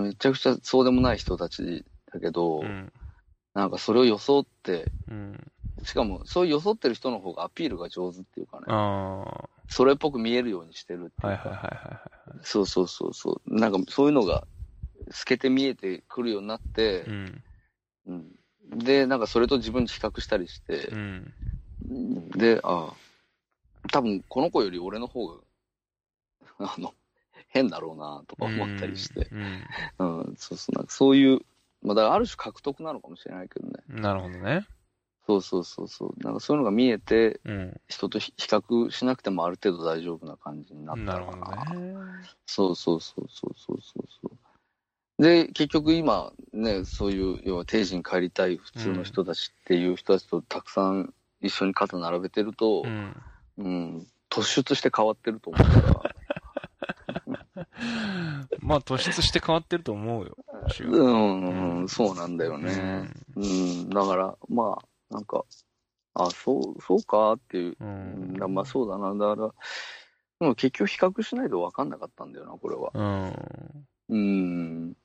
[0.00, 2.92] ん、めちゃくちゃそうでもない人たちだけど、うん。
[3.54, 5.52] なんかそれを装って、うん。
[5.84, 9.24] しかもそういう装ってる人の方がアピールが上手っていうかね、あ
[9.68, 11.32] それっぽく見えるようにしてるってあ。
[11.32, 12.00] いうか、はいはいはいは
[12.30, 12.38] いはい。
[12.42, 14.46] そうそうそうそう、なんかそういうのが
[15.10, 17.42] 透けて見えてくるようになってう、ん。
[18.06, 18.32] うん
[18.70, 21.32] で、なんかそれと自分比較したりしてう、ん。
[22.30, 25.34] で、ああ、多分この子より俺の方が、
[26.58, 26.94] あの、
[27.48, 29.28] 変だろうなとか思ったりして、
[29.98, 30.24] うん。
[30.24, 31.40] うん、そうそう、なんかそういう、
[31.82, 33.74] まあ、だからある種獲得なのかもしれないけどね。
[33.90, 34.00] うん。
[34.00, 34.66] なるほどね。
[35.26, 36.24] そうそうそうそう。
[36.24, 37.80] なんかそういうのが見えて、うん。
[37.88, 41.64] 人と比比較しなくてもある程度大丈夫な感じになったなるのかほどな。
[41.64, 41.94] ね。
[42.46, 44.31] そうそうそうそうそうそうそう。
[45.22, 53.16] で、結局今、ね、そういう、要は定時に帰りたい普通の人たちっていう人たちとたくさん一緒に肩並べてるとう、ん。
[53.58, 57.66] うん、突出して変わってると思うから。
[58.60, 60.36] まあ突出して変わってると思うよ。
[60.80, 63.08] うん、うん、そうなんだよね。
[63.36, 64.76] うん、だから、ま
[65.10, 65.44] あ、なんか、
[66.14, 67.76] あ、そう、そうかっていう。
[67.80, 68.36] ううんん。
[68.38, 69.14] だまあそうだな。
[69.14, 69.54] だから、
[70.40, 72.90] でも結局比較しないと分かんなかったんだよな、これは。
[72.94, 73.86] うん。
[74.08, 74.96] うん。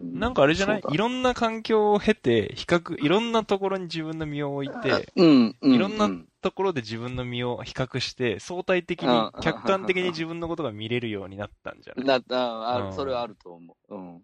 [0.00, 0.82] なんかあれじゃない？
[0.90, 5.74] いろんな環境を経て、比較、いろんなところに自分の身を置いて、うん、うん。
[5.74, 12.06] いろんなうんところで自分の身を比較して、相対的にあ、客観的に自分のことが見れるようになったんじゃない？
[12.06, 12.92] なああうん。
[12.94, 13.94] それはあると思う。
[13.94, 14.22] うん。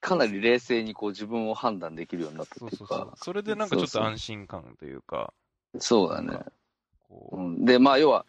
[0.00, 2.76] かなり冷静にこう自分を判断できるようになったっていうか。
[2.78, 3.12] そうそうそう。
[3.16, 5.34] それでなんかちょっと安心感というか、
[5.78, 6.38] そうだね。
[7.32, 8.24] うん、で、まあ要は、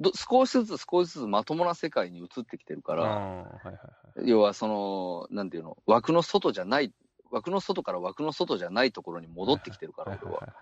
[0.00, 3.74] ど少しずつ少しずつまともな世界に移ってきてるかうん、ら、はいはい
[4.18, 4.28] はい。
[4.28, 6.92] 要はその、なんていうの、枠の外じゃない、
[7.30, 10.52] 枠の外から枠の外じゃないところに戻ってきてるから、はい俺は。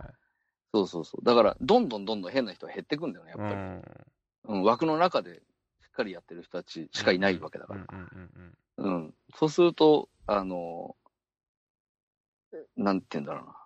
[0.73, 1.25] そうそうそう。
[1.25, 3.55] だから、どんどんどんどん変な人が減ってくんだよね、やっぱり。
[3.55, 3.83] はい。
[4.47, 5.35] うん、枠の中で
[5.83, 7.87] しっかりやってる人たちしかいないわけだから。
[8.79, 9.15] うん。
[9.37, 10.97] そうすると、あの、
[12.77, 13.57] なんて言うんだろうな。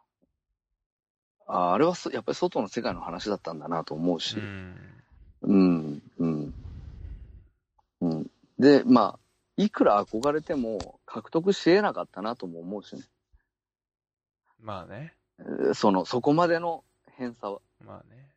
[1.48, 4.36] ああれはそやっぱり外の世界の話だったんだなと思うし
[5.42, 5.52] う。
[5.52, 6.02] ん。
[6.18, 6.54] うん、うん。
[8.00, 8.30] うん。
[8.58, 9.18] で、まあ、
[9.56, 13.02] いくら憧れても獲得し得なかったなとも思うしね。
[14.60, 15.14] まあね。
[15.40, 16.84] えーその、そこまでの
[17.16, 17.60] 偏差は。
[17.84, 18.28] まあね。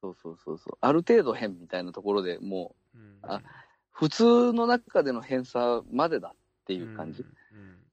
[0.00, 0.78] そうそうそうそう。
[0.80, 3.42] ある程度変みたいなところでもう、うんあ
[3.90, 6.36] 普通の中での偏差までだっ
[6.66, 7.24] ていう感じ。。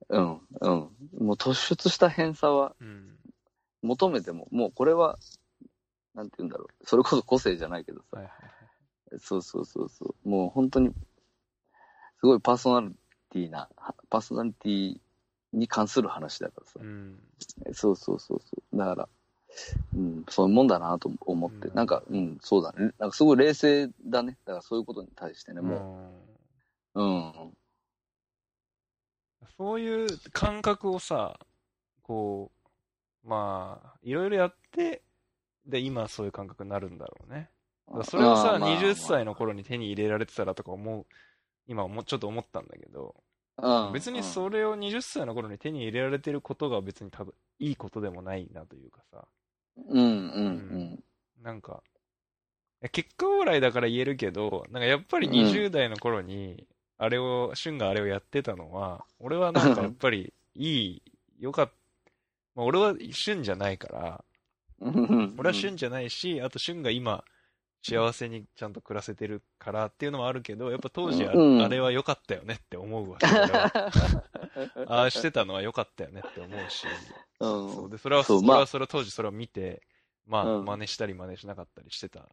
[0.08, 0.70] うん、うん。
[0.70, 0.88] も
[1.34, 2.86] う突出した偏差はうん。
[2.86, 3.16] うん
[3.82, 5.18] 求めても、もうこれは、
[6.20, 6.86] なんて言うんだろう。
[6.86, 8.18] それこそ個性じゃないけどさ。
[8.18, 9.20] はいはいはい。
[9.20, 10.28] そうそうそうそう。
[10.28, 10.90] もう本当に、
[12.20, 12.94] すごいパーソナリ
[13.30, 13.70] ティな、
[14.10, 15.00] パーソナリティ
[15.54, 16.84] に関する話だからさう。
[16.84, 17.18] ん。
[17.72, 18.76] そうそうそうそう。
[18.76, 19.08] だから、
[19.96, 22.92] うん、そういうもんだなと思って、うんなんか、うん、そうだね。
[22.98, 24.36] なんかすごい冷静だね。
[24.44, 26.12] だからそういうことに対してね、も
[26.94, 27.56] う、うん。
[29.56, 31.40] そういう感覚をさ、
[32.02, 32.52] こ
[33.24, 35.02] う、まあ、いろいろやって、
[35.70, 37.48] で、今そういう感覚になるんだろうね。
[38.04, 41.06] それをさ、まあ20歳の頃に手に入れられてたらとか思う、
[41.66, 43.14] 今もちょっと思ったんだけど、
[43.58, 43.92] うん。
[43.92, 49.24] 別にそれを20歳の頃に手に入れられてることが別にたぶいいことでもないなというかさ、
[49.88, 51.04] うんうん
[51.42, 51.82] なんか、
[52.82, 55.34] いや結果オーライだから言えるけど、なんかやっぱりうん。
[55.34, 56.66] 20代の頃に、
[56.98, 61.02] あれを、シュンがあれをやってたのは、俺はなんかやっぱりいい、
[61.38, 61.72] よかった、
[62.56, 64.29] まあ、俺はシュンじゃないから、うん。
[65.38, 67.24] 俺はシュンじゃないし、あとシュンが今、
[67.82, 73.18] 幸せにちゃんと暮らせてるからっていうのもあるけど、やっぱ当時あ,、れは良かったよねって思うわ
[74.86, 76.86] ああしてたのは良かったよねって思うし、
[77.40, 77.72] うん。
[77.72, 77.90] そう。
[77.90, 79.82] でそれは、それはそれは当時それを見て、
[80.26, 80.64] まあ、うん。
[80.66, 82.28] 真似したり真似しなかったりしてた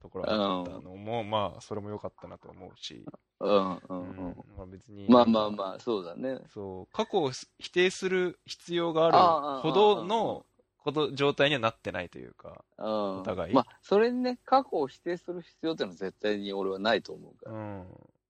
[0.00, 3.04] ところがあったのも、まあ、それも良かったなと思うし、
[3.40, 3.76] うん。
[3.76, 3.98] ううん。
[3.98, 4.36] うん。
[4.56, 5.08] まあ、別に。
[5.08, 6.38] まあまあまあ、そうだね。
[6.54, 10.46] そう、過去を否定する必要があるほどの
[10.82, 13.18] こと状態にはなってないというか、うん。
[13.20, 17.56] お互いまあ、それにね、過去を否定する必要っていうのは絶対に俺はないと思うから。
[17.56, 17.82] うん。
[17.82, 17.84] い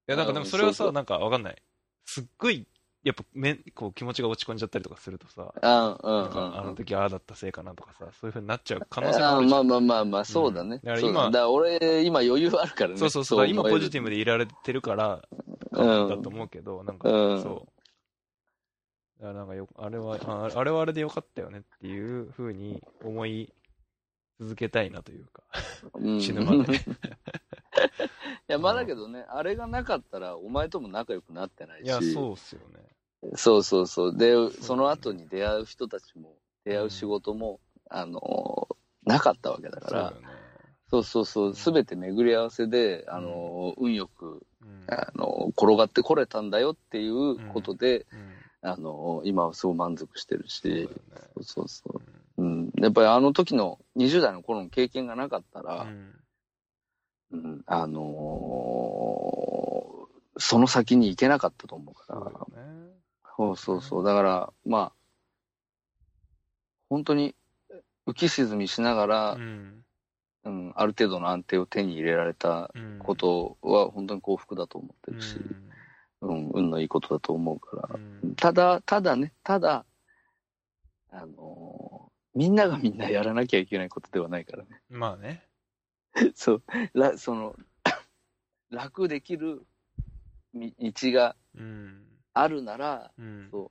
[0.06, 1.56] や、なんかでもそれはさ、そうそうなんかわかんない。
[2.04, 2.66] すっごい、
[3.04, 5.68] やっぱめ、こう気持ちが落ち込んじゃったりとかするとさ、うん。
[5.68, 9.66] あの時ああだったせいかなとかさ、そういう風になっちゃう可能性もああるじゃん。
[9.66, 10.80] まあまあまあまあ、そうだね。
[10.84, 12.96] だから今そうだだから俺、今余裕あるからね。
[12.96, 14.16] そうそうそう、今ポジティブで。
[14.16, 15.22] でいられてるから、
[15.72, 17.81] うんだと思うけど、なんか、うんそう。
[19.23, 23.53] だからなんかよ、あれは、ああれはあれでよかったよねっていう風に思い
[24.40, 25.44] 続けたいなというか、
[25.94, 26.74] うん死ぬまで。
[26.74, 26.78] い
[28.49, 31.86] や、まあだけどね、あれがなかったら、お前とも仲良くなってないし。
[31.86, 33.36] いや、そうっすよね。
[33.36, 34.16] そうそうそう。
[34.16, 36.35] で、その後に出会う人たちも、
[36.65, 38.66] 出会う仕事も、あの、
[39.05, 40.43] なかったわけだからそうだよ、ね。
[40.90, 44.85] そうそうそう、すべて巡り合わせで、あの、運よく、うん。
[44.89, 50.89] あの、転がってこれたんだよっていうことで、うんあの、今はすごい満足してるし
[51.34, 51.44] そう。
[51.44, 52.01] そうそうそ
[52.39, 52.44] うう。
[52.44, 52.82] んうん。
[52.82, 56.14] やっぱりあの時の20代の頃の経験がなかったら、うん
[57.32, 59.93] うん、あのー
[60.39, 62.30] その先に行けなかったと思うから
[63.36, 63.56] そう。
[63.56, 64.05] そうそう。
[64.05, 64.93] だから、まあ、
[66.89, 67.34] 本当に
[68.06, 69.84] 浮き沈みしながら、うん。
[70.44, 75.72] うん、ある程度の安定を手に入れられたうんことは本当に幸福だと思ってうんるし、うん、
[76.23, 77.99] 運のいいことだと思うからう。
[77.99, 79.85] んただ、ただね、ただ、
[81.11, 84.81] あのーみんながみんなやらなきゃいけないことではないからね。
[84.89, 85.47] まあね。
[86.35, 86.62] そう、
[86.94, 87.55] らその、
[88.70, 89.66] 楽できる
[90.55, 92.07] み道がうん。
[92.32, 93.49] あるなら、うん。
[93.51, 93.70] そう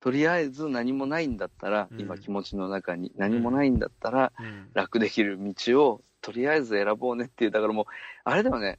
[0.00, 4.70] とりあえず何もないんだったら、うん今気持ちの中に何もないんだったら、うん。
[4.74, 7.86] 楽できる道をとりあえず選ぼうねっていう、だからもう、
[8.22, 8.78] あれでもね、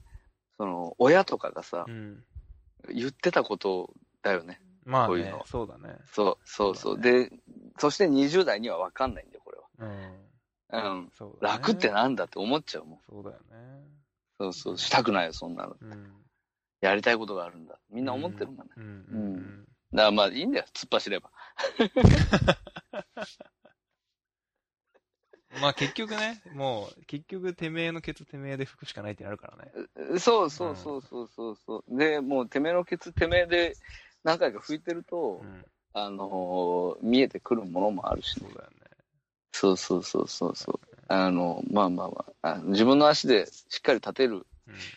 [0.57, 2.23] その、親とかがさう、ん。
[2.87, 3.93] 言ってたこと
[4.23, 4.61] だよね。
[4.85, 5.97] まあねこういうの、そうだね。
[6.11, 6.93] そう、そうそう。
[6.95, 7.31] そうで、
[7.77, 9.89] そして20代には分かんないんだよ、これうん。
[10.69, 10.89] は。
[10.91, 11.11] うん。
[11.17, 11.53] そうだね。
[11.53, 12.99] 楽ってなんだって思っちゃうもん。
[13.09, 13.41] そうだよね。
[14.39, 15.75] そうそう、したくないよ、そんなの。
[15.79, 16.13] うん。
[16.81, 17.77] やりたいことがあるんだ。
[17.89, 18.63] みんな思ってるもんね。
[18.77, 18.83] うん。
[18.83, 19.65] うん。
[19.93, 21.31] だからまあいいんだよ、突っ走れば。
[25.61, 30.19] まあ結局ね、もう、結局てめえのケツてめえで拭くしかないってなるからね。
[30.19, 31.97] そうそうそうそうそうそう。
[31.97, 33.77] で、もうてめえのケツてめえで
[34.23, 35.65] 何回か拭いてると、うん。
[35.93, 38.77] あのー見えてくるものもあるしね、そうだよね。
[39.51, 40.79] そうそうそうそうそう。
[41.07, 44.93] あの、まあまあまあ、あ自分の足でしっかり立てる、うん。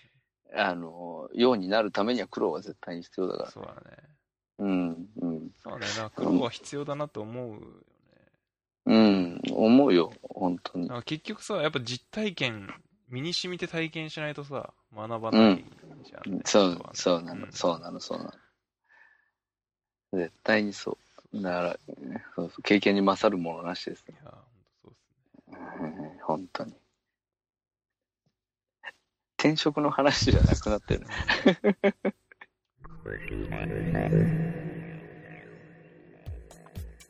[0.55, 3.51] あの、ようになるためには苦労は絶対に必要だから。
[3.51, 3.97] そうだね。
[4.59, 5.51] うん、うん。
[5.63, 5.87] そうね。
[5.97, 7.85] なんか苦労は必要だなと思う。
[8.85, 10.91] うん、思うよ、本当に。
[11.05, 12.75] 結局さ、やっぱ実体験、
[13.09, 15.65] 身に染みて体験しないとさ、学ばない
[16.05, 18.33] じゃん、ねそう人はね、そうなの、んそうなの、そうなの。
[20.13, 20.99] 絶対にそ
[21.33, 21.43] う。
[21.43, 21.79] だから、
[22.35, 24.15] そうそう経験に勝るものなしですね。
[24.21, 24.43] いや、本
[24.83, 26.11] 当そうっすね。
[26.11, 26.75] うん本当に。
[29.39, 31.07] 転職の話じゃなくなってる。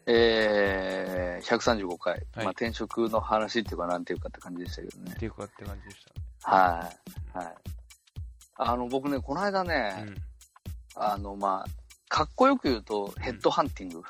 [0.07, 5.19] えー、135回、はいまあ転職の話っていうかなんていうかって感じでしたけどねっ。
[5.19, 6.27] ていうかって感じでしたね。
[6.43, 6.93] は
[7.35, 7.39] い。
[7.39, 7.55] はい。
[8.57, 10.15] あの、僕ね、この間ね、うん
[10.95, 11.71] あの、まあ、
[12.09, 14.03] かっこよく言うと、ヘッドハンティング。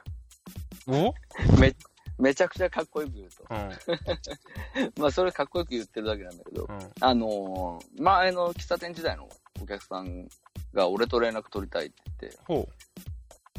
[0.88, 1.14] お？
[1.60, 1.74] め、
[2.18, 3.44] めちゃくちゃかっこよく言うと。
[3.48, 4.90] うん。
[5.00, 6.78] まあ、それかっこよく言ってるだけなんだけど、うん。
[7.00, 9.28] あのー前の喫茶店時代の
[9.62, 10.28] お客さん
[10.74, 12.68] が俺と連絡取りたいって言って、ほ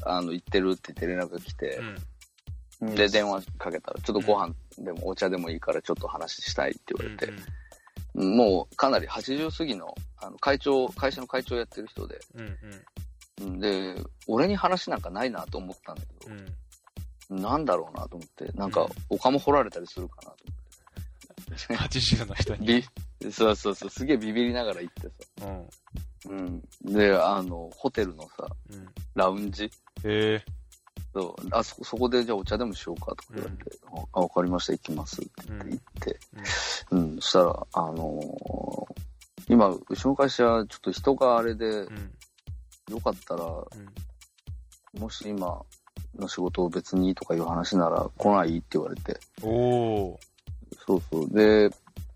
[0.06, 1.54] あの、行ってるって言って連絡が来う。
[1.56, 1.96] てう、ん。
[2.92, 7.34] で、電話かけたら、ちょっとご飯でもお茶でもいいからちょっと話したいって言われて、
[8.14, 12.42] もうかなり80過ぎの、あの、会長、会社の会長やってる人で、うん。
[12.42, 12.58] うん。
[13.42, 13.96] うんで、
[14.28, 16.46] 俺に話なんかないなと思ったんだけうん。
[17.42, 21.76] ど、なんだろうなと思って、なんか、丘も掘られたりするかなと思って。
[21.76, 22.84] 80の人に？
[23.20, 25.48] び、そうそうそう、すげえビビりながら行ってさ。
[26.28, 26.36] うん。
[26.38, 26.62] うん。
[26.84, 28.88] で、あの、ホテルのさ、うん。
[29.16, 29.66] ラウンジ。
[29.66, 29.70] へ
[30.06, 30.46] え。
[31.14, 31.48] そう。
[31.52, 33.72] あ、そ、そこでじゃあお茶でもしようかとか言われて、
[34.14, 36.20] あ、わかりました、行きますって言って行って、
[36.92, 39.04] うん、そしたら、あのー
[39.50, 42.12] 今、うちの会社、ちょっと人があれで、うん。
[42.90, 45.02] よかったら、うん。
[45.02, 45.62] もし今
[46.18, 50.18] の仕事を別にとかいう話なら来ないって言われて、おー。
[50.86, 51.30] そうそう。
[51.30, 51.70] で、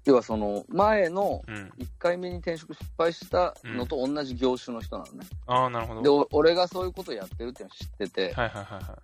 [0.05, 1.71] 要はその、前のうん。
[1.77, 5.25] 1回目に転職失敗したのと同じ業種の人なのね。
[5.45, 6.17] ああ、なるほで、ど。
[6.19, 8.99] お俺がそういうことやってるっていうの知ってて、はいはいはいは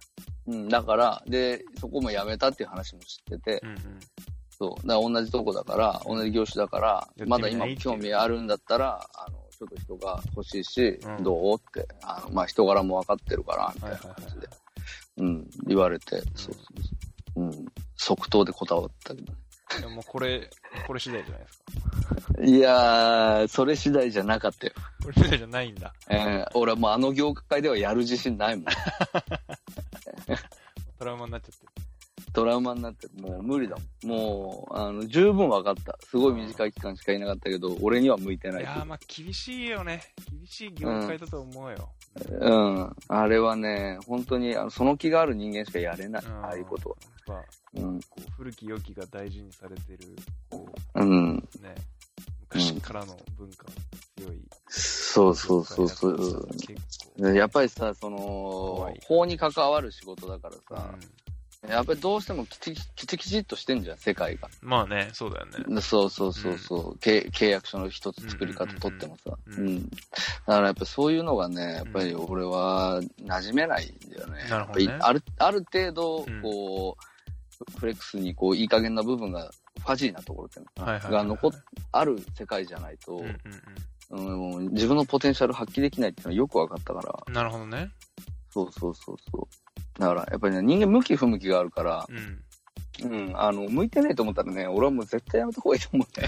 [0.47, 3.99] うん、だから、で、そこも辞めたっていう話も知っててい。、うんうん。
[4.49, 4.87] そう。
[4.87, 11.55] だから同じとこだから、同じ業種だからまだ今興味あるんだったら、あの、ちょっと人が欲しいし、うんどう？
[11.55, 14.47] って、あの、まあ、人柄も分かってるから、みたいな感じで。
[15.17, 16.55] うん、言われて、そうそう
[17.35, 17.43] そう。
[17.43, 17.65] うん。
[17.95, 19.33] 即答で断ったけど。
[19.79, 20.49] いやもうこれ、
[20.87, 21.57] これ次第じゃないです
[22.33, 22.43] か。
[22.43, 24.73] いやー、それ次第じゃなかったよ。
[25.01, 25.93] これ次第じゃないんだ。
[26.09, 28.65] えー、俺はもうあの業界ではやる自信ないもん。
[30.99, 31.82] トラウマになっちゃってる。
[32.33, 33.21] トラウマになってる。
[33.21, 34.17] もう無理だもん。
[34.17, 35.97] もう、あの、十分分かった。
[36.09, 40.01] すごい短い期間しかいなかったけど、俺には向いてないいやーまあ厳しいよね。
[40.31, 41.89] 厳しい業界だと思うよ。
[42.39, 42.95] うん。
[43.07, 46.23] あれはね、本当に、あのその気がある人間しかやれない。
[46.25, 46.97] うんああいうこと
[47.27, 47.43] は。
[47.75, 47.99] うん。
[48.09, 50.15] こう古き良きが大事にされてる、
[50.49, 51.35] こうん。
[51.37, 51.75] う、ね、
[52.41, 54.41] 昔からの文化の強い。
[54.67, 56.47] そうそうそうそう。
[56.57, 56.73] 結
[57.19, 57.27] 構。
[57.29, 60.99] やっぱりさ、そ怖のい、法に関わる仕事だからさ、うん
[61.67, 64.49] やっぱりどうしてもきちきちきちっとしてんじゃん、世界が。
[64.61, 65.81] まあね、そうだよね。
[65.81, 69.37] そうそうそうそう、契契約書の一つ作り方とってもさ。
[69.47, 69.89] うんうんん。
[69.89, 69.95] だ
[70.45, 74.49] からやっぱそういうのがね、やっぱり俺は馴染めないんだよね。
[74.49, 79.49] なるほどねある、ある程度うん、こう、フレックスにこう、いい加減な部分が、
[79.79, 81.51] ファジーなところっていうのはいはいはいが残っ、
[81.93, 83.39] ある世界じゃないと、うん
[84.11, 87.33] うんうん、自分のポテンシャル発揮できないっていうのはよく分かったから、うん。
[87.33, 87.89] なるほどね。
[88.51, 89.82] そうそうそうそう。
[89.99, 92.43] だから、やっぱりね、人間向き不向きがあるから、うん。
[93.01, 96.27] うん、あの、向いてないと思ったらね、俺はもう絶対やめた方がいいと思うね。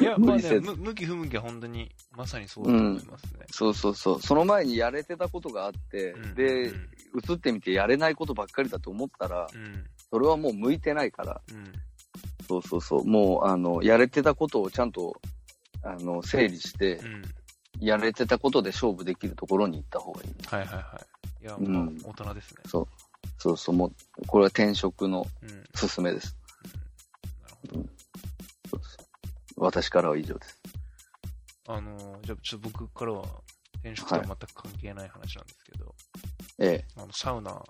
[0.00, 3.46] いや、 まあね、向き不向きは本当に、まさにそうだと思いますね。
[3.50, 4.22] そうそうそう。
[4.22, 6.90] その前にやれてたことがあって、うんでう、ん
[7.28, 9.84] 移ってみてやれないことばっかりだと思ったら、うん。
[10.10, 11.72] それはもう向いてないから、うん。
[12.46, 13.04] そうそうそう。
[13.04, 15.20] もう、あの、やれてたことをちゃんと、
[15.82, 17.22] あの、整理してう、ん。
[17.80, 20.30] やれてたことで勝負できるところに行った方がいい。
[20.46, 21.09] はいはいはい。
[21.42, 22.62] いや、うんまあ、大人ですね。
[22.66, 22.88] そう。
[23.38, 23.74] そうそう。
[23.74, 23.92] もう、
[24.26, 25.48] これは転職のうん。
[25.48, 26.36] なる勧めです。
[27.62, 27.74] ほど。
[28.70, 29.06] そうそう
[29.56, 30.58] 私からは以上です。
[31.68, 33.24] あのー、じゃあ、ちょっと僕からは、
[33.74, 35.94] 転職とは全く関係ない話なんですけど、
[36.58, 36.84] ええ。
[36.96, 37.62] あの、サウナの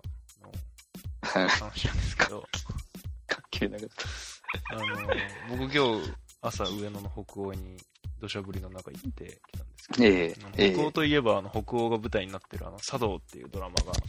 [1.22, 1.48] はい。
[1.48, 2.44] 話なんですけど、
[3.26, 3.88] 関係なかっ
[4.72, 6.12] あのー、僕今日、
[6.42, 7.76] 朝上野の北欧に
[8.20, 14.00] 土砂降りの中行ってきたんですけど、ええあのええ北欧といえば、あの、北欧が舞台になってる、あの、茶道っていうドラマが、か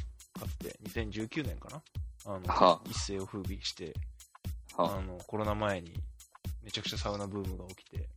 [0.47, 1.81] つて、2019年かな？
[2.25, 3.93] あの、はあ一世を風靡して、
[4.77, 5.93] あの、コロナ前に、
[6.63, 8.07] めちゃくちゃサウナブームが起きて、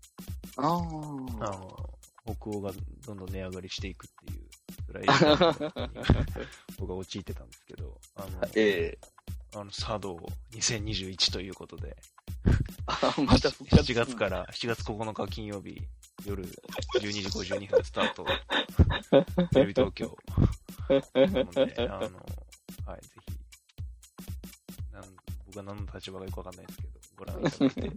[0.56, 0.62] あ。
[0.62, 1.90] ああの、
[2.26, 2.72] 北欧が
[3.06, 4.44] どんどん値上がりしていくっていう、
[4.92, 6.46] 辛い状況に
[6.78, 8.98] 僕は陥ってたんですけど、あの、ええ。
[9.56, 10.18] あの、茶道
[10.52, 12.13] 2021ということで、あ、
[12.86, 13.92] また復活。
[13.92, 15.80] 7月から、7月9日金曜日、
[16.26, 17.20] 夜12時
[17.54, 18.26] 52分スタート、
[19.52, 20.16] テレビ東京。
[21.14, 22.00] なので、あの、
[22.86, 25.02] はい、ぜひ、なん
[25.46, 27.90] 僕は何の立場がよくわかんないですけど、ご覧いただいて、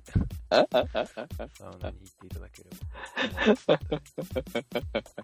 [1.57, 5.17] サウナに行っていただければと思います。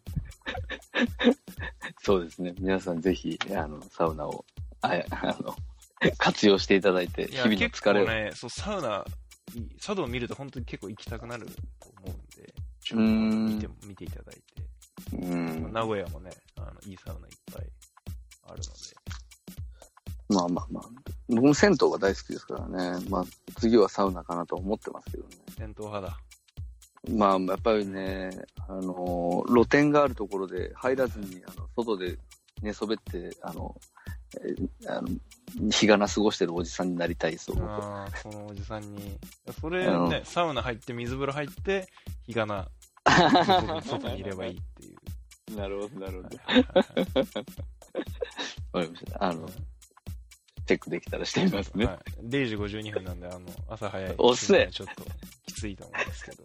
[2.02, 2.54] そうですね。
[2.60, 4.46] 皆さんぜひ、あの、サウナを、
[4.82, 5.56] ああの、
[6.18, 8.06] 活用していただいて、いや、日々の結疲れを。
[8.06, 9.06] 構ね、そう、サウナ、
[9.56, 11.52] いい茶道を見ると本当に結構行きたくなると
[12.04, 15.74] 思うんで、ちょっと見ても、見ていただいて、うん。
[15.74, 17.68] 名古屋もね、あの、いいサウナいっぱい
[18.48, 18.70] あるので、
[20.30, 20.84] まあまあまあ。
[21.30, 22.68] 僕も銭湯が大好きですから
[23.00, 23.06] ね。
[23.10, 23.26] まあ、
[23.60, 25.30] 次はサウナかなと思ってますけどね。
[25.58, 26.18] 戦闘派だ。
[27.12, 28.30] まあ、やっぱりね、
[28.68, 32.18] あの、露店があるところで入らずに、あの、外で
[32.62, 33.76] 寝そべって、あの、
[34.42, 35.10] えーあの、
[35.60, 39.18] 日がな過ごしてるおじさんになりたいです、僕はああ、そのおじさんに、
[39.60, 41.88] それうね、サウナ入って水風呂入って、
[42.26, 42.68] 日がな、
[43.86, 44.96] 外にいればいいっていう。
[45.58, 46.38] なるほど、なるほど。
[48.74, 49.24] わかりました。
[49.24, 49.48] あの、
[50.66, 51.86] チェックできたらしてみますね。
[51.86, 54.16] はい、0時52分なんで、あの、朝早い。
[54.18, 55.04] 遅えちょっと
[55.46, 56.44] きついと思うんですけど。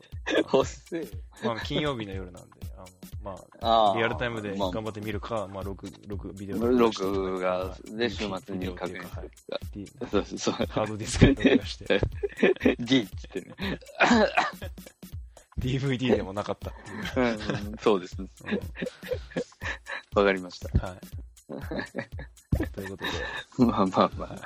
[0.52, 1.08] おっせえ。
[1.46, 2.57] まあ、金曜日の夜なんで、
[3.28, 9.58] まああ、リアルタイムでまあ頑張って見るか、まあ、録、録、ビデオ録画はいで週末に確認するか。
[9.72, 10.54] D そうそうそう。
[10.54, 12.00] ハードディスクに録画して、
[12.78, 13.54] D ってね。
[15.58, 16.74] DVD でもなかったっ
[17.14, 17.68] ていう。
[17.70, 18.28] うんそうですね。
[18.44, 18.60] うん
[20.14, 20.86] わかりました。
[20.86, 22.66] はい。
[22.72, 23.10] ということで、
[23.66, 24.36] まあまあまあ。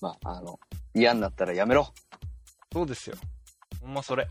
[0.00, 0.58] まあ、あの、
[0.94, 1.88] 嫌になったらやめろ。
[2.72, 3.16] そうですよ。
[3.80, 4.28] ほんまそれ。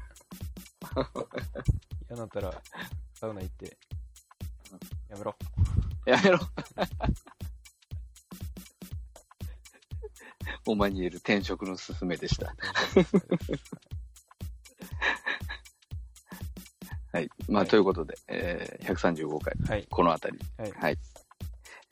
[2.09, 2.61] 嫌だったら、
[3.13, 3.77] サウナ行って、
[5.09, 5.35] やめろ。
[6.05, 6.39] やめろ。
[10.65, 12.53] お前に言える転職のすすめでした。
[17.13, 17.29] はい。
[17.47, 19.87] まあ、はいということで、えー、135回、はい。
[19.89, 20.37] このあたり。
[20.57, 20.71] はい。
[20.71, 20.97] はい。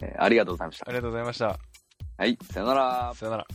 [0.00, 0.90] えーありがとうございましたあ。
[0.90, 1.58] りがとうございました。
[2.18, 2.38] はい。
[2.52, 3.12] さよなら。
[3.14, 3.46] さよなら。